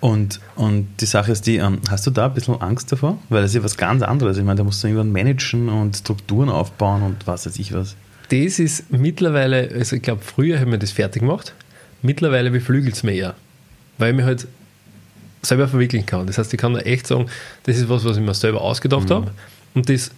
Und, 0.00 0.40
und 0.56 0.88
die 1.00 1.06
Sache 1.06 1.32
ist 1.32 1.46
die, 1.46 1.56
ähm, 1.56 1.80
hast 1.88 2.06
du 2.06 2.10
da 2.10 2.26
ein 2.26 2.34
bisschen 2.34 2.60
Angst 2.60 2.92
davor? 2.92 3.18
Weil 3.28 3.42
das 3.42 3.52
ist 3.52 3.56
ja 3.56 3.64
was 3.64 3.76
ganz 3.76 4.02
anderes. 4.02 4.36
Ich 4.36 4.44
meine, 4.44 4.58
da 4.58 4.64
musst 4.64 4.82
du 4.82 4.88
irgendwann 4.88 5.12
managen 5.12 5.68
und 5.68 5.96
Strukturen 5.96 6.50
aufbauen 6.50 7.02
und 7.02 7.26
was 7.26 7.46
weiß 7.46 7.58
ich 7.58 7.72
was. 7.72 7.96
Das 8.28 8.58
ist 8.58 8.90
mittlerweile, 8.92 9.70
also 9.72 9.96
ich 9.96 10.02
glaube, 10.02 10.22
früher 10.22 10.60
haben 10.60 10.70
wir 10.70 10.78
das 10.78 10.92
fertig 10.92 11.20
gemacht. 11.20 11.54
Mittlerweile 12.02 12.50
beflügelt 12.50 12.94
es 12.94 13.02
mir 13.02 13.12
eher. 13.12 13.34
Weil 13.98 14.12
mir 14.12 14.24
halt 14.24 14.46
selber 15.42 15.68
verwirklichen 15.68 16.06
kann. 16.06 16.26
Das 16.26 16.38
heißt, 16.38 16.52
ich 16.52 16.60
kann 16.60 16.74
da 16.74 16.80
echt 16.80 17.06
sagen, 17.06 17.26
das 17.64 17.76
ist 17.76 17.88
was, 17.88 18.04
was 18.04 18.16
ich 18.16 18.22
mir 18.22 18.34
selber 18.34 18.60
ausgedacht 18.62 19.08
mhm. 19.08 19.14
habe 19.14 19.30
und 19.74 19.88
das 19.88 20.10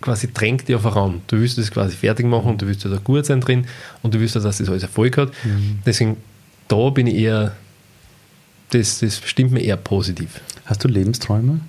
quasi 0.00 0.32
drängt 0.32 0.68
dich 0.68 0.76
auf 0.76 0.82
voran. 0.82 1.22
Du 1.26 1.38
willst 1.40 1.58
das 1.58 1.70
quasi 1.70 1.96
fertig 1.96 2.26
machen 2.26 2.50
und 2.50 2.62
du 2.62 2.66
willst 2.66 2.84
da 2.84 2.96
gut 3.02 3.26
sein 3.26 3.40
drin 3.40 3.66
und 4.02 4.14
du 4.14 4.20
willst, 4.20 4.36
dass 4.36 4.44
das 4.44 4.68
alles 4.68 4.82
Erfolg 4.82 5.16
hat. 5.16 5.30
Mhm. 5.44 5.80
Deswegen, 5.84 6.16
da 6.68 6.90
bin 6.90 7.06
ich 7.06 7.16
eher, 7.16 7.56
das, 8.70 9.00
das 9.00 9.20
stimmt 9.24 9.52
mir 9.52 9.60
eher 9.60 9.76
positiv. 9.76 10.40
Hast 10.66 10.84
du 10.84 10.88
Lebensträume? 10.88 11.60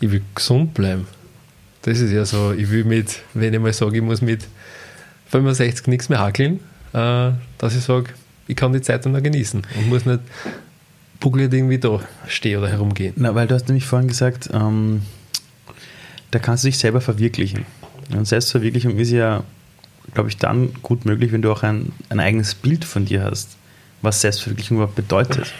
Ich 0.00 0.10
will 0.10 0.22
gesund 0.34 0.74
bleiben. 0.74 1.06
Das 1.82 2.00
ist 2.00 2.12
ja 2.12 2.24
so, 2.24 2.52
ich 2.52 2.70
will 2.70 2.84
mit, 2.84 3.20
wenn 3.34 3.52
ich 3.52 3.60
mal 3.60 3.72
sage, 3.72 3.96
ich 3.96 4.02
muss 4.02 4.22
mit 4.22 4.46
65 5.26 5.86
nichts 5.88 6.08
mehr 6.08 6.18
hackeln, 6.18 6.60
äh, 6.92 7.32
dass 7.58 7.76
ich 7.76 7.82
sage, 7.82 8.10
ich 8.46 8.56
kann 8.56 8.72
die 8.72 8.80
Zeit 8.80 9.04
dann 9.04 9.12
noch 9.12 9.22
genießen 9.22 9.62
und 9.76 9.88
muss 9.88 10.06
nicht 10.06 10.20
buckelig 11.20 11.52
irgendwie 11.52 11.78
da 11.78 12.00
stehen 12.26 12.58
oder 12.58 12.68
herumgehen. 12.68 13.14
Na, 13.16 13.34
weil 13.34 13.46
du 13.46 13.54
hast 13.54 13.68
nämlich 13.68 13.86
vorhin 13.86 14.08
gesagt, 14.08 14.50
ähm, 14.52 15.02
da 16.34 16.40
kannst 16.40 16.64
du 16.64 16.68
dich 16.68 16.78
selber 16.78 17.00
verwirklichen. 17.00 17.64
Und 18.12 18.26
Selbstverwirklichung 18.26 18.98
ist 18.98 19.10
ja, 19.10 19.44
glaube 20.14 20.28
ich, 20.28 20.36
dann 20.36 20.74
gut 20.82 21.04
möglich, 21.04 21.32
wenn 21.32 21.42
du 21.42 21.52
auch 21.52 21.62
ein, 21.62 21.92
ein 22.08 22.18
eigenes 22.20 22.54
Bild 22.54 22.84
von 22.84 23.04
dir 23.04 23.22
hast, 23.22 23.56
was 24.02 24.20
Selbstverwirklichung 24.20 24.78
überhaupt 24.78 24.96
bedeutet. 24.96 25.54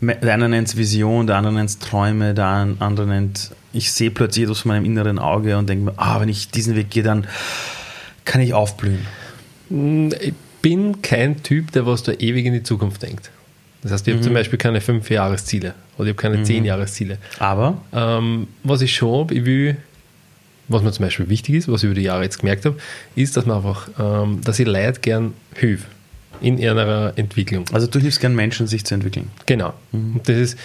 Der 0.00 0.34
eine 0.34 0.48
nennt 0.48 0.68
es 0.68 0.76
Vision, 0.76 1.26
der 1.26 1.36
andere 1.36 1.54
nennt 1.54 1.70
es 1.70 1.78
Träume, 1.78 2.34
der 2.34 2.46
andere 2.78 3.06
nennt, 3.06 3.52
ich 3.72 3.92
sehe 3.92 4.10
plötzlich 4.10 4.44
etwas 4.44 4.60
von 4.60 4.70
meinem 4.70 4.84
inneren 4.84 5.18
Auge 5.18 5.56
und 5.56 5.68
denke 5.68 5.84
mir, 5.84 5.94
ah, 5.96 6.20
wenn 6.20 6.28
ich 6.28 6.50
diesen 6.50 6.74
Weg 6.74 6.90
gehe, 6.90 7.02
dann 7.02 7.26
kann 8.24 8.40
ich 8.40 8.54
aufblühen. 8.54 9.06
Ich 9.70 10.34
bin 10.60 11.00
kein 11.00 11.42
Typ, 11.42 11.72
der 11.72 11.86
was 11.86 12.02
da 12.02 12.12
ewig 12.12 12.44
in 12.44 12.52
die 12.52 12.62
Zukunft 12.62 13.02
denkt. 13.02 13.30
Das 13.84 13.92
heißt, 13.92 14.08
ich 14.08 14.14
mhm. 14.14 14.18
habe 14.18 14.24
zum 14.24 14.34
Beispiel 14.34 14.58
keine 14.58 14.80
fünf 14.80 15.10
Jahresziele 15.10 15.74
oder 15.96 16.08
ich 16.08 16.14
habe 16.14 16.22
keine 16.22 16.38
mhm. 16.38 16.44
zehn 16.44 16.64
Jahresziele. 16.64 17.18
Aber? 17.38 17.78
Ähm, 17.92 18.48
was 18.64 18.80
ich 18.80 18.96
schon 18.96 19.20
habe, 19.20 19.34
ich 19.34 19.44
will, 19.44 19.76
was 20.68 20.82
mir 20.82 20.90
zum 20.90 21.04
Beispiel 21.04 21.28
wichtig 21.28 21.54
ist, 21.54 21.68
was 21.68 21.82
ich 21.82 21.86
über 21.86 21.94
die 21.94 22.02
Jahre 22.02 22.22
jetzt 22.22 22.38
gemerkt 22.38 22.64
habe, 22.64 22.76
ist, 23.14 23.36
dass 23.36 23.44
man 23.44 23.58
einfach, 23.58 23.88
ähm, 23.98 24.40
dass 24.42 24.58
ich 24.58 24.66
Leute 24.66 25.00
gern 25.00 25.34
hilf 25.54 25.86
in 26.40 26.58
ihrer 26.58 27.12
Entwicklung. 27.16 27.66
Also 27.72 27.86
du 27.86 28.00
hilfst 28.00 28.20
gern 28.20 28.34
Menschen, 28.34 28.66
sich 28.66 28.84
zu 28.84 28.94
entwickeln. 28.94 29.30
Genau. 29.46 29.74
Mhm. 29.92 30.20
das 30.24 30.36
ist, 30.36 30.58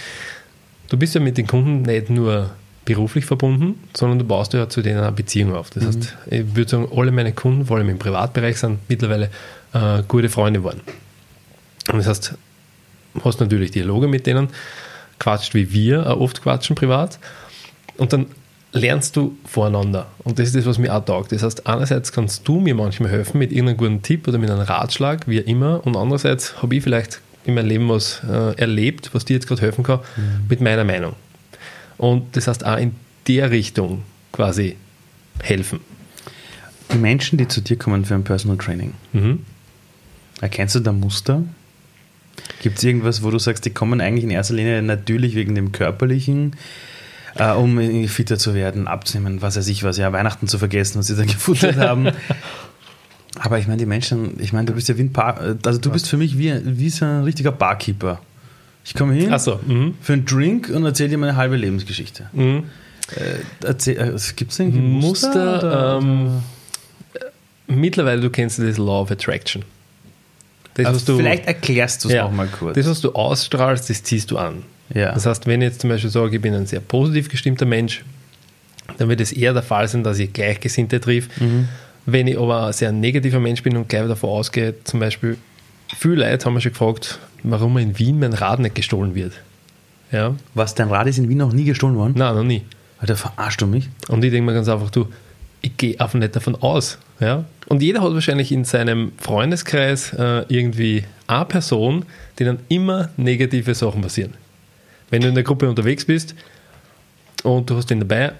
du 0.88 0.96
bist 0.96 1.14
ja 1.14 1.20
mit 1.20 1.36
den 1.36 1.46
Kunden 1.46 1.82
nicht 1.82 2.08
nur 2.08 2.50
beruflich 2.86 3.26
verbunden, 3.26 3.78
sondern 3.94 4.18
du 4.18 4.24
baust 4.24 4.54
ja 4.54 4.68
zu 4.68 4.80
denen 4.80 5.00
eine 5.00 5.12
Beziehung 5.12 5.54
auf. 5.54 5.68
Das 5.70 5.84
mhm. 5.84 5.86
heißt, 5.88 6.16
ich 6.30 6.56
würde 6.56 6.70
sagen, 6.70 6.88
alle 6.96 7.12
meine 7.12 7.32
Kunden, 7.32 7.66
vor 7.66 7.76
allem 7.76 7.90
im 7.90 7.98
Privatbereich, 7.98 8.56
sind 8.56 8.78
mittlerweile 8.88 9.30
äh, 9.74 10.02
gute 10.08 10.30
Freunde 10.30 10.60
geworden. 10.60 10.80
Und 11.92 11.98
das 11.98 12.06
heißt, 12.06 12.34
hast 13.24 13.40
natürlich 13.40 13.70
Dialoge 13.70 14.08
mit 14.08 14.26
denen, 14.26 14.48
quatscht 15.18 15.54
wie 15.54 15.72
wir 15.72 16.10
auch 16.10 16.20
oft 16.20 16.42
quatschen 16.42 16.76
privat 16.76 17.18
und 17.96 18.12
dann 18.12 18.26
lernst 18.72 19.16
du 19.16 19.36
voreinander. 19.44 20.06
Und 20.24 20.38
das 20.38 20.48
ist 20.48 20.56
das, 20.56 20.66
was 20.66 20.78
mir 20.78 20.94
auch 20.94 21.04
taugt. 21.04 21.32
Das 21.32 21.42
heißt, 21.42 21.66
einerseits 21.66 22.12
kannst 22.12 22.46
du 22.46 22.60
mir 22.60 22.74
manchmal 22.74 23.10
helfen 23.10 23.38
mit 23.38 23.50
irgendeinem 23.50 23.76
guten 23.76 24.02
Tipp 24.02 24.28
oder 24.28 24.38
mit 24.38 24.50
einem 24.50 24.62
Ratschlag, 24.62 25.26
wie 25.26 25.38
immer, 25.38 25.84
und 25.84 25.96
andererseits 25.96 26.62
habe 26.62 26.76
ich 26.76 26.84
vielleicht 26.84 27.20
in 27.44 27.54
meinem 27.54 27.68
Leben 27.68 27.88
was 27.88 28.22
äh, 28.28 28.54
erlebt, 28.56 29.10
was 29.12 29.24
dir 29.24 29.34
jetzt 29.34 29.48
gerade 29.48 29.62
helfen 29.62 29.82
kann, 29.82 30.00
mhm. 30.16 30.46
mit 30.48 30.60
meiner 30.60 30.84
Meinung. 30.84 31.14
Und 31.96 32.36
das 32.36 32.46
heißt 32.46 32.64
auch 32.64 32.78
in 32.78 32.94
der 33.26 33.50
Richtung 33.50 34.02
quasi 34.32 34.76
helfen. 35.42 35.80
Die 36.92 36.98
Menschen, 36.98 37.38
die 37.38 37.48
zu 37.48 37.60
dir 37.60 37.76
kommen 37.76 38.04
für 38.04 38.14
ein 38.14 38.24
Personal 38.24 38.56
Training, 38.56 38.94
mhm. 39.12 39.44
erkennst 40.40 40.74
du 40.74 40.80
da 40.80 40.92
Muster? 40.92 41.42
Gibt 42.62 42.78
es 42.78 42.84
irgendwas, 42.84 43.22
wo 43.22 43.30
du 43.30 43.38
sagst, 43.38 43.64
die 43.64 43.70
kommen 43.70 44.00
eigentlich 44.00 44.24
in 44.24 44.30
erster 44.30 44.54
Linie 44.54 44.82
natürlich 44.82 45.34
wegen 45.34 45.54
dem 45.54 45.72
Körperlichen, 45.72 46.56
äh, 47.36 47.52
um 47.52 47.78
fitter 48.08 48.38
zu 48.38 48.54
werden, 48.54 48.86
abzunehmen, 48.86 49.42
was 49.42 49.56
weiß 49.56 49.68
ich 49.68 49.82
was, 49.82 49.96
ja, 49.96 50.12
Weihnachten 50.12 50.48
zu 50.48 50.58
vergessen, 50.58 50.98
was 50.98 51.06
sie 51.06 51.16
dann 51.16 51.26
gefuttert 51.28 51.76
haben. 51.76 52.10
Aber 53.38 53.58
ich 53.58 53.66
meine, 53.66 53.78
die 53.78 53.86
Menschen, 53.86 54.40
ich 54.40 54.52
meine, 54.52 54.66
du 54.66 54.74
bist 54.74 54.88
ja 54.88 54.98
wie 54.98 55.02
ein 55.02 55.12
Bar, 55.12 55.56
also 55.64 55.78
du 55.78 55.90
bist 55.90 56.08
für 56.08 56.16
mich 56.16 56.36
wie, 56.36 56.52
wie 56.64 56.90
so 56.90 57.04
ein 57.04 57.22
richtiger 57.22 57.52
Barkeeper. 57.52 58.20
Ich 58.84 58.94
komme 58.94 59.14
hin 59.14 59.36
so, 59.38 59.60
mhm. 59.64 59.94
für 60.00 60.14
einen 60.14 60.24
Drink 60.24 60.68
und 60.68 60.84
erzähle 60.84 61.10
dir 61.10 61.18
meine 61.18 61.36
halbe 61.36 61.56
Lebensgeschichte. 61.56 62.28
Mhm. 62.32 62.64
Äh, 63.16 63.68
äh, 63.68 64.18
Gibt 64.36 64.52
es 64.52 64.60
eigentlich 64.60 64.82
Muster? 64.82 65.52
Muster 65.52 65.98
ähm, 66.02 66.42
mittlerweile, 67.66 68.20
du 68.20 68.30
kennst 68.30 68.58
das 68.58 68.78
Law 68.78 69.02
of 69.02 69.10
Attraction. 69.10 69.64
Das, 70.84 70.94
also 70.94 71.12
du, 71.12 71.18
vielleicht 71.18 71.46
erklärst 71.46 72.04
du 72.04 72.08
es 72.08 72.14
ja, 72.14 72.24
nochmal 72.24 72.48
kurz. 72.48 72.74
Das, 72.76 72.86
was 72.88 73.00
du 73.00 73.12
ausstrahlst, 73.12 73.90
das 73.90 74.02
ziehst 74.02 74.30
du 74.30 74.38
an. 74.38 74.62
Ja. 74.94 75.12
Das 75.12 75.26
heißt, 75.26 75.46
wenn 75.46 75.62
ich 75.62 75.68
jetzt 75.68 75.80
zum 75.80 75.90
Beispiel 75.90 76.10
sage, 76.10 76.36
ich 76.36 76.42
bin 76.42 76.54
ein 76.54 76.66
sehr 76.66 76.80
positiv 76.80 77.28
gestimmter 77.28 77.66
Mensch, 77.66 78.04
dann 78.98 79.08
wird 79.08 79.20
es 79.20 79.32
eher 79.32 79.52
der 79.52 79.62
Fall 79.62 79.86
sein, 79.88 80.02
dass 80.02 80.18
ich 80.18 80.32
Gleichgesinnte 80.32 81.00
triff. 81.00 81.28
Mhm. 81.40 81.68
Wenn 82.06 82.26
ich 82.26 82.38
aber 82.38 82.66
ein 82.66 82.72
sehr 82.72 82.92
negativer 82.92 83.40
Mensch 83.40 83.62
bin 83.62 83.76
und 83.76 83.88
gleich 83.88 84.08
davon 84.08 84.30
ausgehe, 84.30 84.74
zum 84.84 85.00
Beispiel, 85.00 85.36
viele 85.96 86.28
Leute 86.28 86.44
haben 86.44 86.54
mich 86.54 86.64
schon 86.64 86.72
gefragt, 86.72 87.18
warum 87.42 87.78
in 87.78 87.98
Wien 87.98 88.18
mein 88.18 88.32
Rad 88.32 88.58
nicht 88.58 88.74
gestohlen 88.74 89.14
wird. 89.14 89.34
Ja. 90.10 90.34
Was, 90.54 90.74
dein 90.74 90.88
Rad 90.88 91.06
ist 91.06 91.18
in 91.18 91.28
Wien 91.28 91.38
noch 91.38 91.52
nie 91.52 91.64
gestohlen 91.64 91.96
worden? 91.96 92.14
Nein, 92.16 92.34
noch 92.34 92.42
nie. 92.42 92.62
Alter, 92.98 93.16
verarschst 93.16 93.60
du 93.60 93.66
mich? 93.66 93.88
Und 94.08 94.24
ich 94.24 94.30
denke 94.30 94.46
mir 94.46 94.54
ganz 94.54 94.68
einfach, 94.68 94.90
du, 94.90 95.08
ich 95.62 95.76
gehe 95.76 96.00
einfach 96.00 96.18
nicht 96.18 96.34
davon 96.34 96.56
aus. 96.56 96.98
Ja? 97.20 97.44
Und 97.68 97.82
jeder 97.82 98.02
hat 98.02 98.12
wahrscheinlich 98.12 98.52
in 98.52 98.64
seinem 98.64 99.12
Freundeskreis 99.18 100.12
äh, 100.12 100.44
irgendwie 100.48 101.04
eine 101.26 101.44
Person, 101.44 102.04
die 102.38 102.44
dann 102.44 102.60
immer 102.68 103.10
negative 103.16 103.74
Sachen 103.74 104.02
passieren. 104.02 104.34
Wenn 105.10 105.22
du 105.22 105.28
in 105.28 105.34
der 105.34 105.44
Gruppe 105.44 105.68
unterwegs 105.68 106.04
bist 106.04 106.34
und 107.42 107.68
du 107.68 107.76
hast 107.76 107.90
den 107.90 108.00
dabei, 108.00 108.32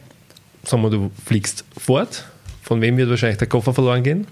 sagen 0.64 0.82
wir, 0.82 0.90
du 0.90 1.10
fliegst 1.24 1.64
fort, 1.76 2.24
von 2.62 2.80
wem 2.80 2.96
wird 2.96 3.10
wahrscheinlich 3.10 3.38
der 3.38 3.48
Koffer 3.48 3.74
verloren 3.74 4.02
gehen? 4.02 4.26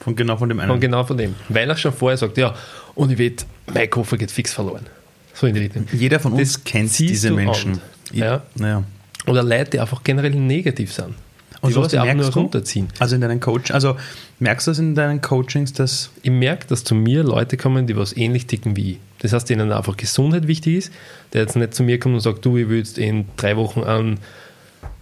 Von 0.00 0.14
genau 0.14 0.36
von 0.36 0.48
dem 0.48 0.60
einen. 0.60 0.70
Von 0.70 0.80
genau 0.80 1.04
von 1.04 1.16
dem. 1.16 1.34
Weil 1.48 1.68
er 1.68 1.76
schon 1.76 1.92
vorher 1.92 2.16
sagt, 2.16 2.38
ja, 2.38 2.54
und 2.94 3.10
ich 3.10 3.18
weiß, 3.18 3.46
mein 3.72 3.90
Koffer 3.90 4.16
geht 4.16 4.30
fix 4.30 4.52
verloren. 4.52 4.86
So 5.34 5.46
in 5.46 5.54
die 5.54 5.60
Richtung. 5.60 5.86
Jeder 5.92 6.20
von 6.20 6.32
uns 6.32 6.54
das 6.54 6.64
kennt 6.64 6.98
diese 6.98 7.30
Menschen. 7.30 7.80
Ja. 8.12 8.42
ja. 8.56 8.82
Oder 9.26 9.42
Leute, 9.42 9.70
die 9.72 9.80
einfach 9.80 10.02
generell 10.02 10.34
negativ 10.34 10.92
sind. 10.92 11.14
Und 11.60 11.72
sowas 11.72 11.92
merkst 11.92 12.16
nur 12.16 12.30
du? 12.30 12.38
runterziehen. 12.40 12.88
Also 12.98 13.16
in 13.16 13.20
deinen 13.20 13.40
Coach, 13.40 13.70
also 13.72 13.96
merkst 14.38 14.66
du 14.66 14.70
das 14.70 14.78
in 14.78 14.94
deinen 14.94 15.20
Coachings, 15.20 15.72
dass 15.72 16.10
ich 16.22 16.30
merke, 16.30 16.66
dass 16.68 16.84
zu 16.84 16.94
mir 16.94 17.24
Leute 17.24 17.56
kommen, 17.56 17.86
die 17.86 17.96
was 17.96 18.16
ähnlich 18.16 18.46
ticken 18.46 18.76
wie 18.76 18.92
ich. 18.92 18.98
Das 19.20 19.32
heißt, 19.32 19.50
denen 19.50 19.72
einfach 19.72 19.96
Gesundheit 19.96 20.46
wichtig 20.46 20.76
ist, 20.76 20.92
der 21.32 21.42
jetzt 21.42 21.56
nicht 21.56 21.74
zu 21.74 21.82
mir 21.82 21.98
kommt 21.98 22.14
und 22.14 22.20
sagt, 22.20 22.44
du, 22.44 22.56
ich 22.56 22.68
will 22.68 22.78
jetzt 22.78 22.98
in 22.98 23.26
drei 23.36 23.56
Wochen 23.56 23.82
einen 23.82 24.20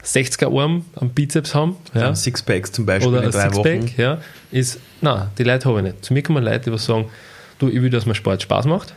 60er 0.02 0.58
Arm 0.58 0.84
am 0.94 1.10
Bizeps 1.10 1.54
haben. 1.54 1.76
Ja. 1.92 2.08
Ein 2.08 2.16
Sixpack 2.16 2.72
zum 2.72 2.86
Beispiel 2.86 3.08
Oder 3.08 3.24
in 3.24 3.30
drei 3.30 3.50
Sixpack, 3.50 3.82
Wochen. 3.82 4.00
Ja, 4.00 4.18
ist, 4.50 4.80
nein, 5.00 5.28
die 5.36 5.42
Leute 5.42 5.68
habe 5.68 5.78
ich 5.78 5.84
nicht. 5.84 6.04
Zu 6.04 6.14
mir 6.14 6.22
kommen 6.22 6.42
Leute, 6.42 6.70
die 6.70 6.72
was 6.72 6.86
sagen, 6.86 7.06
du, 7.58 7.68
ich 7.68 7.82
will, 7.82 7.90
dass 7.90 8.06
mir 8.06 8.14
Sport 8.14 8.42
Spaß 8.42 8.66
macht. 8.66 8.94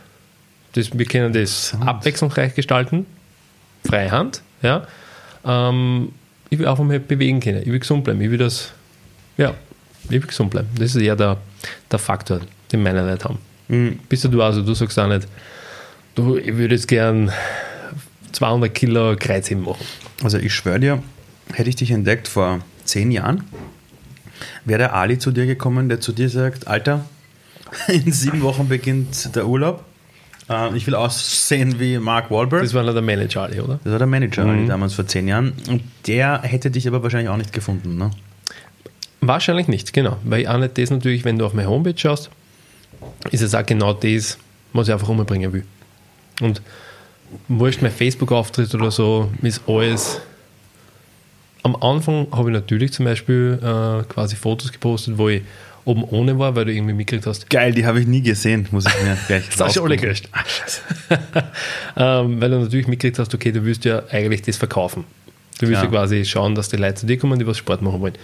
Das, 0.72 0.96
wir 0.96 1.04
können 1.04 1.32
das 1.32 1.76
abwechslungsreich 1.84 2.54
gestalten, 2.54 3.04
freie 3.84 4.10
Hand, 4.10 4.42
ja. 4.62 4.86
Ähm, 5.44 6.12
ich 6.50 6.58
will 6.58 6.66
einfach 6.66 6.84
mal 6.84 7.00
bewegen 7.00 7.40
können, 7.40 7.62
ich 7.62 7.68
will 7.68 7.78
gesund 7.78 8.04
bleiben, 8.04 8.20
ich 8.20 8.30
will 8.30 8.38
das, 8.38 8.72
ja, 9.36 9.54
ich 10.04 10.10
will 10.10 10.20
gesund 10.20 10.50
bleiben. 10.50 10.68
Das 10.74 10.94
ist 10.94 11.02
eher 11.02 11.16
der, 11.16 11.38
der 11.90 11.98
Faktor, 11.98 12.40
den 12.72 12.82
meine 12.82 13.06
Leute 13.08 13.24
haben. 13.24 13.38
Mhm. 13.68 14.00
Bist 14.08 14.24
du 14.24 14.42
also, 14.42 14.62
du 14.62 14.74
sagst 14.74 14.98
auch 14.98 15.08
nicht, 15.08 15.26
du, 16.16 16.36
ich 16.36 16.56
würde 16.56 16.74
jetzt 16.74 16.88
gern 16.88 17.30
200 18.32 18.74
Kilo 18.74 19.16
Kreuzheben 19.16 19.64
machen. 19.64 19.84
Also 20.22 20.38
ich 20.38 20.52
schwöre 20.52 20.80
dir, 20.80 21.02
hätte 21.52 21.70
ich 21.70 21.76
dich 21.76 21.92
entdeckt 21.92 22.28
vor 22.28 22.60
zehn 22.84 23.12
Jahren, 23.12 23.44
wäre 24.64 24.78
der 24.78 24.94
Ali 24.94 25.18
zu 25.18 25.30
dir 25.30 25.46
gekommen, 25.46 25.88
der 25.88 26.00
zu 26.00 26.12
dir 26.12 26.28
sagt, 26.28 26.66
Alter, 26.66 27.04
in 27.88 28.10
sieben 28.10 28.42
Wochen 28.42 28.68
beginnt 28.68 29.36
der 29.36 29.46
Urlaub 29.46 29.84
äh, 30.50 30.76
ich 30.76 30.86
will 30.86 30.94
aussehen 30.94 31.78
wie 31.78 31.98
Mark 31.98 32.30
Wahlberg. 32.30 32.62
Das 32.62 32.74
war 32.74 32.82
der 32.84 33.00
Manager 33.00 33.42
Ali, 33.42 33.60
oder? 33.60 33.78
Das 33.84 33.92
war 33.92 33.98
der 33.98 34.06
Manager 34.06 34.44
mhm. 34.44 34.50
Ali 34.50 34.66
damals 34.66 34.94
vor 34.94 35.06
zehn 35.06 35.28
Jahren. 35.28 35.52
Und 35.68 35.82
der 36.06 36.42
hätte 36.42 36.70
dich 36.70 36.86
aber 36.88 37.02
wahrscheinlich 37.02 37.30
auch 37.30 37.36
nicht 37.36 37.52
gefunden, 37.52 37.96
ne? 37.96 38.10
Wahrscheinlich 39.22 39.68
nicht, 39.68 39.92
genau. 39.92 40.16
Weil 40.24 40.46
auch 40.46 40.58
nicht 40.58 40.76
das 40.78 40.90
natürlich, 40.90 41.24
wenn 41.24 41.38
du 41.38 41.46
auf 41.46 41.52
meine 41.52 41.68
Homepage 41.68 41.96
schaust, 41.96 42.30
ist 43.30 43.42
es 43.42 43.54
auch 43.54 43.64
genau 43.64 43.92
das, 43.92 44.38
was 44.72 44.88
ich 44.88 44.94
einfach 44.94 45.08
umbringen 45.08 45.52
will. 45.52 45.64
Und 46.40 46.62
wurscht 47.48 47.82
mein 47.82 47.92
Facebook-Auftritt 47.92 48.74
oder 48.74 48.90
so, 48.90 49.30
ist 49.42 49.62
alles. 49.68 50.20
Am 51.62 51.76
Anfang 51.76 52.28
habe 52.32 52.48
ich 52.48 52.54
natürlich 52.54 52.92
zum 52.92 53.04
Beispiel 53.04 53.58
äh, 53.62 54.04
quasi 54.10 54.36
Fotos 54.36 54.72
gepostet, 54.72 55.18
wo 55.18 55.28
ich 55.28 55.42
oben 55.90 56.04
ohne 56.04 56.38
war, 56.38 56.54
weil 56.54 56.64
du 56.64 56.72
irgendwie 56.72 56.94
mitgekriegt 56.94 57.26
hast. 57.26 57.50
Geil, 57.50 57.72
die 57.72 57.84
habe 57.84 58.00
ich 58.00 58.06
nie 58.06 58.22
gesehen, 58.22 58.68
muss 58.70 58.86
ich 58.86 59.02
mir 59.02 59.16
gleich 59.26 59.44
Das 59.50 59.60
hast 59.60 59.76
du 59.76 59.84
alle 59.84 59.96
gelöscht. 59.96 60.28
Scheiße. 60.32 60.80
ähm, 61.96 62.40
weil 62.40 62.50
du 62.50 62.60
natürlich 62.60 62.86
mitgekriegt 62.86 63.18
hast, 63.18 63.34
okay, 63.34 63.52
du 63.52 63.64
willst 63.64 63.84
ja 63.84 64.02
eigentlich 64.10 64.42
das 64.42 64.56
verkaufen. 64.56 65.04
Du 65.58 65.66
willst 65.66 65.82
ja. 65.82 65.84
ja 65.84 65.90
quasi 65.90 66.24
schauen, 66.24 66.54
dass 66.54 66.68
die 66.68 66.76
Leute 66.76 66.94
zu 66.94 67.06
dir 67.06 67.18
kommen, 67.18 67.38
die 67.38 67.46
was 67.46 67.58
Sport 67.58 67.82
machen 67.82 68.00
wollen. 68.00 68.14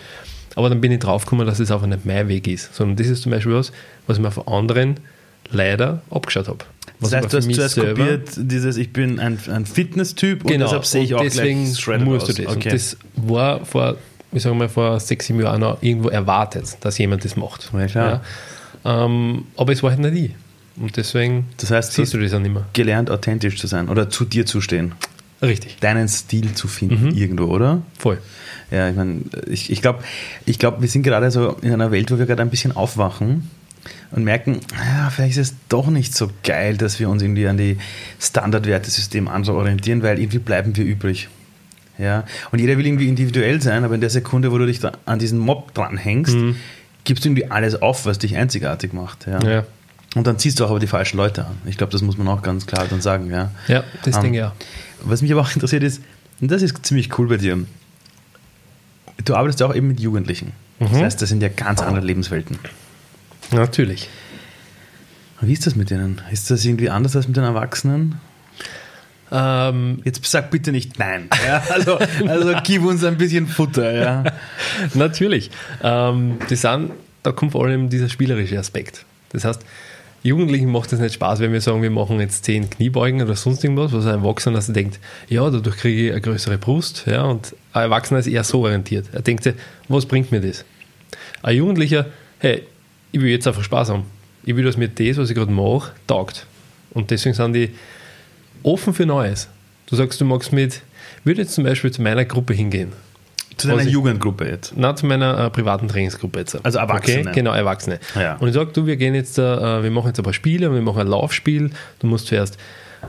Aber 0.55 0.71
dann 0.71 0.81
bin 0.81 0.93
ich 0.93 1.01
draufgekommen, 1.01 1.47
dass 1.47 1.61
es 1.61 1.71
einfach 1.71 1.87
nicht 1.87 2.07
mein 2.07 2.29
Weg 2.29 2.47
ist, 2.47 2.75
sondern 2.75 2.97
das 2.97 3.09
ist 3.09 3.23
zum 3.23 3.33
Beispiel 3.33 3.53
was, 3.53 3.73
was 4.07 4.17
ich 4.17 4.23
mir 4.23 4.31
von 4.31 4.47
anderen 4.49 5.01
leider 5.51 6.03
abgeschaut 6.11 6.49
habe. 6.49 6.65
Was 6.99 7.11
das 7.11 7.25
heißt, 7.25 7.33
du 7.33 7.37
hast 7.39 7.55
zuerst 7.55 7.77
kopiert 7.77 8.31
dieses, 8.37 8.77
ich 8.79 8.93
bin 8.93 9.21
ein, 9.21 9.39
ein 9.51 9.67
Fitness-Typ 9.67 10.45
genau. 10.45 10.53
und 10.55 10.61
deshalb 10.61 10.87
sehe 10.87 11.03
ich 11.03 11.15
auch 11.15 11.21
deswegen 11.21 11.65
gleich 11.65 11.79
Shredded 11.79 12.07
musst 12.07 12.31
aus. 12.31 12.35
du 12.35 12.43
das. 12.43 12.57
Okay. 12.57 12.69
Und 12.69 12.73
das 12.73 12.97
war 13.17 13.67
vor, 13.67 13.97
ich 14.33 14.43
sage 14.43 14.55
mal, 14.55 14.69
vor 14.69 15.01
sechs, 15.01 15.27
sieben 15.27 15.41
Jahren 15.41 15.61
noch 15.61 15.83
irgendwo 15.83 16.09
erwartet, 16.09 16.77
dass 16.81 16.99
jemand 16.99 17.25
das 17.25 17.37
macht. 17.37 17.71
Ja, 17.73 17.87
klar. 17.87 18.23
Ja. 18.85 19.05
Ähm, 19.05 19.47
aber 19.57 19.73
es 19.73 19.83
war 19.83 19.91
halt 19.91 20.01
nicht 20.01 20.15
ich. 20.15 20.31
Und 20.81 20.97
deswegen 20.97 21.47
das 21.57 21.71
heißt, 21.71 21.95
siehst 21.95 22.13
du 22.13 22.19
das 22.19 22.33
ja 22.33 22.39
nicht 22.39 22.53
mehr. 22.53 22.67
Gelernt, 22.73 23.11
authentisch 23.11 23.59
zu 23.59 23.67
sein 23.67 23.89
oder 23.89 24.11
zu 24.11 24.25
dir 24.25 24.45
zu 24.45 24.61
stehen. 24.61 24.93
Richtig. 25.43 25.77
Deinen 25.81 26.09
Stil 26.09 26.55
zu 26.55 26.69
finden 26.69 27.11
mhm. 27.11 27.17
irgendwo, 27.17 27.45
oder? 27.45 27.83
Voll. 27.99 28.19
Ja, 28.71 28.89
ich 28.89 28.97
meine, 28.97 29.21
ich, 29.47 29.71
ich 29.71 29.81
glaube, 29.83 30.03
ich 30.45 30.59
glaub, 30.59 30.81
wir 30.81 30.89
sind 30.89 31.03
gerade 31.03 31.31
so 31.31 31.57
in 31.63 31.73
einer 31.73 31.91
Welt, 31.91 32.11
wo 32.11 32.19
wir 32.19 32.27
gerade 32.27 32.43
ein 32.43 32.51
bisschen 32.51 32.73
aufwachen 32.73 33.51
und 34.11 34.25
merken, 34.25 34.61
ja, 34.75 35.11
vielleicht 35.11 35.37
ist 35.37 35.53
es 35.53 35.57
doch 35.69 35.89
nicht 35.89 36.15
so 36.15 36.31
geil, 36.43 36.77
dass 36.77 36.99
wir 36.99 37.09
uns 37.09 37.23
irgendwie 37.23 37.47
an 37.47 37.57
die 37.57 37.77
Standardwertesystem 38.21 39.29
orientieren, 39.29 40.03
weil 40.03 40.19
irgendwie 40.19 40.39
bleiben 40.39 40.77
wir 40.77 40.85
übrig. 40.85 41.29
Ja? 41.99 42.25
Und 42.51 42.59
jeder 42.59 42.77
will 42.79 42.87
irgendwie 42.87 43.09
individuell 43.09 43.61
sein, 43.61 43.85
aber 43.85 43.95
in 43.95 44.01
der 44.01 44.11
Sekunde, 44.11 44.53
wo 44.53 44.59
du 44.59 44.67
dich 44.67 44.81
an 45.05 45.19
diesen 45.19 45.39
Mob 45.39 45.75
dranhängst, 45.75 46.35
mhm. 46.35 46.57
gibst 47.05 47.25
du 47.25 47.29
irgendwie 47.29 47.51
alles 47.51 47.81
auf, 47.81 48.07
was 48.07 48.19
dich 48.19 48.37
einzigartig 48.37 48.93
macht. 48.93 49.27
Ja? 49.27 49.41
ja. 49.43 49.65
Und 50.15 50.27
dann 50.27 50.39
ziehst 50.39 50.61
du 50.61 50.65
auch 50.65 50.71
aber 50.71 50.79
die 50.79 50.87
falschen 50.87 51.17
Leute 51.17 51.45
an. 51.45 51.57
Ich 51.67 51.77
glaube, 51.77 51.93
das 51.93 52.03
muss 52.03 52.17
man 52.17 52.27
auch 52.29 52.43
ganz 52.43 52.67
klar 52.67 52.87
dann 52.89 53.01
sagen. 53.01 53.31
Ja, 53.31 53.51
ja 53.69 53.85
das 54.03 54.17
um, 54.17 54.33
ich 54.33 54.43
auch. 54.43 54.53
Was 55.03 55.23
mich 55.23 55.31
aber 55.33 55.43
auch 55.43 55.53
interessiert 55.53 55.83
ist, 55.83 56.03
und 56.41 56.51
das 56.51 56.63
ist 56.63 56.85
ziemlich 56.85 57.19
cool 57.19 57.29
bei 57.29 57.37
dir, 57.37 57.59
du 59.25 59.35
arbeitest 59.35 59.61
ja 59.61 59.67
auch 59.67 59.75
eben 59.75 59.89
mit 59.89 60.01
Jugendlichen. 60.01 60.53
Mhm. 60.79 60.85
Das 60.93 61.03
heißt, 61.03 61.23
das 61.23 61.29
sind 61.29 61.43
ja 61.43 61.49
ganz 61.49 61.81
andere 61.83 62.05
Lebenswelten. 62.05 62.59
Natürlich. 63.53 64.09
Wie 65.41 65.53
ist 65.53 65.67
das 65.67 65.77
mit 65.77 65.91
denen? 65.91 66.23
Ist 66.31 66.51
das 66.51 66.65
irgendwie 66.65 66.89
anders 66.89 67.15
als 67.15 67.29
mit 67.29 67.37
den 67.37 67.45
Erwachsenen? 67.45 68.17
Ähm, 69.33 70.01
Jetzt 70.05 70.25
sag 70.25 70.51
bitte 70.51 70.73
nicht 70.73 70.99
nein. 70.99 71.29
Ja, 71.47 71.63
also, 71.71 71.99
also 72.27 72.53
gib 72.63 72.83
uns 72.85 73.05
ein 73.05 73.19
bisschen 73.19 73.47
Futter. 73.47 73.93
Ja. 73.93 74.25
Natürlich. 74.95 75.51
Ähm, 75.83 76.39
das 76.49 76.61
sind, 76.61 76.93
da 77.23 77.33
kommt 77.33 77.53
vor 77.53 77.65
allem 77.65 77.89
dieser 77.89 78.09
spielerische 78.09 78.59
Aspekt. 78.59 79.05
Das 79.31 79.45
heißt, 79.45 79.63
Jugendlichen 80.23 80.71
macht 80.71 80.93
es 80.93 80.99
nicht 80.99 81.15
Spaß, 81.15 81.41
wenn 81.41 81.53
wir 81.53 81.61
sagen, 81.61 81.83
wir 81.83 81.91
machen 81.91 82.19
jetzt 82.21 82.45
zehn 82.45 82.69
Kniebeugen 82.69 83.23
oder 83.23 83.37
sonst 83.37 83.63
irgendwas, 83.63 83.93
was 83.93 84.07
ein 84.07 84.23
Erwachsener 84.23 84.57
also 84.57 84.73
denkt, 84.73 84.99
ja, 85.29 85.49
dadurch 85.49 85.77
kriege 85.77 86.07
ich 86.07 86.11
eine 86.11 86.21
größere 86.21 86.59
Brust. 86.59 87.05
Ja, 87.07 87.23
und 87.25 87.55
ein 87.73 87.83
Erwachsener 87.83 88.21
ist 88.21 88.27
eher 88.27 88.43
so 88.43 88.63
orientiert. 88.63 89.07
Er 89.13 89.23
denkt 89.23 89.45
sich, 89.45 89.55
was 89.89 90.07
bringt 90.07 90.33
mir 90.33 90.41
das? 90.41 90.65
Ein 91.43 91.57
Jugendlicher, 91.57 92.07
hey, 92.41 92.65
ich 93.13 93.21
will 93.21 93.31
jetzt 93.31 93.47
einfach 93.47 93.63
Spaß 93.63 93.91
haben. 93.91 94.05
Ich 94.45 94.57
will, 94.57 94.65
dass 94.65 94.77
mir 94.77 94.89
das, 94.89 95.17
was 95.17 95.31
ich 95.31 95.37
gerade 95.37 95.53
mache, 95.53 95.93
taugt. 96.07 96.47
Und 96.91 97.11
deswegen 97.11 97.35
sind 97.35 97.53
die 97.53 97.71
offen 98.67 98.93
für 98.93 99.07
Neues. 99.07 99.49
Du 99.87 99.97
sagst, 99.97 100.21
du 100.21 100.25
magst 100.25 100.53
mit, 100.53 100.83
würde 101.25 101.43
jetzt 101.43 101.55
zum 101.55 101.65
Beispiel 101.65 101.91
zu 101.93 102.03
meiner 102.03 102.25
Gruppe 102.25 102.53
hingehen. 102.53 102.93
Zu 103.57 103.69
deiner 103.69 103.83
Jugendgruppe 103.83 104.47
jetzt? 104.47 104.77
Nein, 104.77 104.97
zu 104.97 105.07
meiner 105.07 105.47
äh, 105.47 105.51
privaten 105.51 105.89
Trainingsgruppe 105.89 106.41
jetzt. 106.41 106.63
Also 106.63 106.79
Erwachsene? 106.79 107.21
Okay? 107.21 107.31
Genau, 107.33 107.53
Erwachsene. 107.53 108.01
Ja. 108.15 108.37
Und 108.37 108.49
ich 108.49 108.55
sage, 108.55 108.71
du, 108.73 108.85
wir 108.85 108.97
gehen 108.97 109.15
jetzt, 109.15 109.39
äh, 109.39 109.83
wir 109.83 109.91
machen 109.91 110.09
jetzt 110.09 110.19
ein 110.19 110.25
paar 110.25 110.35
Spiele, 110.35 110.73
wir 110.75 110.83
machen 110.83 111.01
ein 111.01 111.07
Laufspiel. 111.07 111.71
Du 112.01 112.07
musst 112.07 112.27
zuerst 112.27 112.59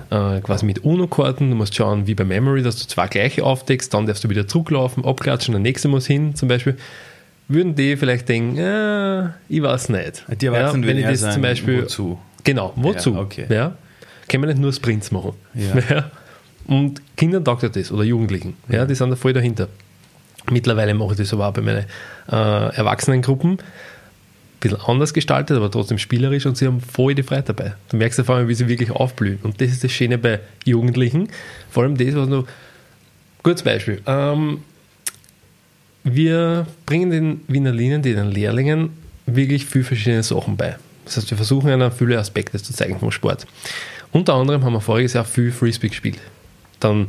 äh, 0.10 0.40
quasi 0.40 0.66
mit 0.66 0.86
UNO-Karten, 0.86 1.50
du 1.50 1.56
musst 1.56 1.76
schauen, 1.76 2.08
wie 2.08 2.16
bei 2.16 2.24
Memory, 2.24 2.64
dass 2.64 2.78
du 2.78 2.88
zwei 2.88 3.08
gleiche 3.08 3.44
aufdeckst, 3.44 3.94
dann 3.94 4.06
darfst 4.06 4.24
du 4.24 4.30
wieder 4.30 4.48
zurücklaufen, 4.48 5.04
abklatschen, 5.04 5.52
der 5.54 5.60
nächste 5.60 5.90
muss 5.90 6.08
hin, 6.08 6.36
zum 6.36 6.48
Beispiel. 6.48 6.78
Würden 7.50 7.76
die 7.76 7.98
vielleicht 7.98 8.30
denken, 8.30 8.58
äh, 8.58 9.30
ich 9.50 9.62
weiß 9.62 9.90
nicht. 9.90 10.24
Die 10.40 10.46
Erwachsenen 10.46 10.84
ja, 10.84 10.90
wenn 10.90 10.98
ich 10.98 11.06
das 11.06 11.20
sagen, 11.22 11.34
zum 11.34 11.42
Beispiel, 11.42 11.84
wozu? 11.84 12.20
Genau, 12.44 12.74
wozu? 12.76 13.14
Ja, 13.14 13.20
okay. 13.20 13.46
ja? 13.50 13.76
Können 14.28 14.44
wir 14.44 14.48
nicht 14.48 14.60
nur 14.60 14.74
Sprints 14.74 15.12
machen. 15.12 15.34
Ja. 15.54 15.80
ja? 15.90 16.12
Und 16.68 17.02
Kindern 17.16 17.46
taugt 17.46 17.76
das 17.76 17.92
oder 17.92 18.04
Jugendlichen. 18.04 18.56
Ja, 18.68 18.86
die 18.86 18.96
sind 18.96 19.10
da 19.10 19.16
voll 19.16 19.34
dahinter. 19.34 19.70
Mittlerweile 20.52 20.94
mache 20.94 21.14
ich 21.14 21.18
das 21.18 21.34
aber 21.34 21.48
auch 21.48 21.54
bei 21.54 21.62
meinen 21.62 21.86
äh, 22.30 22.76
Erwachsenengruppen. 22.76 23.52
Ein 23.52 24.60
bisschen 24.60 24.82
anders 24.82 25.14
gestaltet, 25.14 25.56
aber 25.56 25.72
trotzdem 25.72 25.98
spielerisch 25.98 26.46
und 26.46 26.58
sie 26.58 26.66
haben 26.66 26.82
voll 26.82 27.16
die 27.16 27.24
Freude 27.24 27.44
dabei. 27.44 27.74
Du 27.90 27.98
merkst 27.98 28.20
auf 28.20 28.30
einmal, 28.30 28.48
wie 28.48 28.54
sie 28.54 28.68
wirklich 28.68 28.92
aufblühen. 28.92 29.40
Und 29.44 29.62
das 29.62 29.70
ist 29.72 29.84
das 29.84 29.92
Schöne 29.92 30.18
bei 30.18 30.40
Jugendlichen. 30.66 31.30
Vor 31.70 31.84
allem 31.84 31.98
das, 31.98 32.16
was 32.16 32.30
du. 32.30 32.46
Kurzes 33.44 33.64
Beispiel. 33.64 34.02
Ähm, 34.06 34.62
wir 36.04 36.66
bringen 36.86 37.12
den 37.12 37.42
Wiener 37.48 37.72
Linien, 37.72 38.02
den 38.02 38.32
Lehrlingen, 38.32 38.90
wirklich 39.26 39.66
viele 39.66 39.84
verschiedene 39.84 40.24
Sachen 40.24 40.58
bei. 40.58 40.78
Das 41.06 41.18
heißt, 41.18 41.30
wir 41.30 41.38
versuchen 41.38 41.70
ihnen 41.70 41.92
viele 41.92 42.18
Aspekte 42.18 42.62
zu 42.62 42.74
zeigen 42.74 43.00
vom 43.00 43.12
Sport. 43.12 43.46
Unter 44.18 44.34
anderem 44.34 44.64
haben 44.64 44.74
wir 44.74 44.82
voriges 44.82 45.14
Jahr 45.14 45.26
viel 45.26 45.52
Frisbee 45.52 45.90
gespielt. 45.90 46.20
Dann 46.80 47.08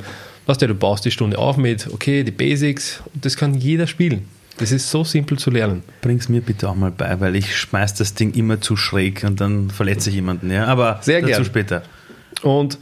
Weißt 0.49 0.63
du, 0.63 0.67
du 0.67 0.75
baust 0.75 1.05
die 1.05 1.11
Stunde 1.11 1.37
auf 1.37 1.59
mit, 1.59 1.89
okay, 1.93 2.25
die 2.25 2.31
Basics, 2.31 3.03
und 3.13 3.23
das 3.23 3.37
kann 3.37 3.53
jeder 3.53 3.87
spielen. 3.87 4.27
Das 4.57 4.73
ist 4.73 4.91
so 4.91 5.05
simpel 5.05 5.39
zu 5.39 5.51
lernen. 5.51 5.83
Bring's 6.01 6.31
mir 6.31 6.41
bitte 6.41 6.71
auch 6.71 6.75
mal 6.75 6.91
bei, 6.91 7.21
weil 7.21 7.37
ich 7.37 7.55
schmeiß 7.55 7.93
das 7.93 8.15
Ding 8.15 8.33
immer 8.33 8.59
zu 8.59 8.75
schräg 8.75 9.25
und 9.25 9.43
dann 9.43 9.69
verletze 9.69 10.09
ich 10.09 10.17
jemanden. 10.17 10.51
Ja? 10.51 10.65
Aber 10.65 11.01
Sehr 11.03 11.21
dazu 11.21 11.33
gern. 11.33 11.45
später. 11.45 11.83
Und 12.41 12.79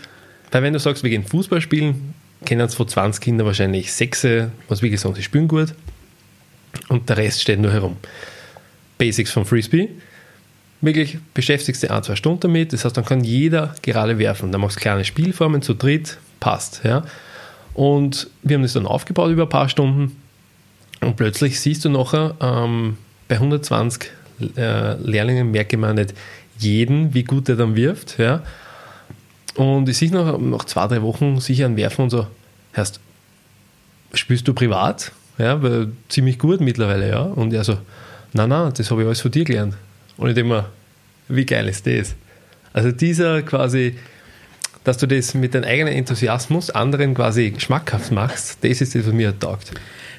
weil 0.53 0.63
wenn 0.63 0.75
du 0.75 0.79
sagst, 0.79 1.03
wir 1.03 1.11
gehen 1.11 1.25
Fußball 1.25 1.61
spielen, 1.61 2.15
kennen 2.45 2.61
es 2.61 2.75
von 2.75 2.87
20 2.87 3.21
Kindern 3.21 3.49
wahrscheinlich 3.49 3.93
sechs, 3.93 4.25
was 4.69 4.81
wie 4.81 4.91
gesagt, 4.91 5.17
sie 5.17 5.25
spielen 5.25 5.49
gut 5.49 5.75
und 6.89 7.09
der 7.09 7.17
Rest 7.17 7.43
steht 7.43 7.59
nur 7.59 7.73
herum. 7.73 7.97
Basics 8.97 9.33
vom 9.33 9.45
Frisbee, 9.45 9.89
wirklich 10.81 11.19
beschäftigst 11.35 11.83
du 11.83 11.91
ein, 11.91 12.03
zwei 12.03 12.17
Stunden 12.17 12.41
damit, 12.41 12.73
das 12.73 12.85
heißt, 12.85 12.97
dann 12.97 13.05
kann 13.05 13.25
jeder 13.25 13.75
gerade 13.83 14.19
werfen. 14.19 14.53
Dann 14.53 14.61
machst 14.61 14.77
du 14.77 14.81
kleine 14.81 15.05
Spielformen 15.05 15.63
zu 15.63 15.75
dritt, 15.75 16.19
passt. 16.41 16.83
Ja? 16.85 17.05
Und 17.75 18.29
wir 18.43 18.57
haben 18.57 18.63
das 18.63 18.75
dann 18.75 18.87
aufgebaut 18.87 19.31
über 19.31 19.45
ein 19.45 19.49
paar 19.49 19.69
Stunden. 19.69 20.17
Und 21.01 21.17
plötzlich 21.17 21.61
siehst 21.61 21.85
du 21.85 21.91
nachher, 21.91 22.35
ähm, 22.41 22.97
bei 23.29 23.37
120 23.37 24.11
äh, 24.57 24.95
Lehrlingen 24.95 25.51
merke 25.51 25.77
man 25.77 25.97
nicht 25.97 26.15
jeden, 26.59 27.15
wie 27.15 27.25
gut 27.25 27.49
der 27.49 27.57
dann 27.57 27.77
wirft. 27.77 28.19
Ja. 28.19 28.43
Und 29.57 29.89
ich 29.89 29.97
sehe 29.99 30.11
nach, 30.11 30.39
nach 30.39 30.65
zwei, 30.65 30.87
drei 30.87 31.03
Wochen 31.03 31.41
sicher 31.41 31.67
ein 31.67 31.77
Werfen 31.77 32.03
und 32.03 32.11
so, 32.11 32.27
heißt, 32.77 33.01
spielst 34.15 34.47
du 34.49 34.55
privat? 34.55 35.13
Ja, 35.39 35.63
weil 35.63 35.93
ziemlich 36.09 36.39
gut 36.39 36.61
mittlerweile, 36.61 37.11
ja. 37.11 37.21
Und 37.21 37.53
er 37.53 37.65
so, 37.65 37.79
nein, 38.33 38.49
nein, 38.49 38.73
das 38.75 38.91
habe 38.91 39.03
ich 39.03 39.07
alles 39.07 39.21
von 39.21 39.31
dir 39.31 39.45
gelernt. 39.45 39.75
Und 40.17 40.29
ich 40.29 40.35
denke 40.35 40.55
mir, 40.55 40.71
wie 41.29 41.45
geil 41.45 41.69
ist 41.69 41.87
das? 41.87 42.15
Also 42.73 42.93
dieser 42.93 43.43
quasi 43.43 43.97
dass 44.87 44.99
du 44.99 45.09
das 45.09 45.35
mit 45.35 45.53
deinem 45.53 45.65
eigenen 45.65 45.95
Enthusiasmus 45.95 46.71
anderen 46.71 47.15
quasi 47.15 47.53
schmackhaft 47.59 48.13
machst, 48.13 48.59
das 48.63 48.81
ist 48.81 48.95
das, 48.95 49.05
was 49.05 49.13
mir 49.13 49.37
taugt. 49.37 49.73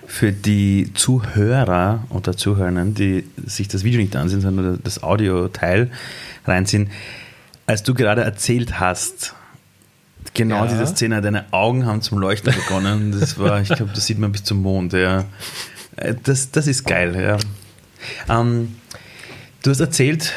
Für 0.05 0.33
die 0.33 0.91
Zuhörer 0.93 2.03
oder 2.09 2.35
Zuhörerinnen, 2.35 2.93
die 2.93 3.23
sich 3.45 3.69
das 3.69 3.85
Video 3.85 4.01
nicht 4.01 4.13
ansehen, 4.17 4.41
sondern 4.41 4.81
das 4.83 5.01
Audioteil 5.01 5.89
reinziehen, 6.45 6.89
als 7.65 7.83
du 7.83 7.93
gerade 7.93 8.23
erzählt 8.23 8.77
hast, 8.77 9.35
genau 10.33 10.65
ja. 10.65 10.71
diese 10.71 10.85
Szene, 10.85 11.21
deine 11.21 11.45
Augen 11.51 11.85
haben 11.85 12.01
zum 12.01 12.17
Leuchten 12.19 12.53
begonnen. 12.53 13.15
Das 13.17 13.39
war, 13.39 13.61
ich 13.61 13.69
glaube, 13.69 13.91
das 13.95 14.05
sieht 14.05 14.19
man 14.19 14.33
bis 14.33 14.43
zum 14.43 14.61
Mond. 14.61 14.91
Ja. 14.91 15.23
Das, 16.23 16.51
das 16.51 16.67
ist 16.67 16.85
geil. 16.85 17.15
Ja. 17.15 17.37
Ähm, 18.29 18.75
du 19.63 19.71
hast 19.71 19.79
erzählt, 19.79 20.33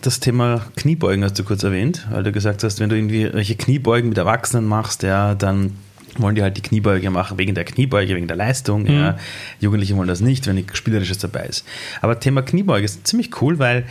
das 0.00 0.20
Thema 0.20 0.66
Kniebeugen 0.76 1.24
hast 1.24 1.38
du 1.38 1.44
kurz 1.44 1.62
erwähnt, 1.62 2.06
weil 2.10 2.22
du 2.22 2.32
gesagt 2.32 2.64
hast, 2.64 2.80
wenn 2.80 2.88
du 2.88 2.96
irgendwie 2.96 3.32
welche 3.32 3.56
Kniebeugen 3.56 4.08
mit 4.08 4.18
Erwachsenen 4.18 4.66
machst, 4.66 5.02
ja, 5.02 5.34
dann 5.34 5.76
wollen 6.16 6.34
die 6.34 6.42
halt 6.42 6.56
die 6.56 6.62
Kniebeuge 6.62 7.10
machen 7.10 7.38
wegen 7.38 7.54
der 7.54 7.64
Kniebeuge, 7.64 8.14
wegen 8.14 8.26
der 8.26 8.36
Leistung. 8.36 8.82
Mhm. 8.82 8.90
Ja. 8.90 9.18
Jugendliche 9.60 9.96
wollen 9.96 10.08
das 10.08 10.20
nicht, 10.20 10.46
wenn 10.46 10.56
nichts 10.56 10.76
Spielerisches 10.76 11.18
dabei 11.18 11.46
ist. 11.46 11.64
Aber 12.00 12.18
Thema 12.18 12.42
Kniebeuge 12.42 12.84
ist 12.84 13.06
ziemlich 13.06 13.40
cool, 13.40 13.58
weil 13.58 13.84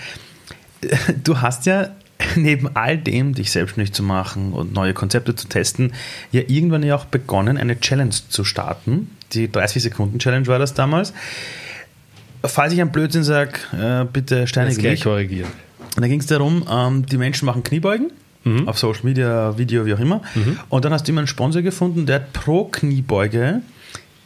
äh, 0.81 0.95
du 1.23 1.41
hast 1.41 1.65
ja 1.65 1.89
neben 2.35 2.75
all 2.75 2.97
dem, 2.97 3.33
dich 3.33 3.51
selbstständig 3.51 3.93
zu 3.93 4.03
machen 4.03 4.53
und 4.53 4.73
neue 4.73 4.93
Konzepte 4.93 5.35
zu 5.35 5.47
testen, 5.47 5.93
ja 6.31 6.41
irgendwann 6.47 6.83
ja 6.83 6.95
auch 6.95 7.05
begonnen, 7.05 7.57
eine 7.57 7.79
Challenge 7.79 8.15
zu 8.29 8.43
starten. 8.43 9.11
Die 9.33 9.47
30-Sekunden-Challenge 9.47 10.47
war 10.47 10.59
das 10.59 10.73
damals. 10.73 11.13
Falls 12.43 12.73
ich 12.73 12.81
einen 12.81 12.91
Blödsinn 12.91 13.23
sage, 13.23 13.53
äh, 13.73 14.05
bitte 14.05 14.47
steinig 14.47 14.77
gleich 14.77 15.03
korrigieren. 15.03 15.49
Und 15.95 16.01
da 16.01 16.07
ging 16.07 16.19
es 16.19 16.27
darum, 16.27 16.65
ähm, 16.69 17.05
die 17.05 17.17
Menschen 17.17 17.45
machen 17.45 17.63
Kniebeugen. 17.63 18.11
Mhm. 18.43 18.69
Auf 18.69 18.79
Social 18.79 19.03
Media, 19.03 19.57
Video, 19.57 19.85
wie 19.85 19.93
auch 19.93 19.99
immer. 19.99 20.21
Mhm. 20.35 20.59
Und 20.69 20.85
dann 20.85 20.93
hast 20.93 21.07
du 21.07 21.11
immer 21.11 21.19
einen 21.19 21.27
Sponsor 21.27 21.61
gefunden, 21.61 22.05
der 22.05 22.15
hat 22.17 22.33
pro 22.33 22.65
Kniebeuge 22.65 23.61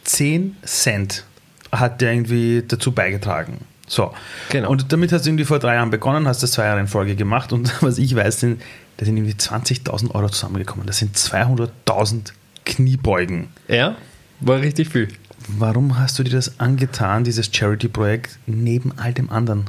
10 0.04 0.56
Cent 0.64 1.24
hat 1.72 2.00
der 2.00 2.12
irgendwie 2.12 2.62
dazu 2.66 2.92
beigetragen. 2.92 3.58
So. 3.86 4.12
Genau. 4.50 4.70
Und 4.70 4.92
damit 4.92 5.12
hast 5.12 5.24
du 5.24 5.30
irgendwie 5.30 5.44
vor 5.44 5.58
drei 5.58 5.74
Jahren 5.74 5.90
begonnen, 5.90 6.26
hast 6.26 6.42
das 6.42 6.52
zwei 6.52 6.64
Jahre 6.66 6.80
in 6.80 6.86
Folge 6.86 7.16
gemacht 7.16 7.52
und 7.52 7.72
was 7.82 7.98
ich 7.98 8.14
weiß, 8.14 8.40
sind, 8.40 8.62
da 8.96 9.04
sind 9.04 9.16
irgendwie 9.16 9.34
20.000 9.34 10.14
Euro 10.14 10.28
zusammengekommen. 10.28 10.86
Das 10.86 10.98
sind 10.98 11.16
200.000 11.16 12.32
Kniebeugen. 12.64 13.48
Ja, 13.68 13.96
war 14.40 14.60
richtig 14.60 14.88
viel. 14.88 15.08
Warum 15.48 15.98
hast 15.98 16.18
du 16.18 16.22
dir 16.22 16.30
das 16.30 16.58
angetan, 16.58 17.24
dieses 17.24 17.50
Charity-Projekt, 17.52 18.38
neben 18.46 18.92
all 18.98 19.12
dem 19.12 19.30
anderen? 19.30 19.64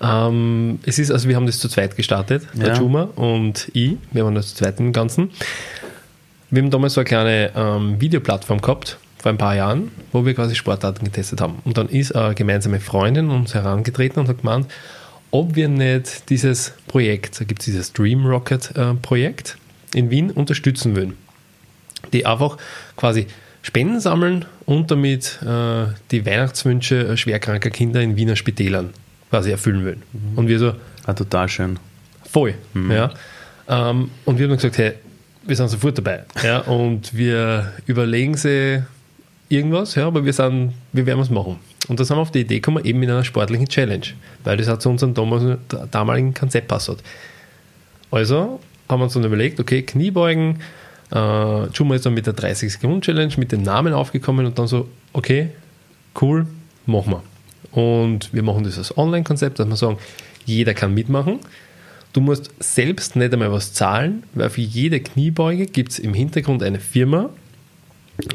Ähm, 0.00 0.78
es 0.84 0.98
ist, 0.98 1.10
also 1.10 1.28
wir 1.28 1.36
haben 1.36 1.46
das 1.46 1.58
zu 1.58 1.68
zweit 1.68 1.96
gestartet, 1.96 2.46
ja. 2.54 2.64
der 2.64 2.76
Juma 2.76 3.04
und 3.16 3.70
ich. 3.74 3.96
Wir 4.12 4.24
waren 4.24 4.34
das 4.34 4.48
zu 4.48 4.56
zweit 4.56 4.80
im 4.80 4.92
Ganzen. 4.92 5.30
Wir 6.50 6.62
haben 6.62 6.70
damals 6.70 6.94
so 6.94 7.00
eine 7.00 7.06
kleine 7.06 7.52
ähm, 7.54 8.00
Videoplattform 8.00 8.60
gehabt, 8.60 8.98
vor 9.18 9.30
ein 9.30 9.38
paar 9.38 9.54
Jahren, 9.54 9.90
wo 10.12 10.24
wir 10.24 10.34
quasi 10.34 10.54
Sportarten 10.54 11.04
getestet 11.04 11.40
haben. 11.40 11.58
Und 11.64 11.78
dann 11.78 11.88
ist 11.88 12.16
eine 12.16 12.34
gemeinsame 12.34 12.80
Freundin 12.80 13.30
uns 13.30 13.54
herangetreten 13.54 14.20
und 14.20 14.28
hat 14.28 14.38
gemeint, 14.38 14.66
ob 15.30 15.54
wir 15.54 15.68
nicht 15.68 16.28
dieses 16.30 16.72
Projekt, 16.88 17.40
da 17.40 17.44
gibt 17.44 17.60
es 17.60 17.66
dieses 17.66 17.92
Dream 17.92 18.26
Rocket 18.26 18.74
äh, 18.76 18.94
Projekt 18.94 19.58
in 19.94 20.10
Wien, 20.10 20.30
unterstützen 20.30 20.96
würden. 20.96 21.16
Die 22.12 22.26
einfach 22.26 22.56
quasi 22.96 23.26
Spenden 23.62 24.00
sammeln 24.00 24.46
und 24.70 24.88
damit 24.88 25.40
äh, 25.42 25.86
die 26.12 26.24
Weihnachtswünsche 26.24 27.16
schwerkranker 27.16 27.70
Kinder 27.70 28.00
in 28.00 28.14
Wiener 28.14 28.36
Spitälern 28.36 28.90
quasi 29.28 29.50
erfüllen 29.50 29.84
wollen. 29.84 30.02
Mhm. 30.12 30.38
Und 30.38 30.46
wir 30.46 30.60
so. 30.60 30.74
Ah, 31.06 31.12
total 31.12 31.48
schön. 31.48 31.76
Voll. 32.22 32.54
Mhm. 32.72 32.92
Ja. 32.92 33.10
Ähm, 33.68 34.12
und 34.24 34.38
wir 34.38 34.44
haben 34.44 34.50
dann 34.50 34.58
gesagt, 34.58 34.78
hey, 34.78 34.92
wir 35.42 35.56
sind 35.56 35.70
sofort 35.70 35.98
dabei. 35.98 36.22
Ja, 36.44 36.60
und 36.60 37.12
wir 37.12 37.72
überlegen 37.86 38.36
sie 38.36 38.84
irgendwas, 39.48 39.96
ja, 39.96 40.06
aber 40.06 40.24
wir, 40.24 40.32
sind, 40.32 40.72
wir 40.92 41.04
werden 41.04 41.18
was 41.18 41.30
machen. 41.30 41.56
Und 41.88 41.98
da 41.98 42.04
sind 42.04 42.16
wir 42.16 42.20
auf 42.20 42.30
die 42.30 42.42
Idee 42.42 42.60
gekommen, 42.60 42.84
eben 42.84 43.02
in 43.02 43.10
einer 43.10 43.24
sportlichen 43.24 43.66
Challenge, 43.66 44.06
weil 44.44 44.56
das 44.56 44.68
auch 44.68 44.78
zu 44.78 44.88
unserem 44.88 45.14
damaligen 45.90 46.32
Konzept 46.32 46.68
passt. 46.68 46.92
Also 48.12 48.60
haben 48.88 49.00
wir 49.00 49.04
uns 49.04 49.14
dann 49.14 49.24
überlegt, 49.24 49.58
okay, 49.58 49.82
Kniebeugen, 49.82 50.60
äh, 51.12 51.66
Juma 51.68 51.94
ist 51.94 52.06
dann 52.06 52.14
mit 52.14 52.26
der 52.26 52.34
30 52.34 52.72
Sekunden 52.72 53.00
Challenge 53.00 53.32
mit 53.36 53.52
dem 53.52 53.62
Namen 53.62 53.92
aufgekommen 53.92 54.46
und 54.46 54.58
dann 54.58 54.66
so, 54.66 54.88
okay, 55.12 55.50
cool, 56.20 56.46
machen 56.86 57.12
wir. 57.12 57.22
Und 57.72 58.32
wir 58.32 58.42
machen 58.42 58.64
das 58.64 58.78
als 58.78 58.96
Online-Konzept, 58.96 59.58
dass 59.58 59.68
wir 59.68 59.76
sagen, 59.76 59.98
jeder 60.44 60.74
kann 60.74 60.94
mitmachen. 60.94 61.38
Du 62.12 62.20
musst 62.20 62.50
selbst 62.58 63.14
nicht 63.14 63.32
einmal 63.32 63.52
was 63.52 63.72
zahlen, 63.72 64.24
weil 64.34 64.50
für 64.50 64.62
jede 64.62 65.00
Kniebeuge 65.00 65.66
gibt 65.66 65.92
es 65.92 65.98
im 66.00 66.12
Hintergrund 66.12 66.62
eine 66.62 66.80
Firma, 66.80 67.30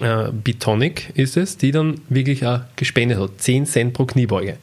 äh, 0.01 0.31
Bitonic 0.31 1.11
ist 1.15 1.37
es, 1.37 1.57
die 1.57 1.71
dann 1.71 2.01
wirklich 2.09 2.45
auch 2.45 2.61
gespendet 2.75 3.19
hat. 3.19 3.31
10 3.37 3.65
Cent 3.65 3.93
pro 3.93 4.05
Kniebeuge. 4.05 4.57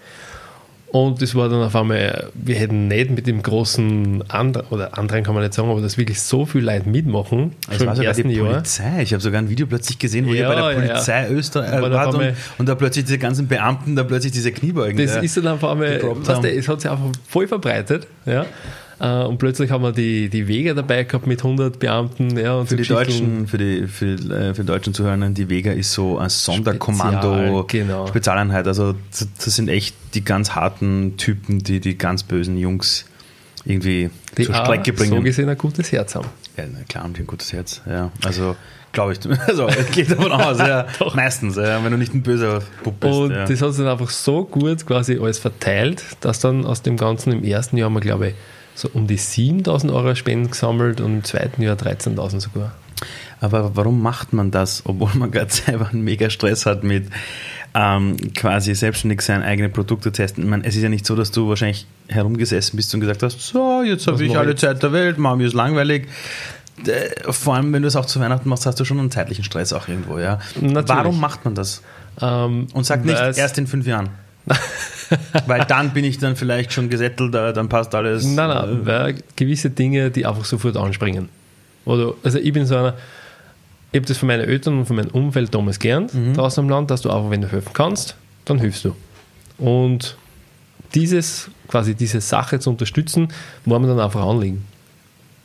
Und 0.93 1.22
das 1.22 1.34
war 1.34 1.49
dann 1.49 1.62
auf 1.62 1.74
einmal, 1.74 2.28
wir 2.34 2.55
hätten 2.55 2.88
nicht 2.88 3.11
mit 3.11 3.26
dem 3.26 3.43
großen 3.43 4.30
anderen, 4.30 4.66
oder 4.68 4.99
anderen 4.99 5.24
kann 5.24 5.32
man 5.32 5.43
nicht 5.43 5.55
sagen, 5.55 5.70
aber 5.70 5.80
dass 5.80 5.97
wirklich 5.97 6.20
so 6.20 6.45
viele 6.45 6.66
Leute 6.66 6.86
mitmachen. 6.86 7.53
Das 7.70 7.86
war 7.86 7.97
sogar 7.97 8.12
die 8.12 8.28
Jahr. 8.28 8.49
Polizei. 8.49 9.01
Ich 9.01 9.14
habe 9.14 9.22
sogar 9.22 9.40
ein 9.40 9.49
Video 9.49 9.66
plötzlich 9.66 9.99
gesehen, 9.99 10.26
wo 10.26 10.34
ja, 10.34 10.43
ihr 10.43 10.49
bei 10.49 10.74
der 10.74 10.88
Polizei 10.88 11.22
ja. 11.22 11.30
Österreich 11.30 11.72
äh, 11.72 11.90
wart 11.90 12.14
und, 12.14 12.34
und, 12.59 12.68
da 12.68 12.74
plötzlich 12.74 13.07
diese 13.07 13.16
ganzen 13.16 13.49
Beamten, 13.49 13.97
da 13.97 14.05
plötzlich 14.05 14.32
diese 14.32 14.53
Kniebeugen. 14.53 14.99
Das 14.99 15.16
ist 15.16 15.34
dann 15.38 15.47
auf 15.47 15.64
einmal, 15.64 16.03
weißt 16.03 16.45
du, 16.45 16.49
es 16.49 16.68
hat 16.68 16.82
sich 16.82 16.90
einfach 16.90 17.07
voll 17.26 17.49
verbreitet. 17.49 18.07
Ja. 18.26 18.45
Äh, 19.03 19.25
und 19.25 19.39
plötzlich 19.39 19.71
haben 19.73 19.83
wir 19.83 19.91
die, 19.91 20.29
die 20.29 20.47
Vega 20.47 20.75
dabei 20.75 21.03
gehabt 21.03 21.27
mit 21.27 21.41
100 21.41 21.79
Beamten. 21.81 22.39
Ja, 22.39 22.55
und 22.55 22.69
für, 22.69 22.77
die 22.77 22.85
Deutschen, 22.85 23.49
für, 23.49 23.59
die, 23.59 23.89
für, 23.89 24.15
die, 24.15 24.31
äh, 24.33 24.55
für 24.55 24.63
die 24.63 24.69
deutschen 24.69 24.95
Zuhörer, 24.95 25.17
die 25.31 25.51
Vega 25.51 25.73
ist 25.73 25.93
so 25.93 26.19
ein 26.19 26.29
Sonderkommando, 26.29 27.65
Spezial, 27.65 27.85
genau. 27.85 28.07
Spezialeinheit. 28.07 28.69
Also 28.69 28.95
das 29.11 29.57
sind 29.57 29.69
echt 29.69 29.97
die 30.15 30.25
ganz 30.25 30.55
harten 30.55 31.17
Typen, 31.17 31.59
die 31.59 31.81
die 31.81 31.99
ganz 31.99 32.23
bösen 32.23 32.57
Jungs 32.57 33.05
irgendwie 33.65 34.11
die 34.39 34.45
zur 34.45 34.55
Strecke 34.55 34.93
bringen. 34.93 35.17
so 35.17 35.21
gesehen 35.21 35.49
ein 35.49 35.59
gutes 35.59 35.91
Herz 35.91 36.15
haben. 36.15 36.29
Ja, 36.57 36.65
klar 36.89 37.05
haben 37.05 37.15
die 37.15 37.21
ein 37.21 37.27
gutes 37.27 37.53
Herz. 37.53 37.83
Ja, 37.87 38.13
also 38.25 38.55
glaube 38.93 39.15
ich. 39.15 39.19
Also 39.49 39.69
geht 39.93 40.13
davon 40.13 40.31
aus, 40.31 40.59
ja. 40.59 40.87
Meistens, 41.15 41.57
ja, 41.57 41.83
wenn 41.83 41.91
du 41.91 41.99
nicht 41.99 42.15
ein 42.15 42.23
böser 42.23 42.63
Bub 42.85 43.01
bist. 43.01 43.13
Und 43.13 43.31
ja. 43.33 43.47
das 43.47 43.63
hat 43.63 43.73
sich 43.73 43.85
dann 43.85 43.93
einfach 43.93 44.11
so 44.11 44.45
gut 44.45 44.87
quasi 44.87 45.19
alles 45.19 45.41
verteilt, 45.41 46.05
dass 46.21 46.39
dann 46.39 46.65
aus 46.65 46.83
dem 46.83 46.97
Ganzen 46.97 47.33
im 47.33 47.43
ersten 47.43 47.77
Jahr 47.77 47.91
wir, 47.91 48.01
glaube 48.01 48.29
ich, 48.29 48.35
so 48.75 48.89
um 48.93 49.07
die 49.07 49.16
7000 49.16 49.93
Euro 49.93 50.14
Spenden 50.14 50.51
gesammelt 50.51 51.01
und 51.01 51.12
im 51.12 51.25
zweiten 51.25 51.62
Jahr 51.62 51.77
13.000 51.77 52.41
sogar. 52.41 52.73
Aber 53.41 53.75
warum 53.75 54.01
macht 54.01 54.33
man 54.33 54.51
das, 54.51 54.83
obwohl 54.87 55.11
man 55.14 55.31
gerade 55.31 55.51
selber 55.53 55.89
einen 55.89 56.03
mega 56.03 56.31
Stress 56.31 56.64
hat 56.64 56.85
mit 56.85 57.07
ähm, 57.75 58.16
quasi 58.35 58.75
selbstständig 58.75 59.20
sein, 59.23 59.43
eigene 59.43 59.68
Produkte 59.68 60.12
testen? 60.12 60.45
Ich 60.45 60.51
meine, 60.51 60.64
es 60.64 60.77
ist 60.77 60.83
ja 60.83 60.89
nicht 60.89 61.05
so, 61.05 61.16
dass 61.16 61.33
du 61.33 61.49
wahrscheinlich 61.49 61.87
herumgesessen 62.09 62.77
bist 62.77 62.95
und 62.95 63.01
gesagt 63.01 63.23
hast, 63.23 63.41
so, 63.41 63.83
jetzt 63.83 64.07
habe 64.07 64.25
ich 64.25 64.37
alle 64.37 64.55
Zeit 64.55 64.83
der 64.83 64.93
Welt, 64.93 65.18
Mami 65.18 65.45
ist 65.45 65.55
langweilig. 65.55 66.07
Äh, 66.87 67.33
vor 67.33 67.57
allem, 67.57 67.73
wenn 67.73 67.83
du 67.83 67.89
es 67.89 67.97
auch 67.97 68.07
zu 68.07 68.20
Weihnachten 68.20 68.49
machst, 68.49 68.64
hast 68.66 68.79
du 68.79 68.85
schon 68.85 68.99
einen 68.99 69.11
zeitlichen 69.11 69.45
Stress 69.45 69.73
auch 69.73 69.89
irgendwo, 69.89 70.18
ja. 70.18 70.39
Natürlich. 70.61 70.89
Warum 70.89 71.20
macht 71.20 71.45
man 71.45 71.55
das? 71.55 71.83
Ähm, 72.20 72.68
und 72.73 72.85
sag 72.85 73.05
nicht 73.05 73.18
erst 73.18 73.59
in 73.59 73.66
fünf 73.66 73.87
Jahren. 73.87 74.11
weil 75.47 75.64
dann 75.66 75.93
bin 75.93 76.05
ich 76.05 76.18
dann 76.18 76.36
vielleicht 76.36 76.72
schon 76.72 76.88
gesettelt, 76.88 77.34
dann 77.34 77.68
passt 77.68 77.95
alles. 77.95 78.24
Nein, 78.24 78.49
nein, 78.49 78.82
äh, 78.82 78.86
weil 78.86 79.14
gewisse 79.36 79.70
Dinge, 79.70 80.11
die 80.11 80.26
einfach 80.26 80.45
sofort 80.45 80.76
anspringen. 80.76 81.28
Oder, 81.84 82.14
also 82.22 82.38
ich 82.38 82.53
bin 82.53 82.66
so 82.66 82.76
einer, 82.76 82.95
ich 83.93 83.99
habe 83.99 84.07
das 84.07 84.18
von 84.18 84.26
meinen 84.26 84.49
Eltern 84.49 84.78
und 84.78 84.86
von 84.86 84.97
meinem 84.97 85.11
Umfeld 85.11 85.55
damals 85.55 85.78
gelernt, 85.78 86.14
mhm. 86.14 86.34
draußen 86.34 86.62
im 86.62 86.70
Land, 86.70 86.90
dass 86.90 87.03
du 87.03 87.11
einfach, 87.11 87.30
wenn 87.30 87.43
du 87.43 87.51
helfen 87.51 87.72
kannst, 87.72 88.16
dann 88.45 88.59
hilfst 88.59 88.84
du. 88.84 88.97
Und 89.59 90.16
dieses, 90.95 91.51
quasi 91.68 91.95
diese 91.95 92.20
Sache 92.20 92.59
zu 92.59 92.70
unterstützen, 92.70 93.28
war 93.64 93.78
mir 93.78 93.88
dann 93.88 94.01
einfach 94.01 94.26
anliegen. 94.26 94.64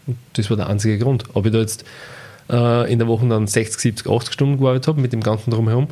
Und 0.07 0.17
das 0.33 0.49
war 0.49 0.57
der 0.57 0.67
einzige 0.67 0.97
Grund. 0.97 1.25
Ob 1.33 1.45
ich 1.45 1.51
da 1.51 1.59
jetzt 1.59 1.83
äh, 2.49 2.91
in 2.91 2.99
der 2.99 3.07
Woche 3.07 3.27
dann 3.27 3.47
60, 3.47 3.79
70, 3.79 4.09
80 4.09 4.33
Stunden 4.33 4.57
gearbeitet 4.57 4.87
habe 4.87 5.01
mit 5.01 5.13
dem 5.13 5.21
ganzen 5.21 5.51
Drumherum, 5.51 5.87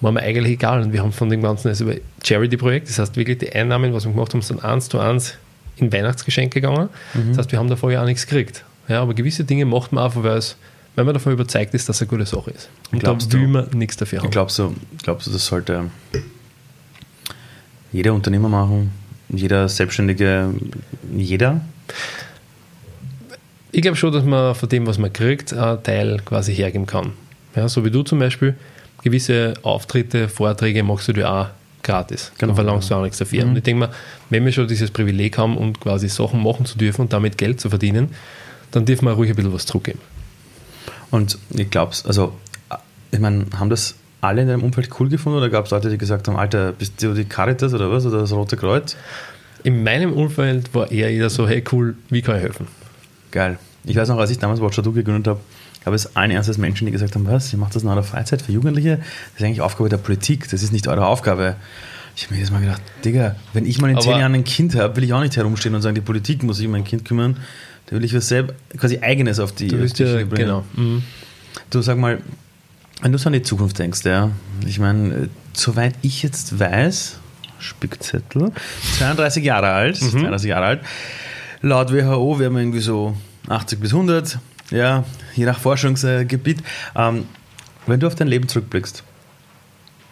war 0.00 0.12
mir 0.12 0.20
eigentlich 0.20 0.54
egal. 0.54 0.82
Und 0.82 0.92
wir 0.92 1.02
haben 1.02 1.12
von 1.12 1.28
dem 1.28 1.42
Ganzen 1.42 1.68
also 1.68 1.84
über 1.84 1.94
Charity-Projekt, 2.24 2.88
das 2.88 2.98
heißt 2.98 3.16
wirklich 3.16 3.38
die 3.38 3.52
Einnahmen, 3.52 3.92
was 3.92 4.04
wir 4.04 4.12
gemacht 4.12 4.32
haben, 4.32 4.42
sind 4.42 4.64
eins 4.64 4.88
zu 4.88 4.98
eins 4.98 5.34
in 5.76 5.92
Weihnachtsgeschenke 5.92 6.60
gegangen. 6.60 6.88
Mhm. 7.14 7.28
Das 7.28 7.38
heißt, 7.38 7.52
wir 7.52 7.58
haben 7.58 7.68
davor 7.68 7.90
ja 7.90 8.02
auch 8.02 8.06
nichts 8.06 8.26
gekriegt. 8.26 8.64
Ja, 8.88 9.02
aber 9.02 9.14
gewisse 9.14 9.44
Dinge 9.44 9.64
macht 9.64 9.92
man 9.92 10.04
einfach, 10.04 10.22
weil, 10.22 10.40
weil 10.96 11.04
man 11.04 11.14
davon 11.14 11.32
überzeugt 11.32 11.74
ist, 11.74 11.88
dass 11.88 11.96
es 11.96 12.02
eine 12.02 12.08
gute 12.08 12.26
Sache 12.26 12.50
ist. 12.50 12.68
Und 12.92 13.06
da 13.06 13.16
will 13.32 13.46
man 13.46 13.68
nichts 13.74 13.96
dafür 13.96 14.20
haben. 14.22 14.30
Glaubst 14.30 14.58
du, 14.58 14.74
glaubst 15.02 15.26
du, 15.26 15.30
das 15.30 15.46
sollte 15.46 15.84
jeder 17.92 18.14
Unternehmer 18.14 18.48
machen? 18.48 18.90
Jeder 19.28 19.68
Selbstständige? 19.68 20.52
Jeder? 21.16 21.60
Ich 23.72 23.82
glaube 23.82 23.96
schon, 23.96 24.12
dass 24.12 24.24
man 24.24 24.54
von 24.54 24.68
dem, 24.68 24.86
was 24.86 24.98
man 24.98 25.12
kriegt, 25.12 25.52
einen 25.52 25.82
Teil 25.82 26.20
quasi 26.24 26.54
hergeben 26.54 26.86
kann. 26.86 27.12
Ja, 27.54 27.68
so 27.68 27.84
wie 27.84 27.90
du 27.90 28.02
zum 28.02 28.18
Beispiel 28.18 28.56
gewisse 29.02 29.54
Auftritte, 29.62 30.28
Vorträge 30.28 30.82
machst 30.82 31.08
du 31.08 31.12
dir 31.12 31.30
auch 31.30 31.46
gratis. 31.82 32.32
Genau. 32.38 32.48
Dann 32.48 32.56
verlangst 32.56 32.90
du 32.90 32.94
auch 32.94 33.02
nichts 33.02 33.18
dafür. 33.18 33.44
Mhm. 33.44 33.50
Und 33.50 33.56
ich 33.56 33.62
denke 33.62 33.86
mal, 33.86 33.94
wenn 34.28 34.44
wir 34.44 34.52
schon 34.52 34.68
dieses 34.68 34.90
Privileg 34.90 35.38
haben 35.38 35.56
und 35.56 35.80
quasi 35.80 36.08
Sachen 36.08 36.42
machen 36.42 36.66
zu 36.66 36.78
dürfen 36.78 37.02
und 37.02 37.12
damit 37.12 37.38
Geld 37.38 37.60
zu 37.60 37.70
verdienen, 37.70 38.10
dann 38.70 38.84
dürfen 38.84 39.06
wir 39.06 39.12
ruhig 39.12 39.30
ein 39.30 39.36
bisschen 39.36 39.52
was 39.52 39.66
zurückgeben. 39.66 40.00
Und 41.10 41.38
ich 41.50 41.70
glaube, 41.70 41.92
also, 42.04 42.34
ich 43.10 43.18
meine, 43.18 43.46
haben 43.58 43.70
das 43.70 43.96
alle 44.20 44.42
in 44.42 44.48
deinem 44.48 44.62
Umfeld 44.62 44.90
cool 45.00 45.08
gefunden 45.08 45.38
oder 45.38 45.48
gab 45.48 45.64
es 45.64 45.70
Leute, 45.70 45.88
die 45.90 45.98
gesagt 45.98 46.28
haben, 46.28 46.36
Alter, 46.36 46.72
bist 46.72 47.02
du 47.02 47.14
die 47.14 47.24
Caritas 47.24 47.72
oder 47.74 47.90
was 47.90 48.06
oder 48.06 48.18
das 48.18 48.32
Rote 48.32 48.56
Kreuz? 48.56 48.96
In 49.64 49.82
meinem 49.82 50.12
Umfeld 50.12 50.74
war 50.74 50.90
eher 50.90 51.10
jeder 51.10 51.30
so, 51.30 51.48
hey 51.48 51.64
cool, 51.72 51.96
wie 52.10 52.22
kann 52.22 52.36
ich 52.36 52.42
helfen? 52.42 52.66
Geil. 53.30 53.58
Ich 53.84 53.96
weiß 53.96 54.08
noch, 54.08 54.18
als 54.18 54.30
ich 54.30 54.38
damals 54.38 54.60
Watcher 54.60 54.82
gegründet 54.82 55.26
habe, 55.26 55.40
gab 55.84 55.94
es 55.94 56.16
ein 56.16 56.30
erstes 56.30 56.58
Menschen, 56.58 56.86
die 56.86 56.92
gesagt 56.92 57.14
haben, 57.14 57.26
was, 57.26 57.52
ihr 57.52 57.58
macht 57.58 57.74
das 57.74 57.82
in 57.82 57.88
eurer 57.88 58.02
Freizeit 58.02 58.42
für 58.42 58.52
Jugendliche? 58.52 58.98
Das 58.98 59.40
ist 59.40 59.44
eigentlich 59.44 59.60
Aufgabe 59.60 59.88
der 59.88 59.96
Politik, 59.96 60.48
das 60.50 60.62
ist 60.62 60.72
nicht 60.72 60.88
eure 60.88 61.06
Aufgabe. 61.06 61.56
Ich 62.16 62.24
habe 62.24 62.34
mir 62.34 62.38
jedes 62.38 62.52
Mal 62.52 62.60
gedacht, 62.60 62.82
Digga, 63.04 63.36
wenn 63.52 63.64
ich 63.64 63.80
mal 63.80 63.90
in 63.90 64.00
zehn 64.00 64.18
Jahren 64.18 64.34
ein 64.34 64.44
Kind 64.44 64.74
habe, 64.74 64.96
will 64.96 65.04
ich 65.04 65.12
auch 65.12 65.20
nicht 65.20 65.36
herumstehen 65.36 65.74
und 65.74 65.82
sagen, 65.82 65.94
die 65.94 66.00
Politik 66.00 66.42
muss 66.42 66.58
sich 66.58 66.66
um 66.66 66.72
mein 66.72 66.84
Kind 66.84 67.04
kümmern. 67.04 67.36
Da 67.86 67.96
will 67.96 68.04
ich 68.04 68.14
was 68.14 68.28
selber, 68.28 68.54
quasi 68.76 68.98
eigenes 69.00 69.40
auf 69.40 69.52
die, 69.52 69.68
du 69.68 69.84
die 69.84 70.02
ja, 70.02 70.16
bringen. 70.24 70.28
Genau. 70.30 70.64
Mhm. 70.74 71.02
Du 71.70 71.80
sag 71.82 71.98
mal, 71.98 72.18
wenn 73.02 73.12
du 73.12 73.18
so 73.18 73.28
an 73.28 73.32
die 73.32 73.42
Zukunft 73.42 73.78
denkst, 73.78 74.04
ja, 74.04 74.30
ich 74.66 74.78
meine, 74.78 75.28
soweit 75.54 75.94
ich 76.02 76.22
jetzt 76.22 76.58
weiß, 76.58 77.18
Spickzettel, 77.58 78.52
32 78.98 79.44
Jahre 79.44 79.68
alt, 79.68 80.00
mhm. 80.00 80.10
32 80.10 80.48
Jahre 80.48 80.66
alt, 80.66 80.80
laut 81.62 81.92
WHO 81.92 82.38
wären 82.38 82.52
wir 82.54 82.60
irgendwie 82.60 82.80
so 82.80 83.16
80 83.48 83.80
bis 83.80 83.92
100, 83.92 84.38
ja, 84.70 85.04
je 85.40 85.46
nach 85.46 85.58
Forschungsgebiet. 85.58 86.62
Ähm, 86.94 87.26
wenn 87.86 87.98
du 87.98 88.06
auf 88.06 88.14
dein 88.14 88.28
Leben 88.28 88.46
zurückblickst, 88.46 89.02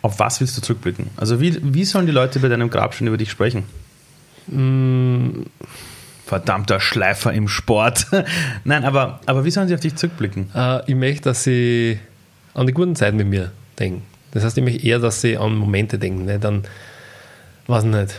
auf 0.02 0.18
was 0.18 0.40
willst 0.40 0.56
du 0.56 0.62
zurückblicken? 0.62 1.10
Also 1.16 1.40
wie, 1.40 1.58
wie 1.62 1.84
sollen 1.84 2.06
die 2.06 2.12
Leute 2.12 2.40
bei 2.40 2.48
deinem 2.48 2.70
Grab 2.70 2.94
schon 2.94 3.06
über 3.06 3.16
dich 3.16 3.30
sprechen? 3.30 3.64
Mm. 4.48 5.42
Verdammter 6.24 6.78
Schleifer 6.78 7.32
im 7.32 7.48
Sport. 7.48 8.06
Nein, 8.64 8.84
aber, 8.84 9.20
aber 9.24 9.44
wie 9.44 9.50
sollen 9.50 9.68
sie 9.68 9.74
auf 9.74 9.80
dich 9.80 9.96
zurückblicken? 9.96 10.50
Äh, 10.54 10.82
ich 10.86 10.94
möchte, 10.94 11.22
dass 11.22 11.44
sie 11.44 11.98
an 12.54 12.66
die 12.66 12.74
guten 12.74 12.96
Zeiten 12.96 13.16
mit 13.16 13.28
mir 13.28 13.50
denken. 13.78 14.02
Das 14.32 14.44
heißt, 14.44 14.58
ich 14.58 14.64
möchte 14.64 14.86
eher, 14.86 14.98
dass 14.98 15.22
sie 15.22 15.38
an 15.38 15.56
Momente 15.56 15.98
denken, 15.98 16.26
nicht 16.26 16.44
an, 16.44 16.64
was 17.66 17.84
nicht. 17.84 18.14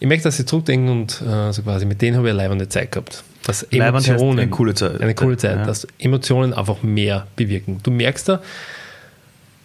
Ich 0.00 0.06
möchte, 0.06 0.24
dass 0.24 0.38
sie 0.38 0.46
zurückdenken 0.46 0.88
und 0.88 1.20
äh, 1.20 1.52
so 1.52 1.62
quasi 1.62 1.84
mit 1.84 2.00
denen 2.00 2.16
habe 2.16 2.28
ich 2.28 2.32
eine 2.32 2.42
leibende 2.42 2.68
Zeit 2.70 2.92
gehabt 2.92 3.22
dass 3.46 3.62
Emotionen, 3.62 4.40
eine 4.40 4.50
coole 4.50 4.74
Zeit, 4.74 5.00
eine 5.00 5.14
coole 5.14 5.36
Zeit 5.36 5.58
ja. 5.58 5.64
dass 5.64 5.86
Emotionen 6.00 6.52
einfach 6.52 6.82
mehr 6.82 7.28
bewirken. 7.36 7.78
Du 7.84 7.92
merkst 7.92 8.28
da, 8.28 8.42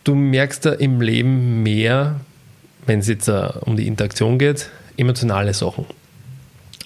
du 0.04 0.14
merkst 0.14 0.66
da 0.66 0.74
im 0.74 1.02
Leben 1.02 1.64
mehr, 1.64 2.20
wenn 2.86 3.00
es 3.00 3.08
jetzt 3.08 3.28
uh, 3.28 3.50
um 3.62 3.76
die 3.76 3.88
Interaktion 3.88 4.38
geht, 4.38 4.70
emotionale 4.98 5.56
Sachen. 5.56 5.86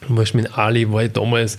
Wurscht 0.07 0.35
mit 0.35 0.57
Ali 0.57 0.89
war 0.89 1.03
ich 1.03 1.11
damals, 1.11 1.57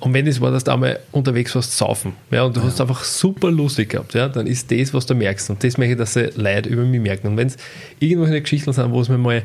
und 0.00 0.12
wenn 0.12 0.26
es 0.26 0.42
war, 0.42 0.50
dass 0.50 0.64
du 0.64 0.72
einmal 0.72 0.98
unterwegs 1.10 1.54
warst, 1.54 1.74
saufen, 1.74 2.12
ja, 2.30 2.42
und 2.42 2.54
du 2.54 2.60
ja. 2.60 2.66
hast 2.66 2.78
einfach 2.78 3.02
super 3.02 3.50
lustig 3.50 3.88
gehabt, 3.90 4.12
ja, 4.12 4.28
dann 4.28 4.46
ist 4.46 4.70
das, 4.70 4.92
was 4.92 5.06
du 5.06 5.14
merkst. 5.14 5.48
Und 5.48 5.64
das 5.64 5.78
möchte 5.78 5.92
ich, 5.92 5.98
dass 5.98 6.12
sie 6.12 6.32
Leute 6.34 6.68
über 6.68 6.82
mich 6.82 7.00
merken. 7.00 7.28
Und 7.28 7.38
wenn 7.38 7.46
es 7.46 7.56
irgendwelche 7.98 8.42
Geschichten 8.42 8.74
sind, 8.74 8.92
wo 8.92 9.00
es 9.00 9.08
mir 9.08 9.16
mal 9.16 9.42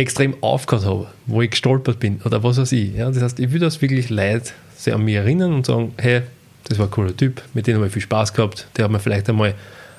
extrem 0.00 0.34
aufgehört 0.40 0.86
habe, 0.86 1.06
wo 1.26 1.42
ich 1.42 1.50
gestolpert 1.50 2.00
bin 2.00 2.20
oder 2.24 2.42
was 2.42 2.58
weiß 2.58 2.72
ich, 2.72 2.94
ja, 2.94 3.10
das 3.10 3.22
heißt, 3.22 3.38
ich 3.38 3.52
will 3.52 3.60
das 3.60 3.80
wirklich 3.82 4.10
Leute 4.10 4.50
sich 4.76 4.92
an 4.92 5.04
mich 5.04 5.14
erinnern 5.14 5.52
und 5.52 5.66
sagen, 5.66 5.92
hey, 5.98 6.22
das 6.64 6.78
war 6.78 6.86
ein 6.86 6.90
cooler 6.90 7.16
Typ, 7.16 7.42
mit 7.54 7.66
dem 7.66 7.76
habe 7.76 7.86
ich 7.86 7.92
viel 7.92 8.02
Spaß 8.02 8.32
gehabt, 8.32 8.66
der 8.76 8.84
hat 8.84 8.92
mir 8.92 8.98
vielleicht 8.98 9.28
einmal 9.28 9.54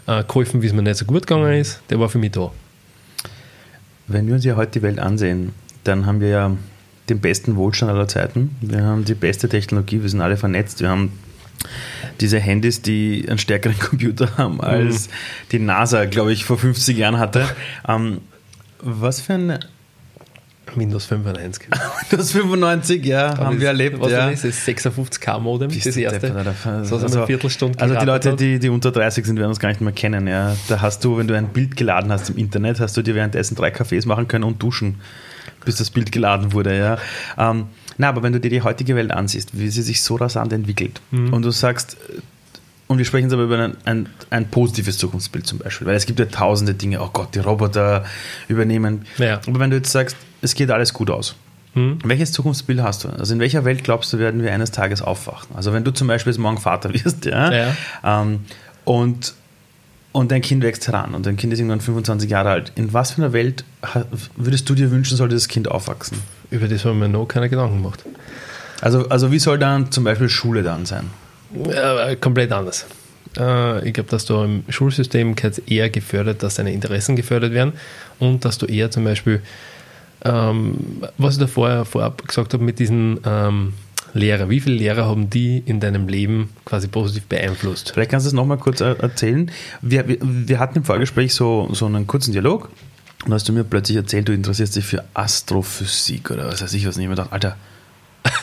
äh, 0.07 0.23
geholfen, 0.23 0.61
wie 0.61 0.67
es 0.67 0.73
mir 0.73 0.81
nicht 0.81 0.97
so 0.97 1.05
gut 1.05 1.27
gegangen 1.27 1.53
ist, 1.53 1.81
der 1.89 1.99
war 1.99 2.09
für 2.09 2.17
mich 2.17 2.31
da. 2.31 2.51
Wenn 4.07 4.27
wir 4.27 4.35
uns 4.35 4.43
ja 4.43 4.55
heute 4.55 4.79
die 4.79 4.81
Welt 4.81 4.99
ansehen, 4.99 5.53
dann 5.83 6.05
haben 6.05 6.19
wir 6.19 6.29
ja 6.29 6.57
den 7.09 7.19
besten 7.19 7.55
Wohlstand 7.55 7.91
aller 7.91 8.07
Zeiten. 8.07 8.55
Wir 8.61 8.83
haben 8.83 9.05
die 9.05 9.13
beste 9.13 9.49
Technologie, 9.49 10.01
wir 10.01 10.09
sind 10.09 10.21
alle 10.21 10.37
vernetzt, 10.37 10.81
wir 10.81 10.89
haben 10.89 11.11
diese 12.19 12.39
Handys, 12.39 12.81
die 12.81 13.25
einen 13.27 13.37
stärkeren 13.37 13.77
Computer 13.79 14.37
haben, 14.37 14.61
als 14.61 15.07
mhm. 15.07 15.11
die 15.51 15.59
NASA, 15.59 16.05
glaube 16.05 16.33
ich, 16.33 16.45
vor 16.45 16.57
50 16.57 16.97
Jahren 16.97 17.19
hatte. 17.19 17.47
Ähm, 17.87 18.21
was 18.83 19.21
für 19.21 19.33
ein 19.33 19.59
Windows 20.75 21.05
95. 21.05 21.67
Windows 22.09 22.31
95, 22.31 23.05
ja, 23.05 23.37
haben 23.37 23.59
wir 23.59 23.67
erlebt. 23.67 23.99
Was 23.99 24.11
ja. 24.11 24.29
ist 24.29 24.45
das? 24.45 24.67
56K-Modem, 24.67 25.69
das 25.69 25.97
erste. 25.97 26.27
so 26.83 26.95
also, 26.95 27.17
eine 27.17 27.27
Viertelstunde 27.27 27.79
Also 27.79 27.95
die 27.95 28.05
Leute, 28.05 28.35
die, 28.35 28.59
die 28.59 28.69
unter 28.69 28.91
30 28.91 29.25
sind, 29.25 29.37
werden 29.37 29.49
uns 29.49 29.59
gar 29.59 29.69
nicht 29.69 29.81
mehr 29.81 29.93
kennen. 29.93 30.27
Ja. 30.27 30.55
Da 30.69 30.81
hast 30.81 31.03
du, 31.03 31.17
wenn 31.17 31.27
du 31.27 31.35
ein 31.35 31.49
Bild 31.49 31.75
geladen 31.75 32.11
hast 32.11 32.29
im 32.29 32.37
Internet, 32.37 32.79
hast 32.79 32.95
du 32.95 33.01
dir 33.01 33.15
währenddessen 33.15 33.55
drei 33.55 33.71
Kaffees 33.71 34.05
machen 34.05 34.27
können 34.27 34.43
und 34.43 34.61
duschen, 34.61 35.01
bis 35.65 35.75
das 35.75 35.89
Bild 35.89 36.11
geladen 36.11 36.53
wurde. 36.53 36.77
Ja. 36.77 36.97
Ähm, 37.37 37.67
na, 37.97 38.09
aber 38.09 38.23
wenn 38.23 38.33
du 38.33 38.39
dir 38.39 38.49
die 38.49 38.61
heutige 38.61 38.95
Welt 38.95 39.11
ansiehst, 39.11 39.57
wie 39.57 39.69
sie 39.69 39.81
sich 39.81 40.01
so 40.01 40.15
rasant 40.15 40.53
entwickelt 40.53 41.01
mhm. 41.11 41.33
und 41.33 41.43
du 41.43 41.51
sagst, 41.51 41.97
und 42.91 42.97
wir 42.97 43.05
sprechen 43.05 43.25
jetzt 43.25 43.33
aber 43.33 43.43
über 43.43 43.57
ein, 43.57 43.77
ein, 43.85 44.09
ein, 44.29 44.47
positives 44.49 44.97
Zukunftsbild 44.97 45.47
zum 45.47 45.59
Beispiel, 45.59 45.87
weil 45.87 45.95
es 45.95 46.05
gibt 46.05 46.19
ja 46.19 46.25
tausende 46.25 46.73
Dinge, 46.73 47.01
oh 47.01 47.09
Gott, 47.11 47.33
die 47.35 47.39
Roboter 47.39 48.03
übernehmen. 48.49 49.05
Ja. 49.17 49.39
Aber 49.47 49.59
wenn 49.59 49.69
du 49.69 49.77
jetzt 49.77 49.91
sagst, 49.91 50.17
es 50.41 50.55
geht 50.55 50.69
alles 50.69 50.93
gut 50.93 51.09
aus, 51.09 51.35
hm. 51.73 51.99
welches 52.03 52.33
Zukunftsbild 52.33 52.81
hast 52.81 53.05
du? 53.05 53.09
Also 53.09 53.33
in 53.33 53.39
welcher 53.39 53.63
Welt 53.63 53.85
glaubst 53.85 54.11
du, 54.11 54.19
werden 54.19 54.43
wir 54.43 54.53
eines 54.53 54.71
Tages 54.71 55.01
aufwachen? 55.01 55.55
Also 55.55 55.71
wenn 55.71 55.85
du 55.85 55.91
zum 55.91 56.07
Beispiel 56.07 56.33
jetzt 56.33 56.39
morgen 56.39 56.57
Vater 56.57 56.93
wirst, 56.93 57.25
ja, 57.25 57.51
ja. 57.51 57.75
Ähm, 58.03 58.41
und, 58.83 59.35
und 60.11 60.31
dein 60.31 60.41
Kind 60.41 60.61
wächst 60.61 60.85
heran 60.87 61.15
und 61.15 61.25
dein 61.25 61.37
Kind 61.37 61.53
ist 61.53 61.59
irgendwann 61.59 61.79
25 61.79 62.29
Jahre 62.29 62.49
alt, 62.49 62.73
in 62.75 62.91
was 62.91 63.11
für 63.11 63.21
einer 63.21 63.31
Welt 63.31 63.63
würdest 64.35 64.69
du 64.69 64.75
dir 64.75 64.91
wünschen, 64.91 65.15
sollte 65.15 65.35
das 65.35 65.47
Kind 65.47 65.71
aufwachsen? 65.71 66.17
Über 66.49 66.67
das 66.67 66.83
haben 66.83 66.99
wir 66.99 67.07
noch 67.07 67.25
keine 67.25 67.49
Gedanken 67.49 67.81
gemacht. 67.81 68.03
Also, 68.81 69.07
also 69.07 69.31
wie 69.31 69.39
soll 69.39 69.57
dann 69.59 69.91
zum 69.91 70.03
Beispiel 70.03 70.27
Schule 70.27 70.63
dann 70.63 70.85
sein? 70.85 71.09
Ja, 71.53 72.15
komplett 72.15 72.51
anders. 72.51 72.85
Äh, 73.37 73.87
ich 73.87 73.93
glaube, 73.93 74.09
dass 74.09 74.25
du 74.25 74.41
im 74.43 74.63
Schulsystem 74.69 75.35
eher 75.67 75.89
gefördert, 75.89 76.43
dass 76.43 76.55
deine 76.55 76.73
Interessen 76.73 77.15
gefördert 77.15 77.53
werden 77.53 77.73
und 78.19 78.45
dass 78.45 78.57
du 78.57 78.65
eher 78.65 78.91
zum 78.91 79.03
Beispiel, 79.03 79.41
ähm, 80.23 81.03
was 81.17 81.35
ich 81.35 81.39
da 81.39 81.47
vorher 81.47 81.85
vorab 81.85 82.27
gesagt 82.27 82.53
habe, 82.53 82.63
mit 82.63 82.79
diesen 82.79 83.19
ähm, 83.25 83.73
Lehrer, 84.13 84.49
wie 84.49 84.59
viele 84.59 84.75
Lehrer 84.75 85.05
haben 85.05 85.29
die 85.29 85.63
in 85.65 85.79
deinem 85.79 86.07
Leben 86.07 86.49
quasi 86.65 86.87
positiv 86.87 87.25
beeinflusst? 87.25 87.91
Vielleicht 87.93 88.11
kannst 88.11 88.25
du 88.25 88.29
es 88.29 88.33
nochmal 88.33 88.57
kurz 88.57 88.81
erzählen. 88.81 89.49
Wir, 89.81 90.05
wir, 90.07 90.59
hatten 90.59 90.79
im 90.79 90.83
Vorgespräch 90.83 91.33
so, 91.33 91.69
so 91.71 91.85
einen 91.85 92.07
kurzen 92.07 92.33
Dialog 92.33 92.69
und 93.25 93.33
hast 93.33 93.47
du 93.47 93.53
mir 93.53 93.63
plötzlich 93.63 93.97
erzählt, 93.97 94.27
du 94.27 94.33
interessierst 94.33 94.75
dich 94.75 94.85
für 94.85 95.05
Astrophysik 95.13 96.29
oder 96.31 96.47
was 96.47 96.61
weiß 96.61 96.73
ich 96.73 96.85
was 96.85 96.97
nicht. 96.97 97.09
Ich 97.09 97.15
dachte, 97.15 97.31
Alter, 97.31 97.55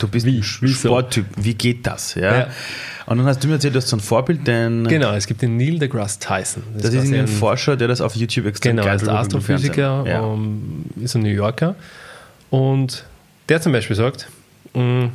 du 0.00 0.08
bist 0.08 0.26
wie, 0.26 0.38
ein 0.38 0.42
Sporttyp, 0.42 1.26
wie 1.36 1.54
geht 1.54 1.86
das? 1.86 2.14
Ja? 2.14 2.36
ja? 2.36 2.48
Und 3.06 3.18
dann 3.18 3.26
hast 3.26 3.42
du 3.42 3.48
mir 3.48 3.54
erzählt, 3.54 3.74
du 3.74 3.78
hast 3.78 3.88
so 3.88 3.96
ein 3.96 4.00
Vorbild, 4.00 4.46
denn. 4.46 4.86
Genau, 4.86 5.14
es 5.14 5.26
gibt 5.26 5.40
den 5.40 5.56
Neil 5.56 5.78
deGrasse 5.78 6.18
Tyson. 6.20 6.62
Das, 6.74 6.90
das 6.90 7.04
ist 7.04 7.12
ein, 7.12 7.26
Forscher, 7.26 7.76
der 7.76 7.88
das 7.88 8.00
auf 8.00 8.14
YouTube 8.14 8.46
extrem 8.46 8.76
Genau, 8.76 8.86
er 8.86 8.94
ist 8.96 9.08
Astrophysiker, 9.08 10.04
ja. 10.06 10.20
um, 10.20 10.84
ist 11.00 11.14
ein 11.14 11.22
New 11.22 11.28
Yorker. 11.28 11.74
Und 12.50 13.04
der 13.48 13.60
zum 13.60 13.72
Beispiel 13.72 13.96
sagt, 13.96 14.28
mm, 14.74 15.06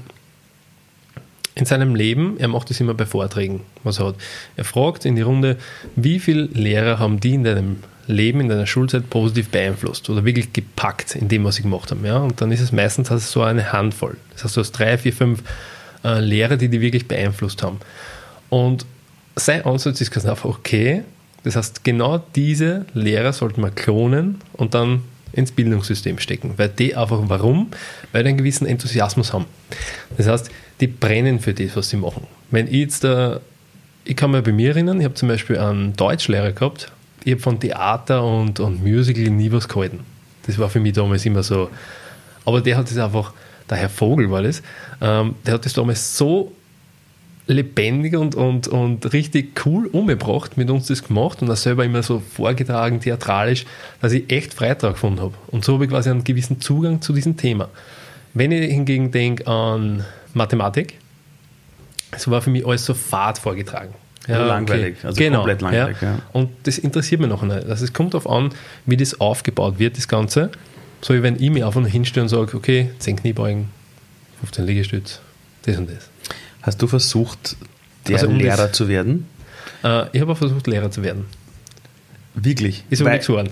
in 1.56 1.66
seinem 1.66 1.94
Leben, 1.94 2.38
er 2.40 2.48
macht 2.48 2.70
das 2.70 2.80
immer 2.80 2.96
bei 2.96 3.06
Vorträgen, 3.06 3.62
was 3.84 4.00
er 4.00 4.08
hat. 4.08 4.16
Er 4.56 4.64
fragt 4.64 5.06
in 5.06 5.16
die 5.16 5.22
Runde, 5.22 5.58
wie 5.96 6.20
viele 6.20 6.44
Lehrer 6.46 6.98
haben 6.98 7.20
die 7.20 7.36
in 7.36 7.44
deinem 7.44 7.78
Leben, 8.08 8.42
in 8.42 8.50
deiner 8.50 8.68
Schulzeit 8.68 9.10
positiv 9.10 9.50
beeinflusst 9.50 10.10
oder 10.10 10.26
wirklich 10.26 10.54
gepackt 10.54 11.16
in 11.16 11.30
dem, 11.30 11.44
was 11.44 11.56
sie 11.56 11.64
gemacht 11.64 11.92
haben. 11.92 12.06
Ja? 12.06 12.18
Und 12.18 12.42
dann 12.42 12.52
ist 12.52 12.62
es 12.62 12.72
meistens 12.72 13.12
also 13.12 13.26
so 13.26 13.42
eine 13.44 13.72
Handvoll. 13.72 14.18
Das 14.34 14.44
heißt, 14.44 14.58
du 14.58 14.62
hast 14.62 14.72
drei, 14.74 14.98
vier, 14.98 15.14
fünf 15.14 15.44
äh, 16.04 16.20
Lehrer, 16.20 16.58
die 16.58 16.70
die 16.70 16.82
wirklich 16.82 17.08
beeinflusst 17.08 17.64
haben. 17.64 17.80
Und 18.50 18.86
sein 19.36 19.66
Ansatz 19.66 20.02
ist 20.02 20.12
ganz 20.12 20.26
einfach, 20.26 20.50
okay, 20.50 21.04
das 21.44 21.56
heißt, 21.56 21.84
genau 21.84 22.24
diese 22.36 22.86
Lehrer 22.94 23.34
sollten 23.34 23.62
wir 23.62 23.72
klonen 23.72 24.40
und 24.54 24.74
dann 24.74 25.02
ins 25.34 25.52
Bildungssystem 25.52 26.20
stecken. 26.20 26.54
Weil 26.58 26.70
die 26.70 26.96
einfach, 26.96 27.20
warum? 27.24 27.72
Weil 28.12 28.24
die 28.24 28.30
einen 28.30 28.38
gewissen 28.38 28.68
Enthusiasmus 28.68 29.34
haben. 29.34 29.46
Das 30.16 30.28
heißt, 30.28 30.50
die 30.80 30.88
brennen 30.88 31.40
für 31.40 31.54
das, 31.54 31.76
was 31.76 31.90
sie 31.90 31.98
machen. 31.98 32.28
Wenn 32.52 32.68
ich 32.68 32.74
jetzt 32.74 33.04
da, 33.04 33.40
ich 34.06 34.16
kann 34.16 34.32
mich 34.32 34.44
bei 34.44 34.52
mir 34.52 34.70
erinnern, 34.70 35.00
ich 35.00 35.06
habe 35.06 35.16
zum 35.16 35.28
Beispiel 35.28 35.58
einen 35.58 35.96
Deutschlehrer 35.96 36.52
gehabt, 36.52 36.92
ich 37.26 37.32
habe 37.34 37.42
von 37.42 37.60
Theater 37.60 38.24
und, 38.24 38.60
und 38.60 38.84
Musical 38.84 39.26
nie 39.26 39.52
was 39.52 39.68
gehalten. 39.68 40.00
Das 40.46 40.58
war 40.58 40.70
für 40.70 40.80
mich 40.80 40.94
damals 40.94 41.26
immer 41.26 41.44
so. 41.44 41.70
Aber 42.46 42.62
der 42.62 42.78
hat 42.78 42.92
es 42.92 42.98
einfach 42.98 43.34
der 43.70 43.78
Herr 43.78 43.90
Vogel 43.90 44.30
war 44.30 44.44
das, 44.44 44.62
ähm, 45.02 45.36
der 45.46 45.56
hat 45.56 45.66
das 45.66 45.74
damals 45.74 46.18
so 46.18 46.52
lebendig 47.46 48.16
und, 48.16 48.36
und, 48.36 48.68
und 48.68 49.12
richtig 49.12 49.66
cool 49.66 49.88
umgebracht, 49.88 50.56
mit 50.58 50.70
uns 50.70 50.88
das 50.88 51.04
gemacht 51.04 51.42
und 51.42 51.50
er 51.50 51.58
selber 51.58 51.84
immer 51.84 52.02
so 52.02 52.20
vorgetragen, 52.20 53.02
theatralisch, 53.02 53.66
dass 54.02 54.14
ich 54.14 54.32
echt 54.32 54.54
Freitag 54.54 54.94
gefunden 54.94 55.20
habe. 55.20 55.34
Und 55.48 55.66
so 55.66 55.74
habe 55.74 55.86
ich 55.86 55.90
quasi 55.90 56.10
einen 56.10 56.24
gewissen 56.24 56.62
Zugang 56.62 57.02
zu 57.02 57.14
diesem 57.14 57.36
Thema. 57.36 57.70
Wenn 58.34 58.52
ich 58.52 58.72
hingegen 58.72 59.12
denke 59.12 59.46
an 59.46 60.06
Mathematik, 60.34 61.00
so 62.18 62.32
war 62.32 62.42
für 62.42 62.50
mich 62.50 62.66
alles 62.66 62.86
so 62.86 62.94
fad 62.94 63.38
vorgetragen. 63.38 63.94
Ja, 64.28 64.46
langweilig, 64.46 64.96
okay. 65.00 65.08
also 65.08 65.18
genau, 65.18 65.38
komplett 65.40 65.62
langweilig. 65.62 65.98
Ja. 66.02 66.12
Ja. 66.12 66.20
Und 66.32 66.50
das 66.64 66.78
interessiert 66.78 67.20
mich 67.20 67.30
noch 67.30 67.42
nicht. 67.44 67.66
Also 67.68 67.84
es 67.84 67.92
kommt 67.92 68.14
darauf 68.14 68.30
an, 68.30 68.52
wie 68.86 68.96
das 68.96 69.20
aufgebaut 69.20 69.80
wird, 69.80 69.98
das 69.98 70.08
Ganze. 70.08 70.50
So 71.02 71.14
wie 71.14 71.22
wenn 71.22 71.36
ich 71.42 71.50
mich 71.50 71.66
einfach 71.66 71.86
hinstelle 71.86 72.24
und 72.24 72.30
sage, 72.30 72.56
okay, 72.56 72.90
10 73.00 73.18
Kniebeugen, 73.18 73.68
15 74.40 74.66
Liegestütz, 74.66 75.20
das 75.64 75.78
und 75.78 75.90
das. 75.90 76.10
Hast 76.62 76.82
du 76.82 76.88
versucht, 76.88 77.58
der 78.08 78.16
also 78.16 78.28
um 78.28 78.38
Lehrer 78.38 78.68
das, 78.68 78.72
zu 78.72 78.88
werden? 78.88 79.28
Äh, 79.84 80.06
ich 80.14 80.22
habe 80.22 80.32
auch 80.32 80.38
versucht, 80.38 80.68
Lehrer 80.68 80.90
zu 80.90 81.04
werden. 81.04 81.26
Wirklich? 82.34 82.86
Ist 82.90 83.02
aber 83.02 83.12
nichts 83.12 83.28
geworden. 83.28 83.50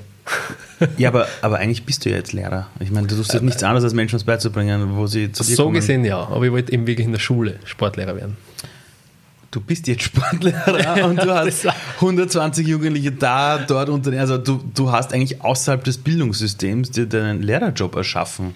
ja, 0.98 1.10
aber, 1.10 1.28
aber 1.42 1.58
eigentlich 1.58 1.84
bist 1.84 2.06
du 2.06 2.10
ja 2.10 2.16
jetzt 2.16 2.32
Lehrer. 2.32 2.68
Ich 2.80 2.92
meine, 2.92 3.08
du 3.08 3.18
tust 3.18 3.34
jetzt 3.34 3.44
nichts 3.44 3.62
anderes, 3.64 3.84
als 3.84 3.94
Menschen 3.94 4.16
was 4.16 4.24
beizubringen, 4.24 4.96
wo 4.96 5.06
sie 5.08 5.34
zu 5.34 5.44
dir 5.44 5.56
So 5.56 5.64
kommen. 5.64 5.76
gesehen 5.76 6.06
ja, 6.06 6.20
aber 6.20 6.46
ich 6.46 6.52
wollte 6.54 6.72
eben 6.72 6.88
wirklich 6.88 7.06
in 7.06 7.12
der 7.12 7.20
Schule 7.20 7.60
Sportlehrer 7.66 8.16
werden 8.16 8.38
du 9.52 9.60
bist 9.60 9.88
jetzt 9.88 10.04
Sportlehrer 10.04 11.06
und 11.10 11.18
du 11.18 11.34
hast 11.34 11.68
120 11.96 12.66
Jugendliche 12.66 13.12
da, 13.12 13.58
dort 13.60 13.90
unter, 13.90 14.18
also 14.20 14.38
du, 14.38 14.64
du 14.74 14.92
hast 14.92 15.14
eigentlich 15.14 15.42
außerhalb 15.42 15.84
des 15.84 15.98
Bildungssystems 15.98 16.92
dir 16.92 17.06
deinen 17.06 17.44
Lehrerjob 17.44 17.96
erschaffen. 17.96 18.56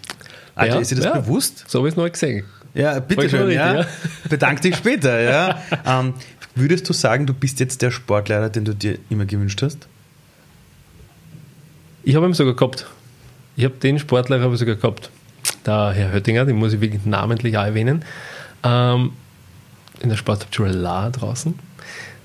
Alter, 0.56 0.76
ja, 0.76 0.82
ist 0.82 0.92
dir 0.92 0.96
das 0.96 1.06
ja. 1.06 1.18
bewusst? 1.20 1.66
So 1.68 1.80
habe 1.80 1.90
ich 1.90 1.94
es 1.94 1.98
noch 1.98 2.10
gesehen. 2.10 2.46
Ja, 2.74 3.00
bitteschön, 3.00 3.52
ja. 3.52 3.82
ja. 3.82 3.86
Bedank 4.30 4.62
dich 4.62 4.76
später, 4.76 5.20
ja. 5.20 5.62
Ähm, 5.86 6.14
würdest 6.56 6.88
du 6.90 6.94
sagen, 6.94 7.26
du 7.26 7.34
bist 7.34 7.60
jetzt 7.60 7.82
der 7.82 7.92
Sportlehrer, 7.92 8.50
den 8.50 8.66
du 8.66 8.74
dir 8.74 8.98
immer 9.10 9.26
gewünscht 9.26 9.62
hast? 9.62 9.88
Ich 12.04 12.16
habe 12.16 12.26
ihn 12.26 12.34
sogar 12.34 12.56
gehabt. 12.56 12.86
Ich 13.58 13.66
habe 13.66 13.76
den 13.76 14.00
Sportlehrer 14.00 14.56
sogar 14.56 14.76
gehabt. 14.76 15.10
Der 15.66 15.92
Herr 15.92 16.12
Höttinger, 16.14 16.46
den 16.46 16.58
muss 16.58 16.74
ich 16.74 16.82
wirklich 16.82 17.06
namentlich 17.06 17.58
auch 17.58 17.64
erwähnen. 17.64 18.04
Ähm, 18.64 19.12
in 20.02 20.10
der 20.10 20.18
Sporthauptschule 20.18 20.72
La 20.72 21.10
draußen. 21.10 21.58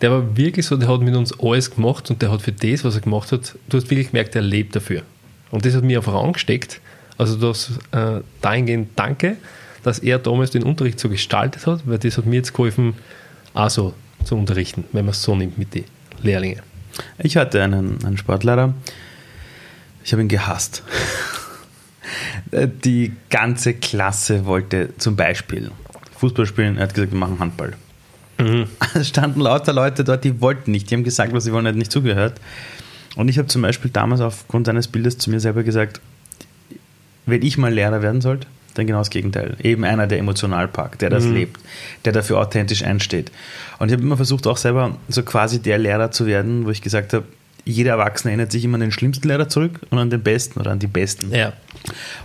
Der 0.01 0.11
war 0.11 0.37
wirklich 0.37 0.67
so, 0.67 0.77
der 0.77 0.89
hat 0.89 1.01
mit 1.03 1.15
uns 1.15 1.39
alles 1.39 1.71
gemacht 1.71 2.11
und 2.11 2.23
der 2.23 2.31
hat 2.31 2.43
für 2.43 2.53
das, 2.53 2.85
was 2.85 2.95
er 2.95 3.03
gemacht 3.03 3.33
hat, 3.33 3.57
du 3.69 3.77
hast 3.77 3.91
wirklich 3.91 4.11
gemerkt, 4.11 4.35
er 4.35 4.43
lebt 4.43 4.75
dafür. 4.75 5.03
Und 5.51 5.65
das 5.65 5.75
hat 5.75 5.85
mir 5.85 5.99
einfach 5.99 6.15
angesteckt. 6.15 6.81
Also 7.19 7.37
das 7.37 7.73
äh, 7.93 8.21
dahingehend 8.41 8.91
danke, 8.97 9.37
dass 9.83 9.99
er 9.99 10.19
damals 10.19 10.51
den 10.51 10.63
Unterricht 10.63 10.99
so 10.99 11.09
gestaltet 11.09 11.67
hat, 11.67 11.83
weil 11.87 11.99
das 11.99 12.17
hat 12.17 12.27
mir 12.27 12.37
jetzt 12.37 12.53
geholfen, 12.55 12.95
auch 13.53 13.69
so 13.69 13.95
zu 14.25 14.37
unterrichten, 14.37 14.85
wenn 14.93 15.05
man 15.05 15.13
es 15.13 15.23
so 15.23 15.35
nimmt 15.35 15.59
mit 15.59 15.75
den 15.75 15.85
Lehrlingen. 16.23 16.61
Ich 17.19 17.37
hatte 17.37 17.63
einen, 17.63 18.03
einen 18.05 18.17
Sportlehrer, 18.17 18.75
ich 20.05 20.13
habe 20.13 20.23
ihn 20.23 20.29
gehasst. 20.29 20.83
Die 22.85 23.13
ganze 23.29 23.75
Klasse 23.75 24.47
wollte 24.47 24.97
zum 24.99 25.15
Beispiel 25.15 25.71
Fußball 26.21 26.47
spielen. 26.47 26.77
Er 26.77 26.85
hat 26.85 26.95
gesagt, 26.95 27.13
wir 27.13 27.19
machen 27.19 27.39
Handball. 27.39 27.73
Mhm. 28.39 28.67
Es 28.95 29.09
standen 29.09 29.41
lauter 29.41 29.73
Leute 29.73 30.05
dort, 30.05 30.25
die 30.25 30.41
wollten 30.41 30.71
nicht. 30.71 30.91
Die 30.91 30.95
haben 30.95 31.05
gesagt, 31.05 31.33
was 31.33 31.45
sie 31.45 31.53
wollen, 31.53 31.67
er 31.67 31.71
hat 31.71 31.79
nicht 31.79 31.93
zugehört. 31.93 32.35
Und 33.17 33.29
ich 33.29 33.39
habe 33.39 33.49
zum 33.49 33.63
Beispiel 33.63 33.91
damals 33.91 34.21
aufgrund 34.21 34.67
seines 34.67 34.87
Bildes 34.89 35.19
zu 35.19 35.31
mir 35.31 35.41
selber 35.41 35.63
gesagt, 35.63 36.01
wenn 37.27 37.43
ich 37.43 37.59
mal 37.59 37.73
Lehrer 37.73 38.03
werden 38.03 38.21
sollte, 38.21 38.47
Dann 38.75 38.87
genau 38.87 38.99
das 38.99 39.11
Gegenteil. 39.11 39.57
Eben 39.63 39.85
einer, 39.85 40.07
der 40.07 40.19
emotional 40.19 40.69
packt, 40.69 41.03
der 41.03 41.11
das 41.11 41.25
mhm. 41.25 41.35
lebt, 41.35 41.61
der 42.05 42.13
dafür 42.13 42.39
authentisch 42.39 42.85
einsteht. 42.85 43.33
Und 43.79 43.89
ich 43.89 43.93
habe 43.95 44.03
immer 44.03 44.17
versucht, 44.17 44.47
auch 44.47 44.57
selber 44.57 44.97
so 45.09 45.23
quasi 45.23 45.61
der 45.61 45.79
Lehrer 45.79 46.13
zu 46.13 46.27
werden, 46.27 46.67
wo 46.67 46.71
ich 46.71 46.81
gesagt 46.81 47.13
habe, 47.13 47.25
jeder 47.65 47.93
Erwachsene 47.93 48.33
erinnert 48.33 48.53
sich 48.53 48.65
immer 48.65 48.77
an 48.77 48.81
den 48.81 48.93
schlimmsten 48.93 49.29
Lehrer 49.29 49.49
zurück 49.49 49.81
und 49.91 49.99
an 49.99 50.11
den 50.11 50.23
besten 50.23 50.61
oder 50.61 50.71
an 50.71 50.79
die 50.79 50.87
besten. 50.87 51.33
Ja. 51.35 51.53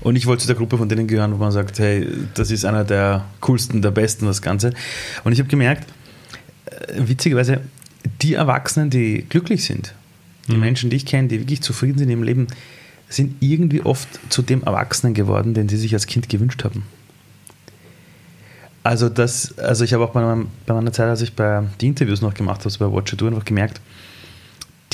Und 0.02 0.16
ich 0.16 0.26
wollte 0.26 0.42
zu 0.42 0.48
der 0.48 0.56
Gruppe 0.56 0.78
von 0.78 0.90
denen 0.90 1.08
gehören, 1.08 1.34
wo 1.34 1.38
man 1.38 1.52
sagt, 1.52 1.80
hey, 1.80 2.08
das 2.34 2.52
ist 2.52 2.66
einer 2.66 2.84
der 2.84 3.26
coolsten, 3.42 3.82
der 3.82 3.92
besten, 3.92 4.26
das 4.26 4.42
Ganze. 4.42 4.74
Und 5.24 5.32
ich 5.32 5.40
habe 5.40 5.50
gemerkt, 5.50 5.88
äh, 6.66 6.94
witzigerweise, 6.98 7.62
die 8.22 8.36
Erwachsenen, 8.36 8.90
die 8.90 9.26
glücklich 9.28 9.66
sind, 9.66 9.94
die 10.48 10.54
mhm. 10.54 10.60
Menschen, 10.60 10.90
die 10.90 10.98
ich 10.98 11.06
kenne, 11.06 11.28
die 11.28 11.40
wirklich 11.40 11.62
zufrieden 11.62 11.98
sind 11.98 12.10
im 12.10 12.24
Leben, 12.24 12.48
sind 13.10 13.36
irgendwie 13.40 13.82
oft 13.82 14.08
zu 14.30 14.42
dem 14.42 14.64
Erwachsenen 14.64 15.14
geworden, 15.14 15.54
den 15.54 15.70
sie 15.70 15.78
sich 15.78 15.94
als 15.94 16.08
Kind 16.08 16.30
gewünscht 16.30 16.64
haben. 16.64 16.84
Also 18.84 19.10
das, 19.10 19.58
also 19.58 19.84
ich 19.84 19.94
habe 19.94 20.04
auch 20.04 20.12
bei, 20.12 20.22
meinem, 20.22 20.48
bei 20.66 20.74
meiner 20.74 20.92
Zeit, 20.92 21.10
als 21.10 21.22
ich 21.22 21.34
bei 21.34 21.64
die 21.82 21.88
Interviews 21.88 22.22
noch 22.22 22.36
gemacht 22.36 22.64
habe, 22.64 22.76
bei 22.78 22.92
Watcher 22.92 23.18
Do, 23.18 23.28
einfach 23.28 23.46
gemerkt, 23.46 23.82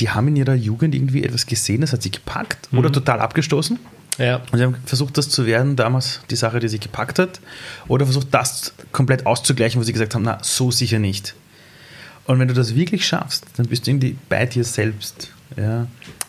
die 0.00 0.10
haben 0.10 0.28
in 0.28 0.36
ihrer 0.36 0.54
Jugend 0.54 0.94
irgendwie 0.94 1.22
etwas 1.22 1.46
gesehen, 1.46 1.80
das 1.82 1.92
hat 1.92 2.02
sie 2.02 2.10
gepackt 2.10 2.72
mhm. 2.72 2.78
oder 2.78 2.92
total 2.92 3.20
abgestoßen. 3.20 3.78
Ja. 4.18 4.42
Und 4.50 4.58
sie 4.58 4.64
haben 4.64 4.76
versucht, 4.84 5.16
das 5.16 5.28
zu 5.28 5.46
werden, 5.46 5.76
damals 5.76 6.20
die 6.30 6.36
Sache, 6.36 6.60
die 6.60 6.68
sie 6.68 6.78
gepackt 6.78 7.18
hat, 7.18 7.40
oder 7.88 8.04
versucht, 8.04 8.28
das 8.30 8.74
komplett 8.92 9.26
auszugleichen, 9.26 9.80
wo 9.80 9.84
sie 9.84 9.92
gesagt 9.92 10.14
haben, 10.14 10.22
na, 10.22 10.38
so 10.42 10.70
sicher 10.70 10.98
nicht. 10.98 11.34
Und 12.26 12.38
wenn 12.38 12.48
du 12.48 12.54
das 12.54 12.74
wirklich 12.74 13.06
schaffst, 13.06 13.46
dann 13.56 13.66
bist 13.66 13.86
du 13.86 13.90
irgendwie 13.90 14.16
bei 14.28 14.46
dir 14.46 14.64
selbst. 14.64 15.30
Ja. 15.56 15.86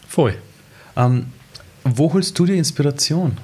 Voll. 0.08 0.36
Ähm, 0.96 1.28
wo 1.84 2.14
holst 2.14 2.38
du 2.40 2.46
die 2.46 2.58
Inspiration? 2.58 3.38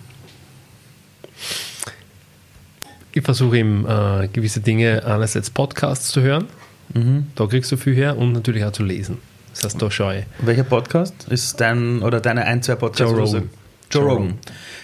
Ich 3.12 3.24
versuche 3.24 3.58
eben 3.58 3.86
äh, 3.86 4.30
gewisse 4.32 4.62
Dinge 4.62 5.04
einerseits 5.06 5.50
Podcasts 5.50 6.10
zu 6.10 6.22
hören. 6.22 6.46
Mhm. 6.94 7.28
Da 7.36 7.46
kriegst 7.48 7.72
du 7.72 7.78
viel 7.78 7.96
her 7.96 8.18
und 8.18 8.34
natürlich 8.34 8.64
auch 8.64 8.72
zu 8.72 8.84
lesen. 8.84 9.18
Das 9.62 9.74
heißt, 9.74 9.82
da 9.82 9.92
schaue 9.92 10.20
ich. 10.20 10.26
Welcher 10.40 10.64
Podcast 10.64 11.28
ist 11.30 11.60
dein 11.60 12.02
oder 12.02 12.22
deine 12.22 12.46
ein, 12.46 12.64
zwei 12.64 12.76
Podcasts? 12.76 13.12
Joe 13.12 13.26
Rogan. 13.26 13.50
Joe 13.92 14.04
Rogan. 14.04 14.40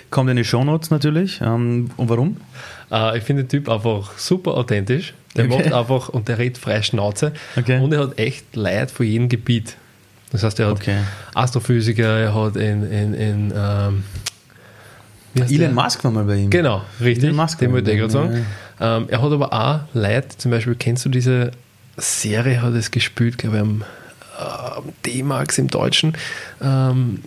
Kommt 0.09 0.29
in 0.29 0.35
die 0.35 0.43
Shownotes 0.43 0.91
natürlich. 0.91 1.39
Ähm, 1.41 1.91
und 1.95 2.09
warum? 2.09 2.37
Äh, 2.91 3.17
ich 3.17 3.23
finde 3.23 3.43
den 3.43 3.49
Typ 3.49 3.69
einfach 3.69 4.17
super 4.17 4.55
authentisch. 4.55 5.13
Der 5.37 5.45
okay. 5.45 5.57
macht 5.57 5.73
einfach 5.73 6.09
und 6.09 6.27
der 6.27 6.39
redet 6.39 6.57
frei 6.57 6.81
Schnauze. 6.81 7.31
Okay. 7.55 7.79
Und 7.79 7.93
er 7.93 8.01
hat 8.01 8.19
echt 8.19 8.53
Leid 8.55 8.91
von 8.91 9.05
jedem 9.05 9.29
Gebiet. 9.29 9.77
Das 10.31 10.43
heißt, 10.43 10.59
er 10.59 10.67
hat 10.67 10.75
okay. 10.75 10.97
Astrophysiker, 11.33 12.19
er 12.19 12.35
hat 12.35 12.57
in, 12.57 12.83
in, 12.91 13.13
in 13.13 13.53
ähm, 13.55 14.03
Elon 15.35 15.57
der? 15.57 15.71
Musk 15.71 16.03
war 16.03 16.11
mal 16.11 16.25
bei 16.25 16.35
ihm. 16.35 16.49
Genau, 16.49 16.81
richtig. 16.99 17.25
Elon 17.25 17.37
Musk 17.37 17.59
den 17.59 17.71
wollte 17.71 17.91
ich 17.91 17.97
gerade 17.97 18.11
sagen. 18.11 18.45
Ja. 18.79 18.97
Ähm, 18.97 19.05
er 19.07 19.21
hat 19.21 19.31
aber 19.31 19.53
auch 19.53 19.79
Leute, 19.93 20.37
zum 20.37 20.51
Beispiel, 20.51 20.75
kennst 20.75 21.05
du 21.05 21.09
diese 21.09 21.51
Serie, 21.95 22.61
hat 22.61 22.73
es 22.73 22.91
gespielt, 22.91 23.37
glaube 23.37 23.55
ich, 23.55 23.61
am 23.61 23.83
äh, 24.37 24.81
D-Max 25.05 25.57
im 25.57 25.67
Deutschen, 25.69 26.13
ähm, 26.61 27.19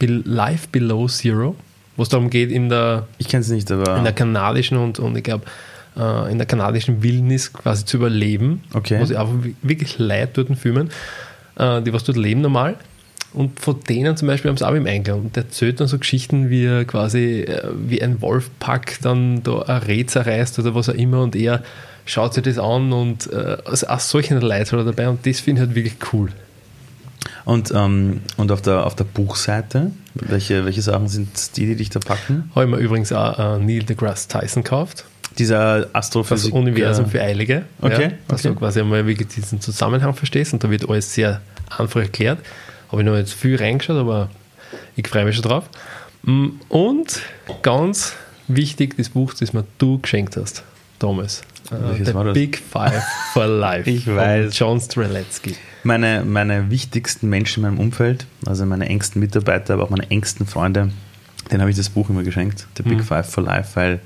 Life 0.00 0.68
Below 0.70 1.06
Zero, 1.08 1.56
wo 1.96 2.02
es 2.02 2.08
darum 2.08 2.30
geht, 2.30 2.50
in 2.50 2.68
der, 2.68 3.06
ich 3.18 3.28
kenne 3.28 3.42
es 3.42 3.50
nicht, 3.50 3.70
aber 3.70 3.96
in 3.96 4.04
der 4.04 4.12
kanadischen 4.12 4.78
und, 4.78 4.98
und 4.98 5.16
ich 5.16 5.24
glaube, 5.24 5.44
äh, 5.96 6.30
in 6.30 6.38
der 6.38 6.46
kanadischen 6.46 7.02
Wildnis 7.02 7.52
quasi 7.52 7.84
zu 7.84 7.98
überleben, 7.98 8.62
okay. 8.72 9.00
wo 9.00 9.04
sie 9.04 9.16
einfach 9.16 9.34
wirklich 9.62 9.98
Leute 9.98 10.44
dort 10.44 10.58
filmen, 10.58 10.90
äh, 11.56 11.82
die 11.82 11.92
was 11.92 12.04
dort 12.04 12.18
leben 12.18 12.40
normal. 12.40 12.76
Und 13.32 13.58
von 13.58 13.80
denen 13.80 14.16
zum 14.16 14.28
Beispiel 14.28 14.48
haben 14.48 14.56
sie 14.56 14.66
auch 14.66 14.74
im 14.74 14.86
Eingang. 14.86 15.20
Und 15.22 15.36
der 15.36 15.42
erzählt 15.42 15.80
dann 15.80 15.88
so 15.88 15.98
Geschichten, 15.98 16.50
wie 16.50 16.66
er 16.66 16.84
quasi 16.84 17.40
äh, 17.40 17.68
wie 17.74 18.00
ein 18.00 18.22
Wolfpack 18.22 18.98
dann 19.02 19.42
da 19.42 19.62
ein 19.62 19.82
Reh 19.82 20.06
zerreißt 20.06 20.58
oder 20.60 20.76
was 20.76 20.88
auch 20.88 20.94
immer. 20.94 21.20
Und 21.20 21.34
er 21.34 21.64
schaut 22.06 22.34
sich 22.34 22.44
das 22.44 22.58
an 22.58 22.92
und 22.92 23.32
äh, 23.32 23.56
also 23.64 23.88
auch 23.88 23.98
solche 23.98 24.38
Leute 24.38 24.70
hat 24.70 24.72
er 24.72 24.84
dabei. 24.84 25.08
Und 25.08 25.26
das 25.26 25.40
finde 25.40 25.62
ich 25.62 25.66
halt 25.66 25.76
wirklich 25.76 25.96
cool. 26.12 26.30
Und, 27.44 27.72
ähm, 27.74 28.22
und 28.36 28.50
auf, 28.50 28.62
der, 28.62 28.86
auf 28.86 28.94
der 28.94 29.04
Buchseite, 29.04 29.90
welche, 30.14 30.64
welche 30.64 30.80
Sachen 30.80 31.08
sind 31.08 31.56
die, 31.56 31.66
die 31.66 31.76
dich 31.76 31.90
da 31.90 32.00
packen? 32.00 32.50
Habe 32.54 32.64
ich 32.64 32.70
mir 32.70 32.78
übrigens 32.78 33.12
auch 33.12 33.56
äh, 33.56 33.58
Neil 33.58 33.82
deGrasse 33.82 34.28
Tyson 34.28 34.62
gekauft. 34.62 35.04
Dieser 35.38 35.88
Astrophysik. 35.92 36.52
Das 36.52 36.58
Universum 36.58 37.06
für 37.06 37.20
Eilige. 37.20 37.64
Okay. 37.82 38.02
Ja, 38.02 38.12
dass 38.28 38.40
okay. 38.40 38.54
du 38.54 38.54
quasi 38.54 38.80
einmal 38.80 39.06
wirklich 39.06 39.28
diesen 39.28 39.60
Zusammenhang 39.60 40.14
verstehst 40.14 40.52
und 40.52 40.62
da 40.64 40.70
wird 40.70 40.88
alles 40.88 41.12
sehr 41.12 41.40
einfach 41.76 42.00
erklärt. 42.00 42.38
Habe 42.90 43.02
ich 43.02 43.06
noch 43.06 43.16
jetzt 43.16 43.34
viel 43.34 43.56
reingeschaut, 43.56 43.96
aber 43.96 44.30
ich 44.96 45.06
freue 45.08 45.24
mich 45.24 45.34
schon 45.34 45.42
drauf. 45.42 45.64
Mm, 46.22 46.50
und 46.68 47.20
ganz 47.62 48.14
wichtig, 48.48 48.96
das 48.96 49.08
Buch, 49.08 49.34
das 49.34 49.52
mir 49.52 49.64
du 49.78 49.98
geschenkt 49.98 50.36
hast, 50.36 50.62
Thomas. 50.98 51.42
Uh, 51.70 52.04
The 52.04 52.12
Big 52.32 52.58
Five 52.58 53.02
for 53.32 53.46
Life. 53.46 53.90
ich 53.90 54.06
weiß. 54.06 54.56
John 54.56 54.80
Streletsky. 54.80 55.56
Meine, 55.84 56.24
meine 56.24 56.70
wichtigsten 56.70 57.28
Menschen 57.28 57.62
in 57.62 57.70
meinem 57.70 57.80
Umfeld, 57.80 58.26
also 58.46 58.64
meine 58.66 58.86
engsten 58.86 59.20
Mitarbeiter, 59.20 59.74
aber 59.74 59.84
auch 59.84 59.90
meine 59.90 60.10
engsten 60.10 60.46
Freunde, 60.46 60.90
denen 61.50 61.60
habe 61.60 61.70
ich 61.70 61.76
das 61.76 61.90
Buch 61.90 62.08
immer 62.08 62.22
geschenkt, 62.22 62.66
The 62.76 62.82
Big 62.82 62.98
mhm. 62.98 63.04
Five 63.04 63.30
for 63.30 63.44
Life, 63.44 63.76
weil 63.76 64.00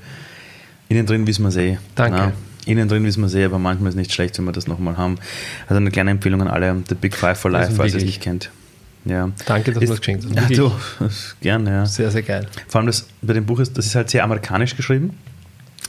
innen 0.89 1.05
drin 1.05 1.25
wissen 1.25 1.43
wir 1.43 1.49
es 1.49 1.55
eh. 1.55 1.77
Danke. 1.95 2.17
Na, 2.17 2.31
innen 2.65 2.89
drin 2.89 3.03
wissen 3.05 3.21
wir 3.21 3.27
es 3.27 3.35
eh, 3.35 3.45
aber 3.45 3.59
manchmal 3.59 3.89
ist 3.89 3.95
es 3.95 3.97
nicht 3.97 4.13
schlecht, 4.13 4.37
wenn 4.37 4.45
wir 4.45 4.51
das 4.51 4.67
nochmal 4.67 4.97
haben. 4.97 5.15
Also 5.67 5.77
eine 5.77 5.89
kleine 5.89 6.11
Empfehlung 6.11 6.41
an 6.41 6.49
alle, 6.49 6.83
The 6.87 6.95
Big 6.95 7.15
Five 7.15 7.39
for 7.39 7.49
Life, 7.49 7.73
falls 7.73 7.93
ihr 7.93 7.99
es 7.99 8.05
nicht 8.05 8.21
kennt. 8.21 8.51
Ja. 9.05 9.31
Danke, 9.45 9.71
dass 9.71 9.79
du 9.79 9.87
das 9.87 9.99
geschenkt 9.99 10.25
hast. 10.25 10.49
Ja, 10.49 10.57
du, 10.57 10.71
gerne, 11.41 11.71
ja. 11.71 11.85
Sehr, 11.85 12.11
sehr 12.11 12.23
geil. 12.23 12.47
Vor 12.67 12.79
allem 12.79 12.87
das, 12.87 13.07
bei 13.21 13.33
dem 13.33 13.45
Buch 13.45 13.59
ist, 13.59 13.77
das 13.77 13.85
ist 13.85 13.95
halt 13.95 14.09
sehr 14.09 14.23
amerikanisch 14.23 14.75
geschrieben. 14.75 15.17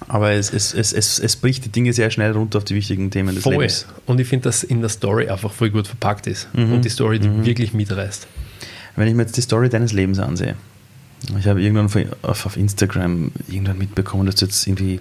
Aber 0.09 0.33
es, 0.33 0.53
es, 0.53 0.75
es, 0.75 0.93
es, 0.93 1.19
es 1.19 1.37
bricht 1.37 1.65
die 1.65 1.69
Dinge 1.69 1.93
sehr 1.93 2.11
schnell 2.11 2.33
runter 2.33 2.59
auf 2.59 2.65
die 2.65 2.75
wichtigen 2.75 3.11
Themen 3.11 3.35
des 3.35 3.45
voll. 3.45 3.55
Lebens. 3.55 3.87
Und 4.07 4.21
ich 4.21 4.27
finde, 4.27 4.45
dass 4.45 4.63
in 4.65 4.81
der 4.81 4.89
Story 4.89 5.29
einfach 5.29 5.53
voll 5.53 5.71
gut 5.71 5.87
verpackt 5.87 6.27
ist. 6.27 6.49
Mhm. 6.55 6.73
Und 6.73 6.85
die 6.85 6.89
Story, 6.89 7.19
die 7.19 7.29
mhm. 7.29 7.45
wirklich 7.45 7.75
mitreißt. 7.75 8.27
Wenn 8.97 9.09
ich 9.09 9.15
mir 9.15 9.23
jetzt 9.23 9.37
die 9.37 9.43
Story 9.43 9.69
deines 9.69 9.93
Lebens 9.93 10.19
ansehe, 10.19 10.57
ich 11.39 11.47
habe 11.47 11.63
irgendwann 11.63 12.09
auf, 12.23 12.47
auf 12.47 12.57
Instagram 12.57 13.31
irgendwann 13.49 13.79
mitbekommen, 13.79 14.27
dass 14.27 14.37
du 14.37 14.47
jetzt 14.47 14.67
irgendwie 14.67 15.01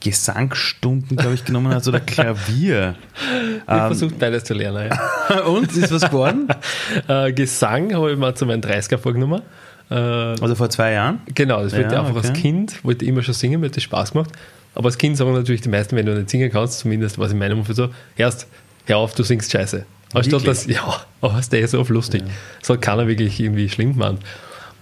Gesangsstunden, 0.00 1.16
glaube 1.16 1.34
ich, 1.34 1.44
genommen 1.44 1.72
hast 1.74 1.86
oder 1.86 2.00
Klavier. 2.00 2.96
Ich 3.14 3.62
ähm, 3.68 3.78
versucht 3.86 4.18
beides 4.18 4.44
zu 4.44 4.54
lernen. 4.54 4.90
Ja. 5.28 5.40
Und 5.44 5.76
ist 5.76 5.92
was 5.92 6.02
geworden? 6.02 6.48
äh, 7.08 7.32
Gesang 7.32 7.94
habe 7.94 8.12
ich 8.12 8.18
mal 8.18 8.34
zu 8.34 8.46
meinen 8.46 8.62
30er 8.62 8.98
vorgenommen. 8.98 9.42
Äh, 9.90 9.94
also 9.94 10.54
vor 10.54 10.70
zwei 10.70 10.92
Jahren? 10.92 11.20
Genau, 11.34 11.62
das 11.62 11.72
wollte 11.72 11.86
ja, 11.86 11.92
ich 11.92 11.98
einfach 11.98 12.16
okay. 12.16 12.28
als 12.28 12.40
Kind, 12.40 12.84
wollte 12.84 13.04
ich 13.04 13.08
immer 13.08 13.22
schon 13.22 13.34
singen, 13.34 13.60
mir 13.60 13.66
hat 13.66 13.76
das 13.76 13.82
Spaß 13.82 14.12
gemacht. 14.12 14.30
Aber 14.74 14.86
als 14.86 14.98
Kind 14.98 15.16
sagen 15.16 15.32
natürlich 15.32 15.62
die 15.62 15.68
meisten, 15.68 15.96
wenn 15.96 16.06
du 16.06 16.14
nicht 16.14 16.30
singen 16.30 16.50
kannst, 16.50 16.78
zumindest 16.78 17.18
was 17.18 17.32
in 17.32 17.38
meinem 17.38 17.58
Umfeld 17.58 17.76
so, 17.76 17.88
erst 18.16 18.46
hör 18.86 18.98
auf, 18.98 19.14
du 19.14 19.22
singst 19.22 19.50
scheiße. 19.50 19.84
Anstatt 20.12 20.46
das, 20.46 20.66
ja, 20.66 21.00
aber 21.20 21.38
ist 21.38 21.52
der 21.52 21.66
so 21.66 21.80
oft 21.80 21.90
lustig. 21.90 22.22
Ja. 22.22 22.28
Das 22.60 22.70
hat 22.70 22.82
keiner 22.82 23.06
wirklich 23.06 23.40
irgendwie 23.40 23.68
schlimm 23.68 23.94
gemacht. 23.94 24.18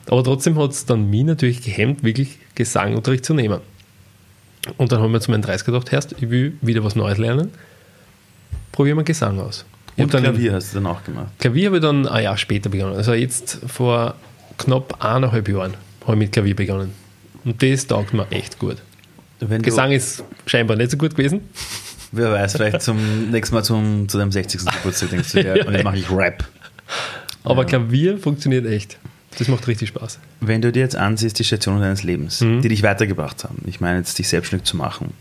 Aber 0.07 0.25
trotzdem 0.25 0.59
hat 0.59 0.71
es 0.71 0.87
dann 0.87 1.11
mich 1.11 1.25
natürlich 1.25 1.63
gehemmt, 1.63 2.03
wirklich 2.03 2.39
Gesangunterricht 2.55 3.25
zu 3.25 3.35
nehmen. 3.35 3.61
Und 4.77 4.93
dann 4.93 5.01
haben 5.01 5.13
wir 5.13 5.21
zu 5.21 5.31
meinen 5.31 5.43
30 5.43 5.67
gedacht, 5.67 5.93
Herst, 5.93 6.15
ich 6.19 6.31
will 6.31 6.57
wieder 6.61 6.85
was 6.85 6.97
Neues 6.97 7.19
lernen. 7.19 7.51
Probieren 8.73 8.97
wir 8.99 9.05
Gesang 9.05 9.39
aus. 9.41 9.65
Und 9.97 10.15
dann, 10.15 10.23
Klavier 10.23 10.53
hast 10.53 10.73
du 10.73 10.79
dann 10.79 10.87
auch 10.87 11.03
gemacht? 11.03 11.29
Klavier 11.39 11.67
habe 11.67 11.77
ich 11.79 11.83
dann 11.83 12.07
ein 12.07 12.25
Jahr 12.25 12.37
später 12.37 12.71
begonnen. 12.71 12.95
Also 12.95 13.13
jetzt 13.15 13.61
vor 13.67 14.15
knapp 14.59 15.05
eineinhalb 15.05 15.49
Jahren 15.49 15.75
habe 16.03 16.13
ich 16.15 16.19
mit 16.19 16.33
Klavier 16.33 16.57
begonnen. 16.57 16.93
Und 17.45 17.63
das 17.63 17.87
taugt 17.87 18.13
mir 18.13 18.27
echt 18.31 18.59
gut. 18.59 18.77
Wenn 19.41 19.63
Gesang 19.63 19.93
ist 19.93 20.25
scheinbar 20.47 20.77
nicht 20.77 20.91
so 20.91 20.97
gut 20.97 21.15
gewesen. 21.15 21.41
Wer 22.11 22.33
weiß, 22.33 22.55
vielleicht 22.55 22.83
zum 22.83 23.31
nächsten 23.31 23.55
Mal 23.55 23.63
zum, 23.63 24.09
zu 24.09 24.19
deinem 24.19 24.33
60. 24.33 24.65
Geburtstag 24.65 25.11
denkst 25.11 25.33
du, 25.33 25.43
ja, 25.43 25.57
ja 25.57 25.67
und 25.67 25.75
jetzt 25.75 25.85
mache 25.85 25.99
ich 25.99 26.11
Rap. 26.11 26.45
Aber 27.45 27.63
ja. 27.63 27.69
Klavier 27.69 28.19
funktioniert 28.19 28.67
echt. 28.67 28.99
Das 29.39 29.47
macht 29.49 29.69
richtig 29.69 29.91
Spaß. 29.91 30.19
Wenn 30.41 30.63
du 30.63 30.73
dir 30.73 30.81
jetzt 30.81 30.97
ansiehst, 30.97 31.39
die 31.39 31.45
Stationen 31.45 31.81
deines 31.81 32.03
Lebens, 32.03 32.41
mhm. 32.41 32.61
die 32.61 32.69
dich 32.69 32.83
weitergebracht 32.83 33.45
haben, 33.45 33.63
ich 33.67 33.81
meine 33.81 33.99
jetzt 33.99 34.19
dich 34.19 34.29
selbstständig 34.29 34.67
zu 34.67 34.77
machen, 34.77 35.13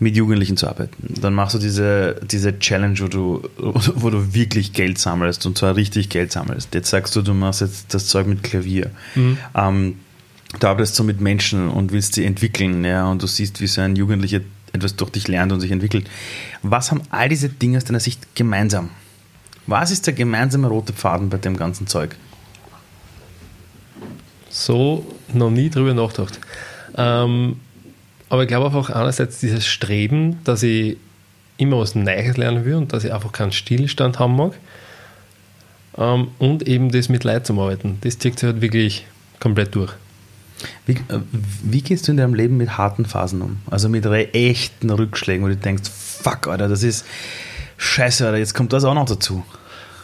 mit 0.00 0.16
Jugendlichen 0.16 0.56
zu 0.56 0.66
arbeiten, 0.66 1.14
dann 1.20 1.34
machst 1.34 1.54
du 1.54 1.58
diese, 1.58 2.20
diese 2.24 2.58
Challenge, 2.58 2.98
wo 3.00 3.08
du, 3.08 3.42
wo 3.56 4.10
du 4.10 4.34
wirklich 4.34 4.72
Geld 4.72 4.98
sammelst 4.98 5.44
und 5.46 5.58
zwar 5.58 5.76
richtig 5.76 6.08
Geld 6.08 6.32
sammelst. 6.32 6.74
Jetzt 6.74 6.90
sagst 6.90 7.14
du, 7.14 7.22
du 7.22 7.34
machst 7.34 7.60
jetzt 7.60 7.92
das 7.94 8.06
Zeug 8.06 8.26
mit 8.26 8.42
Klavier. 8.42 8.90
Mhm. 9.14 9.38
Ähm, 9.54 9.94
du 10.58 10.66
arbeitest 10.66 10.96
so 10.96 11.04
mit 11.04 11.20
Menschen 11.20 11.68
und 11.68 11.92
willst 11.92 12.14
sie 12.14 12.24
entwickeln, 12.24 12.82
ja, 12.84 13.06
und 13.08 13.22
du 13.22 13.26
siehst, 13.26 13.60
wie 13.60 13.66
so 13.66 13.82
ein 13.82 13.94
Jugendlicher 13.94 14.40
etwas 14.72 14.96
durch 14.96 15.10
dich 15.10 15.28
lernt 15.28 15.52
und 15.52 15.60
sich 15.60 15.70
entwickelt. 15.70 16.08
Was 16.62 16.90
haben 16.90 17.02
all 17.10 17.28
diese 17.28 17.48
Dinge 17.50 17.76
aus 17.76 17.84
deiner 17.84 18.00
Sicht 18.00 18.34
gemeinsam? 18.34 18.90
Was 19.66 19.90
ist 19.90 20.06
der 20.06 20.14
gemeinsame 20.14 20.68
rote 20.68 20.92
Faden 20.92 21.28
bei 21.28 21.38
dem 21.38 21.56
ganzen 21.56 21.86
Zeug? 21.86 22.16
So 24.48 25.06
noch 25.32 25.50
nie 25.50 25.70
drüber 25.70 25.94
nachgedacht. 25.94 26.40
Ähm, 26.96 27.56
aber 28.30 28.42
ich 28.42 28.48
glaube 28.48 28.66
einfach 28.66 28.90
einerseits 28.90 29.40
dieses 29.40 29.66
Streben, 29.66 30.38
dass 30.44 30.62
ich 30.62 30.96
immer 31.58 31.78
was 31.78 31.94
Neues 31.94 32.36
lernen 32.36 32.64
will 32.64 32.76
und 32.76 32.92
dass 32.92 33.04
ich 33.04 33.12
einfach 33.12 33.32
keinen 33.32 33.52
Stillstand 33.52 34.18
haben 34.18 34.36
mag. 34.36 34.52
Ähm, 35.98 36.28
und 36.38 36.66
eben 36.66 36.90
das 36.90 37.08
mit 37.08 37.24
Leid 37.24 37.46
zu 37.46 37.60
arbeiten. 37.60 37.98
Das 38.00 38.18
zieht 38.18 38.38
sich 38.38 38.46
halt 38.46 38.62
wirklich 38.62 39.06
komplett 39.40 39.74
durch. 39.74 39.92
Wie, 40.86 40.92
äh, 40.92 41.20
wie, 41.62 41.82
gehst 41.82 42.06
du 42.06 42.12
in 42.12 42.18
deinem 42.18 42.34
Leben 42.34 42.56
mit 42.56 42.78
harten 42.78 43.04
Phasen 43.04 43.42
um? 43.42 43.58
Also 43.70 43.88
mit 43.88 44.06
echten 44.06 44.90
Rückschlägen, 44.90 45.44
wo 45.44 45.48
du 45.48 45.56
denkst, 45.56 45.90
fuck, 45.90 46.46
Alter, 46.46 46.68
das 46.68 46.82
ist 46.84 47.04
scheiße, 47.78 48.26
Alter, 48.26 48.38
jetzt 48.38 48.54
kommt 48.54 48.72
das 48.72 48.84
auch 48.84 48.94
noch 48.94 49.06
dazu. 49.06 49.44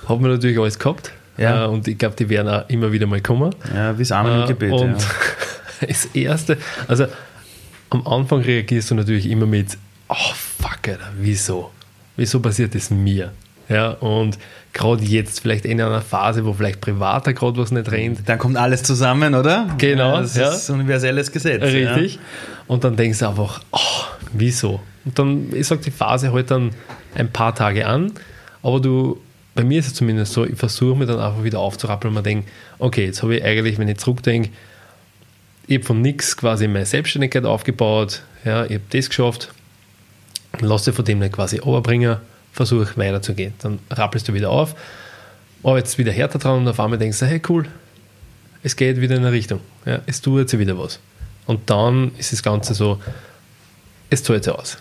Haben 0.08 0.24
wir 0.24 0.30
natürlich 0.30 0.58
alles 0.58 0.78
gehabt. 0.78 1.12
Ja. 1.38 1.64
Äh, 1.64 1.68
und 1.68 1.86
ich 1.86 1.96
glaube, 1.96 2.16
die 2.16 2.28
werden 2.28 2.48
auch 2.48 2.68
immer 2.68 2.90
wieder 2.90 3.06
mal 3.06 3.20
kommen. 3.20 3.54
Ja, 3.72 3.96
wie 3.96 4.02
es 4.02 4.12
Amen 4.12 4.42
im 4.42 4.48
Gebet. 4.48 4.72
Und 4.72 5.00
ja. 5.00 5.08
das 5.86 6.06
Erste, 6.06 6.58
also 6.88 7.06
am 7.96 8.06
Anfang 8.06 8.40
reagierst 8.42 8.90
du 8.90 8.94
natürlich 8.94 9.28
immer 9.28 9.46
mit, 9.46 9.78
oh 10.08 10.14
fuck, 10.58 10.88
Alter, 10.88 11.12
wieso? 11.18 11.70
Wieso 12.16 12.40
passiert 12.40 12.74
das 12.74 12.90
mir? 12.90 13.32
Ja, 13.68 13.90
und 13.90 14.38
gerade 14.72 15.02
jetzt 15.04 15.40
vielleicht 15.40 15.64
in 15.64 15.80
einer 15.80 16.00
Phase, 16.00 16.44
wo 16.44 16.52
vielleicht 16.52 16.80
privater 16.80 17.32
gerade 17.32 17.58
was 17.58 17.72
nicht 17.72 17.90
rennt. 17.90 18.28
Dann 18.28 18.38
kommt 18.38 18.56
alles 18.56 18.82
zusammen, 18.82 19.34
oder? 19.34 19.74
Genau. 19.78 20.14
Ja, 20.14 20.20
das 20.20 20.36
ja. 20.36 20.50
ist 20.50 20.70
ein 20.70 20.80
universelles 20.80 21.32
Gesetz. 21.32 21.62
Richtig. 21.62 22.14
Ja. 22.14 22.20
Und 22.68 22.84
dann 22.84 22.96
denkst 22.96 23.18
du 23.18 23.28
einfach, 23.28 23.62
oh, 23.72 23.78
wieso? 24.32 24.80
Und 25.04 25.18
dann, 25.18 25.52
ich 25.52 25.66
sage, 25.66 25.80
die 25.82 25.90
Phase 25.90 26.32
halt 26.32 26.50
dann 26.50 26.70
ein 27.14 27.30
paar 27.30 27.54
Tage 27.54 27.86
an, 27.86 28.12
aber 28.62 28.80
du, 28.80 29.20
bei 29.54 29.64
mir 29.64 29.80
ist 29.80 29.86
es 29.86 29.94
zumindest 29.94 30.32
so, 30.32 30.44
ich 30.44 30.56
versuche 30.56 30.96
mir 30.96 31.06
dann 31.06 31.18
einfach 31.18 31.42
wieder 31.42 31.60
aufzurappeln 31.60 32.10
und 32.10 32.14
mir 32.14 32.22
denke, 32.22 32.48
okay, 32.78 33.06
jetzt 33.06 33.22
habe 33.22 33.36
ich 33.36 33.44
eigentlich, 33.44 33.78
wenn 33.78 33.88
ich 33.88 33.98
zurückdenke, 33.98 34.50
ich 35.66 35.78
habe 35.78 35.84
von 35.84 36.00
nichts 36.00 36.36
quasi 36.36 36.68
meine 36.68 36.86
Selbstständigkeit 36.86 37.44
aufgebaut, 37.44 38.22
ja, 38.44 38.64
ich 38.64 38.74
habe 38.74 38.84
das 38.90 39.08
geschafft, 39.08 39.52
lasse 40.60 40.92
von 40.92 41.04
dem 41.04 41.18
nicht 41.18 41.32
quasi 41.32 41.56
überbringen 41.56 42.18
versuch 42.52 42.96
weiterzugehen. 42.96 43.52
Dann 43.58 43.78
rappelst 43.90 44.28
du 44.28 44.34
wieder 44.34 44.50
auf, 44.50 44.74
arbeitest 45.62 45.98
wieder 45.98 46.12
härter 46.12 46.38
dran 46.38 46.60
und 46.60 46.68
auf 46.68 46.80
einmal 46.80 46.98
denkst 46.98 47.18
du, 47.18 47.26
hey 47.26 47.42
cool, 47.48 47.66
es 48.62 48.76
geht 48.76 49.00
wieder 49.00 49.16
in 49.16 49.22
eine 49.22 49.32
Richtung. 49.32 49.60
Ja, 49.84 50.00
es 50.06 50.20
tut 50.20 50.40
jetzt 50.40 50.58
wieder 50.58 50.78
was. 50.78 50.98
Und 51.46 51.68
dann 51.70 52.12
ist 52.18 52.32
das 52.32 52.42
Ganze 52.42 52.74
so, 52.74 53.00
es 54.10 54.22
zahlt 54.22 54.44
sich 54.44 54.52
aus. 54.52 54.78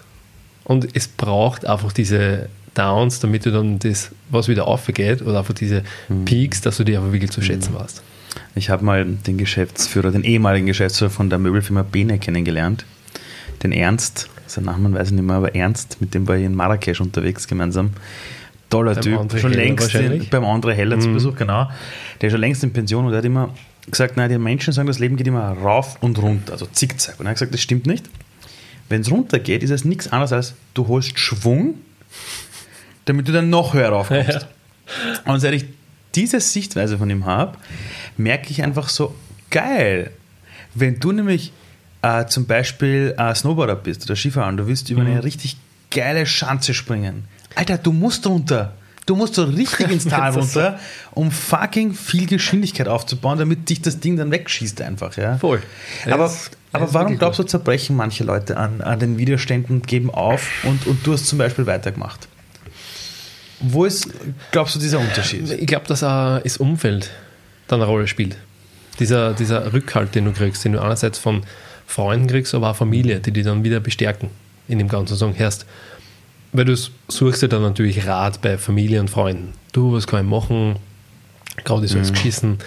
Und 0.63 0.95
es 0.95 1.07
braucht 1.07 1.65
einfach 1.65 1.91
diese 1.91 2.49
Downs, 2.73 3.19
damit 3.19 3.45
du 3.45 3.51
dann 3.51 3.77
das, 3.79 4.11
was 4.29 4.47
wieder 4.47 4.67
aufgeht, 4.67 5.21
oder 5.21 5.39
einfach 5.39 5.53
diese 5.53 5.83
mhm. 6.09 6.25
Peaks, 6.25 6.61
dass 6.61 6.77
du 6.77 6.83
die 6.83 6.97
einfach 6.97 7.11
wirklich 7.11 7.31
zu 7.31 7.41
schätzen 7.41 7.73
mhm. 7.73 7.79
weißt. 7.79 8.01
Ich 8.55 8.69
habe 8.69 8.83
mal 8.85 9.05
den 9.05 9.37
Geschäftsführer, 9.37 10.11
den 10.11 10.23
ehemaligen 10.23 10.65
Geschäftsführer 10.65 11.11
von 11.11 11.29
der 11.29 11.39
Möbelfirma 11.39 11.83
Bene 11.83 12.19
kennengelernt, 12.19 12.85
den 13.63 13.71
Ernst 13.71 14.29
sein 14.47 14.65
Namen 14.65 14.93
weiß 14.93 15.07
ich 15.07 15.13
nicht 15.13 15.25
mehr, 15.25 15.35
aber 15.35 15.55
Ernst, 15.55 15.97
mit 16.01 16.13
dem 16.13 16.27
war 16.27 16.37
ich 16.37 16.45
in 16.45 16.55
Marrakesch 16.55 17.01
unterwegs 17.01 17.47
gemeinsam. 17.47 17.91
Toller 18.69 18.93
beim 18.93 19.03
Typ, 19.03 19.19
André 19.19 19.37
schon 19.37 19.51
Heller 19.51 19.63
längst 19.63 19.95
in, 19.95 20.29
beim 20.29 20.43
André 20.43 20.73
Heller 20.73 20.97
mhm. 20.97 21.01
zu 21.01 21.13
Besuch, 21.13 21.35
genau. 21.35 21.69
Der 22.21 22.27
ist 22.27 22.31
schon 22.31 22.41
längst 22.41 22.63
in 22.63 22.73
Pension 22.73 23.05
und 23.05 23.11
der 23.11 23.19
hat 23.19 23.25
immer 23.25 23.53
gesagt, 23.89 24.17
nein, 24.17 24.29
die 24.29 24.37
Menschen 24.37 24.73
sagen, 24.73 24.87
das 24.87 24.99
Leben 24.99 25.15
geht 25.15 25.27
immer 25.27 25.51
rauf 25.51 25.97
und 26.01 26.17
runter, 26.19 26.53
also 26.53 26.65
zickzack. 26.65 27.19
Und 27.19 27.25
er 27.25 27.31
hat 27.31 27.35
gesagt, 27.35 27.53
das 27.53 27.61
stimmt 27.61 27.85
nicht. 27.85 28.09
Wenn 28.89 29.01
es 29.01 29.11
runter 29.11 29.39
geht, 29.39 29.63
ist 29.63 29.71
es 29.71 29.85
nichts 29.85 30.11
anderes 30.11 30.31
als, 30.31 30.53
du 30.73 30.87
holst 30.87 31.19
Schwung, 31.19 31.75
damit 33.05 33.27
du 33.27 33.31
dann 33.31 33.49
noch 33.49 33.73
höher 33.73 33.89
raufkommst. 33.89 34.29
Ja. 34.29 34.39
Und 35.31 35.39
seit 35.39 35.53
ich 35.53 35.65
diese 36.15 36.39
Sichtweise 36.39 36.97
von 36.97 37.09
ihm 37.09 37.25
habe, 37.25 37.57
merke 38.17 38.51
ich 38.51 38.63
einfach 38.63 38.89
so, 38.89 39.15
geil. 39.49 40.11
Wenn 40.73 40.99
du 40.99 41.11
nämlich 41.11 41.51
äh, 42.01 42.25
zum 42.27 42.45
Beispiel 42.45 43.15
äh, 43.17 43.33
Snowboarder 43.33 43.75
bist 43.75 44.03
oder 44.05 44.15
Skifahrer 44.15 44.47
und 44.47 44.57
du 44.57 44.67
willst 44.67 44.89
über 44.89 45.01
mhm. 45.01 45.07
eine 45.07 45.23
richtig 45.23 45.57
geile 45.89 46.25
Schanze 46.25 46.73
springen. 46.73 47.25
Alter, 47.55 47.77
du 47.77 47.91
musst 47.91 48.27
runter. 48.27 48.73
Du 49.05 49.15
musst 49.15 49.35
so 49.35 49.43
richtig 49.43 49.91
ins 49.91 50.05
Tal 50.09 50.31
runter, 50.31 50.79
um 51.13 51.31
fucking 51.31 51.93
viel 51.93 52.25
Geschwindigkeit 52.25 52.87
aufzubauen, 52.87 53.37
damit 53.37 53.69
dich 53.69 53.81
das 53.81 53.99
Ding 53.99 54.17
dann 54.17 54.31
wegschießt 54.31 54.81
einfach. 54.81 55.15
Ja? 55.15 55.37
Voll. 55.37 55.61
Aber, 56.09 56.31
aber 56.71 56.93
warum 56.93 57.17
glaubst 57.17 57.39
du, 57.39 57.43
zerbrechen 57.43 57.95
manche 57.95 58.23
Leute 58.23 58.57
an, 58.57 58.81
an 58.81 58.99
den 58.99 59.17
Widerständen, 59.17 59.83
geben 59.83 60.09
auf 60.09 60.63
und, 60.63 60.87
und 60.87 61.05
du 61.05 61.13
hast 61.13 61.27
zum 61.27 61.37
Beispiel 61.37 61.65
weitergemacht? 61.65 62.27
Wo 63.59 63.85
ist, 63.85 64.09
glaubst 64.51 64.75
du, 64.75 64.79
dieser 64.79 64.99
Unterschied? 64.99 65.49
Ich 65.49 65.67
glaube, 65.67 65.85
auch 65.85 66.41
das 66.43 66.57
Umfeld 66.57 67.09
dann 67.67 67.81
eine 67.81 67.89
Rolle 67.89 68.07
spielt. 68.07 68.37
Dieser, 68.99 69.33
dieser 69.33 69.73
Rückhalt, 69.73 70.15
den 70.15 70.25
du 70.25 70.31
kriegst, 70.31 70.63
den 70.63 70.73
du 70.73 70.81
einerseits 70.81 71.19
von 71.19 71.43
Freunden 71.87 72.27
kriegst, 72.27 72.55
aber 72.55 72.71
auch 72.71 72.75
Familie, 72.75 73.19
die 73.19 73.31
dich 73.31 73.43
dann 73.43 73.63
wieder 73.63 73.79
bestärken 73.79 74.29
in 74.67 74.79
dem 74.79 74.87
Ganzen. 74.87 75.15
Sagen, 75.15 75.33
Herst, 75.33 75.65
weil 76.53 76.65
du 76.65 76.75
suchst 77.07 77.41
dir 77.41 77.49
dann 77.49 77.61
natürlich 77.61 78.07
Rat 78.07 78.41
bei 78.41 78.57
Familie 78.57 78.99
und 79.01 79.09
Freunden. 79.09 79.53
Du, 79.73 79.93
was 79.93 80.07
kann 80.07 80.25
ich 80.25 80.29
machen? 80.29 80.77
Gerade 81.63 81.85
ist 81.85 81.95
alles 81.95 82.11
mhm. 82.11 82.13
geschissen. 82.13 82.57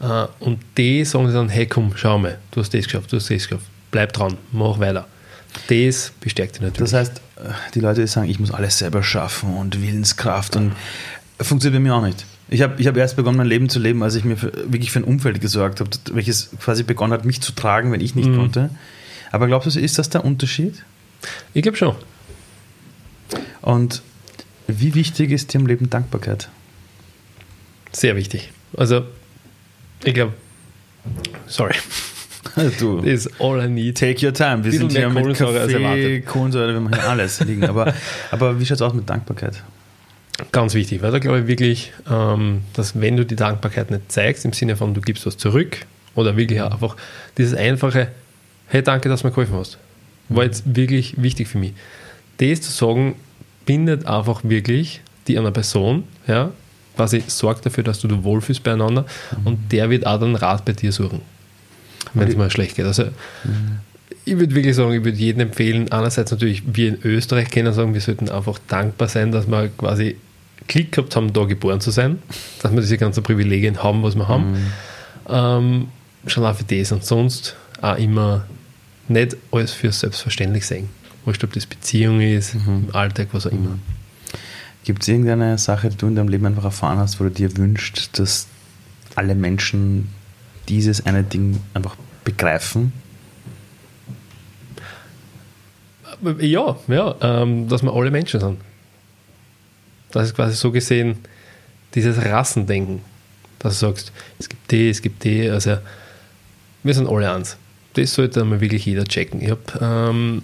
Äh, 0.00 0.26
und 0.40 0.60
die 0.76 1.04
sagen 1.04 1.32
dann, 1.32 1.48
hey 1.48 1.66
komm, 1.66 1.92
schau 1.96 2.18
mal, 2.18 2.38
du 2.52 2.60
hast 2.60 2.72
das 2.72 2.84
geschafft, 2.84 3.12
du 3.12 3.16
hast 3.16 3.30
das 3.30 3.48
geschafft. 3.48 3.66
Bleib 3.90 4.12
dran, 4.12 4.38
mach 4.52 4.78
weiter. 4.78 5.06
Das 5.68 6.12
bestärkt 6.20 6.56
dich 6.56 6.62
natürlich. 6.62 6.90
Das 6.90 6.98
heißt, 6.98 7.20
die 7.74 7.80
Leute, 7.80 8.00
die 8.00 8.06
sagen, 8.06 8.28
ich 8.28 8.38
muss 8.38 8.50
alles 8.50 8.78
selber 8.78 9.02
schaffen 9.02 9.56
und 9.56 9.82
Willenskraft 9.82 10.56
und 10.56 10.72
funktioniert 11.40 11.82
bei 11.82 11.88
mir 11.88 11.94
auch 11.94 12.02
nicht. 12.02 12.24
Ich 12.48 12.60
habe 12.60 12.80
ich 12.80 12.86
hab 12.86 12.96
erst 12.96 13.16
begonnen, 13.16 13.38
mein 13.38 13.46
Leben 13.46 13.68
zu 13.68 13.78
leben, 13.78 14.02
als 14.02 14.14
ich 14.14 14.24
mir 14.24 14.36
für, 14.36 14.52
wirklich 14.70 14.90
für 14.90 15.00
ein 15.00 15.04
Umfeld 15.04 15.40
gesorgt 15.40 15.80
habe, 15.80 15.90
welches 16.12 16.50
quasi 16.60 16.82
begonnen 16.82 17.12
hat, 17.12 17.24
mich 17.24 17.40
zu 17.40 17.52
tragen, 17.52 17.92
wenn 17.92 18.00
ich 18.00 18.14
nicht 18.14 18.28
mhm. 18.28 18.36
konnte. 18.36 18.70
Aber 19.30 19.46
glaubst 19.46 19.74
du, 19.74 19.80
ist 19.80 19.98
das 19.98 20.10
der 20.10 20.24
Unterschied? 20.24 20.84
Ich 21.54 21.62
glaube 21.62 21.78
schon. 21.78 21.94
Und 23.62 24.02
wie 24.66 24.94
wichtig 24.94 25.30
ist 25.30 25.52
dir 25.52 25.60
im 25.60 25.66
Leben 25.66 25.88
Dankbarkeit? 25.88 26.48
Sehr 27.92 28.16
wichtig. 28.16 28.50
Also, 28.76 29.04
ich 30.04 30.14
glaube, 30.14 30.34
sorry. 31.46 31.74
Du, 32.78 32.98
is 33.02 33.28
all 33.38 33.64
I 33.64 33.68
need. 33.68 33.96
Take 33.96 34.24
your 34.24 34.34
time. 34.34 34.64
Wir 34.64 34.72
sind 34.72 34.92
hier 34.92 35.08
mit 35.08 35.36
Kaffee, 35.36 36.20
Kohlensäure, 36.20 36.72
wir 36.74 36.80
machen 36.80 37.00
alles 37.00 37.40
liegen. 37.40 37.64
Aber, 37.64 37.94
aber 38.30 38.58
wie 38.58 38.66
schaut 38.66 38.76
es 38.76 38.82
aus 38.82 38.94
mit 38.94 39.08
Dankbarkeit? 39.08 39.62
Ganz 40.50 40.74
wichtig, 40.74 41.02
weil 41.02 41.12
da 41.12 41.18
glaube 41.18 41.40
ich 41.40 41.46
wirklich, 41.46 41.92
ähm, 42.10 42.62
dass 42.74 43.00
wenn 43.00 43.16
du 43.16 43.24
die 43.24 43.36
Dankbarkeit 43.36 43.90
nicht 43.90 44.10
zeigst, 44.10 44.44
im 44.44 44.52
Sinne 44.52 44.76
von 44.76 44.94
du 44.94 45.00
gibst 45.00 45.24
was 45.26 45.36
zurück 45.36 45.78
oder 46.14 46.36
wirklich 46.36 46.60
einfach 46.60 46.96
dieses 47.38 47.54
einfache, 47.54 48.08
hey, 48.68 48.82
danke, 48.82 49.08
dass 49.08 49.22
du 49.22 49.28
mir 49.28 49.32
geholfen 49.32 49.54
hast, 49.54 49.78
war 50.28 50.44
jetzt 50.44 50.62
wirklich 50.74 51.22
wichtig 51.22 51.48
für 51.48 51.58
mich. 51.58 51.72
Das 52.38 52.62
zu 52.62 52.72
sagen, 52.72 53.14
bindet 53.66 54.06
einfach 54.06 54.42
wirklich 54.44 55.02
die 55.28 55.38
einer 55.38 55.52
Person, 55.52 56.04
ja, 56.26 56.50
quasi 56.96 57.22
sorgt 57.26 57.64
dafür, 57.64 57.84
dass 57.84 58.00
du 58.00 58.08
dich 58.08 58.22
wohlfühlst 58.22 58.62
beieinander 58.62 59.06
mhm. 59.38 59.46
und 59.46 59.72
der 59.72 59.90
wird 59.90 60.06
auch 60.06 60.18
dann 60.18 60.34
Rat 60.34 60.64
bei 60.64 60.72
dir 60.72 60.92
suchen, 60.92 61.20
wenn 62.14 62.28
es 62.28 62.36
mal 62.36 62.50
schlecht 62.50 62.76
geht. 62.76 62.84
Also, 62.84 63.04
mhm. 63.44 63.78
ich 64.24 64.38
würde 64.38 64.54
wirklich 64.54 64.76
sagen, 64.76 64.92
ich 64.92 65.04
würde 65.04 65.16
jedem 65.16 65.42
empfehlen, 65.42 65.90
einerseits 65.92 66.30
natürlich, 66.30 66.62
wir 66.66 66.88
in 66.88 66.98
Österreich 67.02 67.50
kennen 67.50 67.72
sagen, 67.72 67.94
wir 67.94 68.00
sollten 68.00 68.28
einfach 68.28 68.58
dankbar 68.68 69.08
sein, 69.08 69.32
dass 69.32 69.46
wir 69.46 69.68
quasi 69.68 70.16
Klick 70.68 70.92
gehabt 70.92 71.16
haben, 71.16 71.32
da 71.32 71.44
geboren 71.44 71.80
zu 71.80 71.90
sein, 71.90 72.22
dass 72.62 72.72
wir 72.72 72.80
diese 72.80 72.98
ganzen 72.98 73.22
Privilegien 73.22 73.82
haben, 73.82 74.02
was 74.02 74.14
wir 74.14 74.28
haben. 74.28 74.52
Mhm. 74.52 74.72
Ähm, 75.28 75.88
schon 76.26 76.44
auch 76.44 76.54
für 76.54 76.64
das 76.64 76.92
und 76.92 77.04
sonst 77.04 77.56
auch 77.80 77.96
immer 77.96 78.46
nicht 79.08 79.36
alles 79.50 79.72
für 79.72 79.92
selbstverständlich 79.92 80.66
sehen. 80.66 80.88
Wurscht, 81.24 81.44
ob 81.44 81.52
das 81.52 81.66
Beziehung 81.66 82.20
ist, 82.20 82.54
mhm. 82.54 82.88
im 82.88 82.94
Alltag, 82.94 83.28
was 83.32 83.46
auch 83.46 83.52
immer. 83.52 83.70
Mhm. 83.70 83.82
Gibt 84.84 85.02
es 85.02 85.08
irgendeine 85.08 85.58
Sache, 85.58 85.90
die 85.90 85.96
du 85.96 86.08
in 86.08 86.16
deinem 86.16 86.28
Leben 86.28 86.46
einfach 86.46 86.64
erfahren 86.64 86.98
hast, 86.98 87.20
wo 87.20 87.24
du 87.24 87.30
dir 87.30 87.56
wünschst, 87.56 88.18
dass 88.18 88.48
alle 89.14 89.34
Menschen 89.34 90.08
dieses 90.68 91.06
eine 91.06 91.22
Ding 91.22 91.60
einfach 91.74 91.96
begreifen? 92.24 92.92
Ja, 96.38 96.76
ja, 96.88 97.14
ähm, 97.20 97.68
dass 97.68 97.82
wir 97.82 97.92
alle 97.92 98.10
Menschen 98.10 98.40
sind. 98.40 98.58
Das 100.12 100.28
ist 100.28 100.34
quasi 100.34 100.54
so 100.54 100.70
gesehen 100.70 101.16
dieses 101.94 102.24
Rassendenken, 102.24 103.00
dass 103.58 103.80
du 103.80 103.86
sagst, 103.86 104.12
es 104.38 104.48
gibt 104.48 104.70
die, 104.70 104.88
es 104.88 105.02
gibt 105.02 105.24
die, 105.24 105.48
also 105.48 105.78
wir 106.82 106.94
sind 106.94 107.08
alle 107.08 107.32
eins. 107.32 107.56
Das 107.94 108.14
sollte 108.14 108.44
mal 108.44 108.60
wirklich 108.60 108.86
jeder 108.86 109.04
checken. 109.04 109.42
Ich 109.42 109.50
habe 109.50 109.62
ähm, 109.80 110.42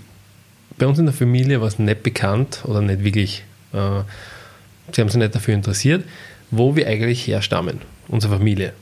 bei 0.76 0.86
uns 0.86 0.98
in 0.98 1.06
der 1.06 1.14
Familie 1.14 1.60
was 1.60 1.78
nicht 1.78 2.02
bekannt 2.02 2.60
oder 2.64 2.82
nicht 2.82 3.04
wirklich, 3.04 3.44
äh, 3.72 4.02
sie 4.92 5.00
haben 5.00 5.08
sich 5.08 5.18
nicht 5.18 5.34
dafür 5.34 5.54
interessiert, 5.54 6.04
wo 6.50 6.76
wir 6.76 6.86
eigentlich 6.86 7.26
herstammen, 7.26 7.80
unsere 8.08 8.36
Familie. 8.36 8.72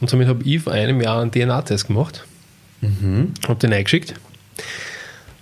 Und 0.00 0.10
somit 0.10 0.28
habe 0.28 0.42
ich 0.44 0.60
vor 0.60 0.72
einem 0.72 1.00
Jahr 1.00 1.22
einen 1.22 1.30
DNA-Test 1.30 1.86
gemacht, 1.86 2.24
mhm. 2.80 3.32
habe 3.46 3.60
den 3.60 3.72
eingeschickt 3.72 4.14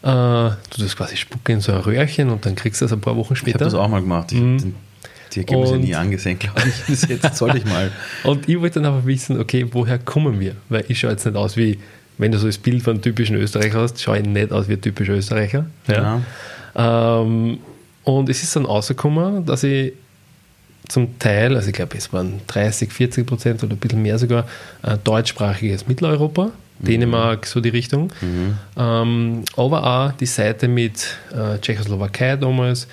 äh, 0.04 0.06
du 0.06 0.82
das 0.82 0.96
quasi 0.96 1.16
spucken 1.16 1.52
in 1.52 1.60
so 1.62 1.72
ein 1.72 1.78
Röhrchen 1.78 2.28
und 2.28 2.44
dann 2.44 2.54
kriegst 2.54 2.82
du 2.82 2.84
das 2.84 2.92
ein 2.92 3.00
paar 3.00 3.16
Wochen 3.16 3.36
später. 3.36 3.56
Ich 3.56 3.62
habe 3.62 3.64
das 3.64 3.74
auch 3.74 3.88
mal 3.88 4.02
gemacht. 4.02 4.32
Ich 4.32 4.38
mhm. 4.40 4.58
den, 4.58 4.74
die 5.32 5.40
Ergebnisse 5.40 5.76
nie 5.76 5.94
angesehen, 5.94 6.38
glaube 6.38 6.62
ich. 6.68 6.86
Bis 6.86 7.08
jetzt 7.08 7.36
sollte 7.36 7.58
ich 7.58 7.64
mal. 7.64 7.90
und 8.24 8.48
ich 8.48 8.60
wollte 8.60 8.80
dann 8.80 8.92
aber 8.92 9.06
wissen, 9.06 9.40
okay, 9.40 9.66
woher 9.70 9.98
kommen 9.98 10.40
wir? 10.40 10.56
Weil 10.68 10.84
ich 10.88 11.00
schaue 11.00 11.12
jetzt 11.12 11.24
nicht 11.24 11.36
aus 11.36 11.56
wie, 11.56 11.78
wenn 12.18 12.32
du 12.32 12.38
so 12.38 12.46
das 12.46 12.58
Bild 12.58 12.82
von 12.82 12.94
einem 12.94 13.02
typischen 13.02 13.36
Österreicher 13.36 13.80
hast, 13.80 14.00
schaue 14.00 14.18
ich 14.18 14.26
nicht 14.26 14.52
aus 14.52 14.68
wie 14.68 14.74
ein 14.74 14.80
typischer 14.80 15.14
Österreicher. 15.14 15.66
Ja. 15.88 16.20
ja. 16.74 17.20
Ähm, 17.22 17.58
und 18.04 18.28
es 18.28 18.42
ist 18.42 18.54
dann 18.54 18.66
rausgekommen, 18.66 19.46
dass 19.46 19.62
ich 19.62 19.92
zum 20.88 21.18
Teil, 21.18 21.56
also 21.56 21.68
ich 21.68 21.74
glaube, 21.74 21.96
es 21.96 22.12
waren 22.12 22.40
30, 22.46 22.92
40 22.92 23.26
Prozent 23.26 23.64
oder 23.64 23.72
ein 23.72 23.78
bisschen 23.78 24.02
mehr 24.02 24.18
sogar, 24.18 24.46
äh, 24.82 24.98
deutschsprachiges 25.02 25.86
Mitteleuropa 25.86 26.52
Dänemark, 26.78 27.46
so 27.46 27.60
die 27.60 27.68
Richtung. 27.68 28.12
Mhm. 28.20 28.58
Ähm, 28.76 29.44
aber 29.56 29.84
auch 29.84 30.12
die 30.12 30.26
Seite 30.26 30.68
mit 30.68 31.16
äh, 31.32 31.58
Tschechoslowakei 31.58 32.36
damals, 32.36 32.88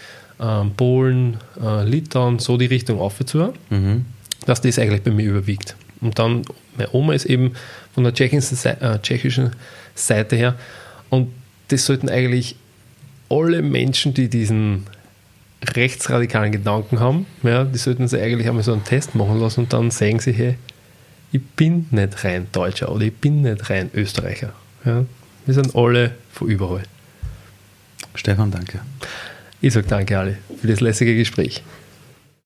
Polen, 0.76 1.38
äh, 1.62 1.84
Litauen, 1.84 2.40
so 2.40 2.58
die 2.58 2.66
Richtung 2.66 3.00
aufzuhören, 3.00 3.54
mhm. 3.70 4.06
dass 4.46 4.62
das 4.62 4.80
eigentlich 4.80 5.04
bei 5.04 5.12
mir 5.12 5.30
überwiegt. 5.30 5.76
Und 6.02 6.18
dann, 6.18 6.44
meine 6.78 6.94
Oma 6.94 7.14
ist 7.14 7.26
eben 7.26 7.54
von 7.94 8.04
der 8.04 8.14
tschechischen, 8.14 9.48
äh, 9.48 9.50
Seite 9.94 10.36
her 10.36 10.56
und 11.10 11.32
das 11.68 11.86
sollten 11.86 12.10
eigentlich 12.10 12.56
alle 13.30 13.62
Menschen, 13.62 14.14
die 14.14 14.30
diesen 14.30 14.88
rechtsradikalen 15.76 16.52
Gedanken 16.52 17.00
haben, 17.00 17.28
ja, 17.44 17.64
die 17.64 17.78
sollten 17.78 18.08
sich 18.08 18.22
eigentlich 18.22 18.48
einmal 18.48 18.64
so 18.64 18.74
einen 18.74 18.84
Test 18.84 19.16
machen 19.16 19.40
lassen 19.40 19.62
und 19.62 19.74
dann 19.74 19.92
sagen 19.92 20.20
sie, 20.20 20.32
hey, 20.32 20.56
ich 21.32 21.42
bin 21.42 21.88
nicht 21.92 22.24
rein 22.24 22.48
Deutscher 22.52 22.92
oder 22.92 23.06
ich 23.06 23.14
bin 23.14 23.42
nicht 23.42 23.70
rein 23.70 23.90
Österreicher. 23.94 24.54
Ja, 24.84 25.06
wir 25.46 25.54
sind 25.54 25.76
alle 25.76 26.12
von 26.32 26.50
überall. 26.50 26.84
Stefan, 28.16 28.52
danke. 28.52 28.82
Ich 29.64 29.74
sage 29.74 29.88
danke, 29.88 30.18
Ali, 30.18 30.38
für 30.60 30.68
das 30.68 30.82
lässige 30.82 31.16
Gespräch. 31.16 31.64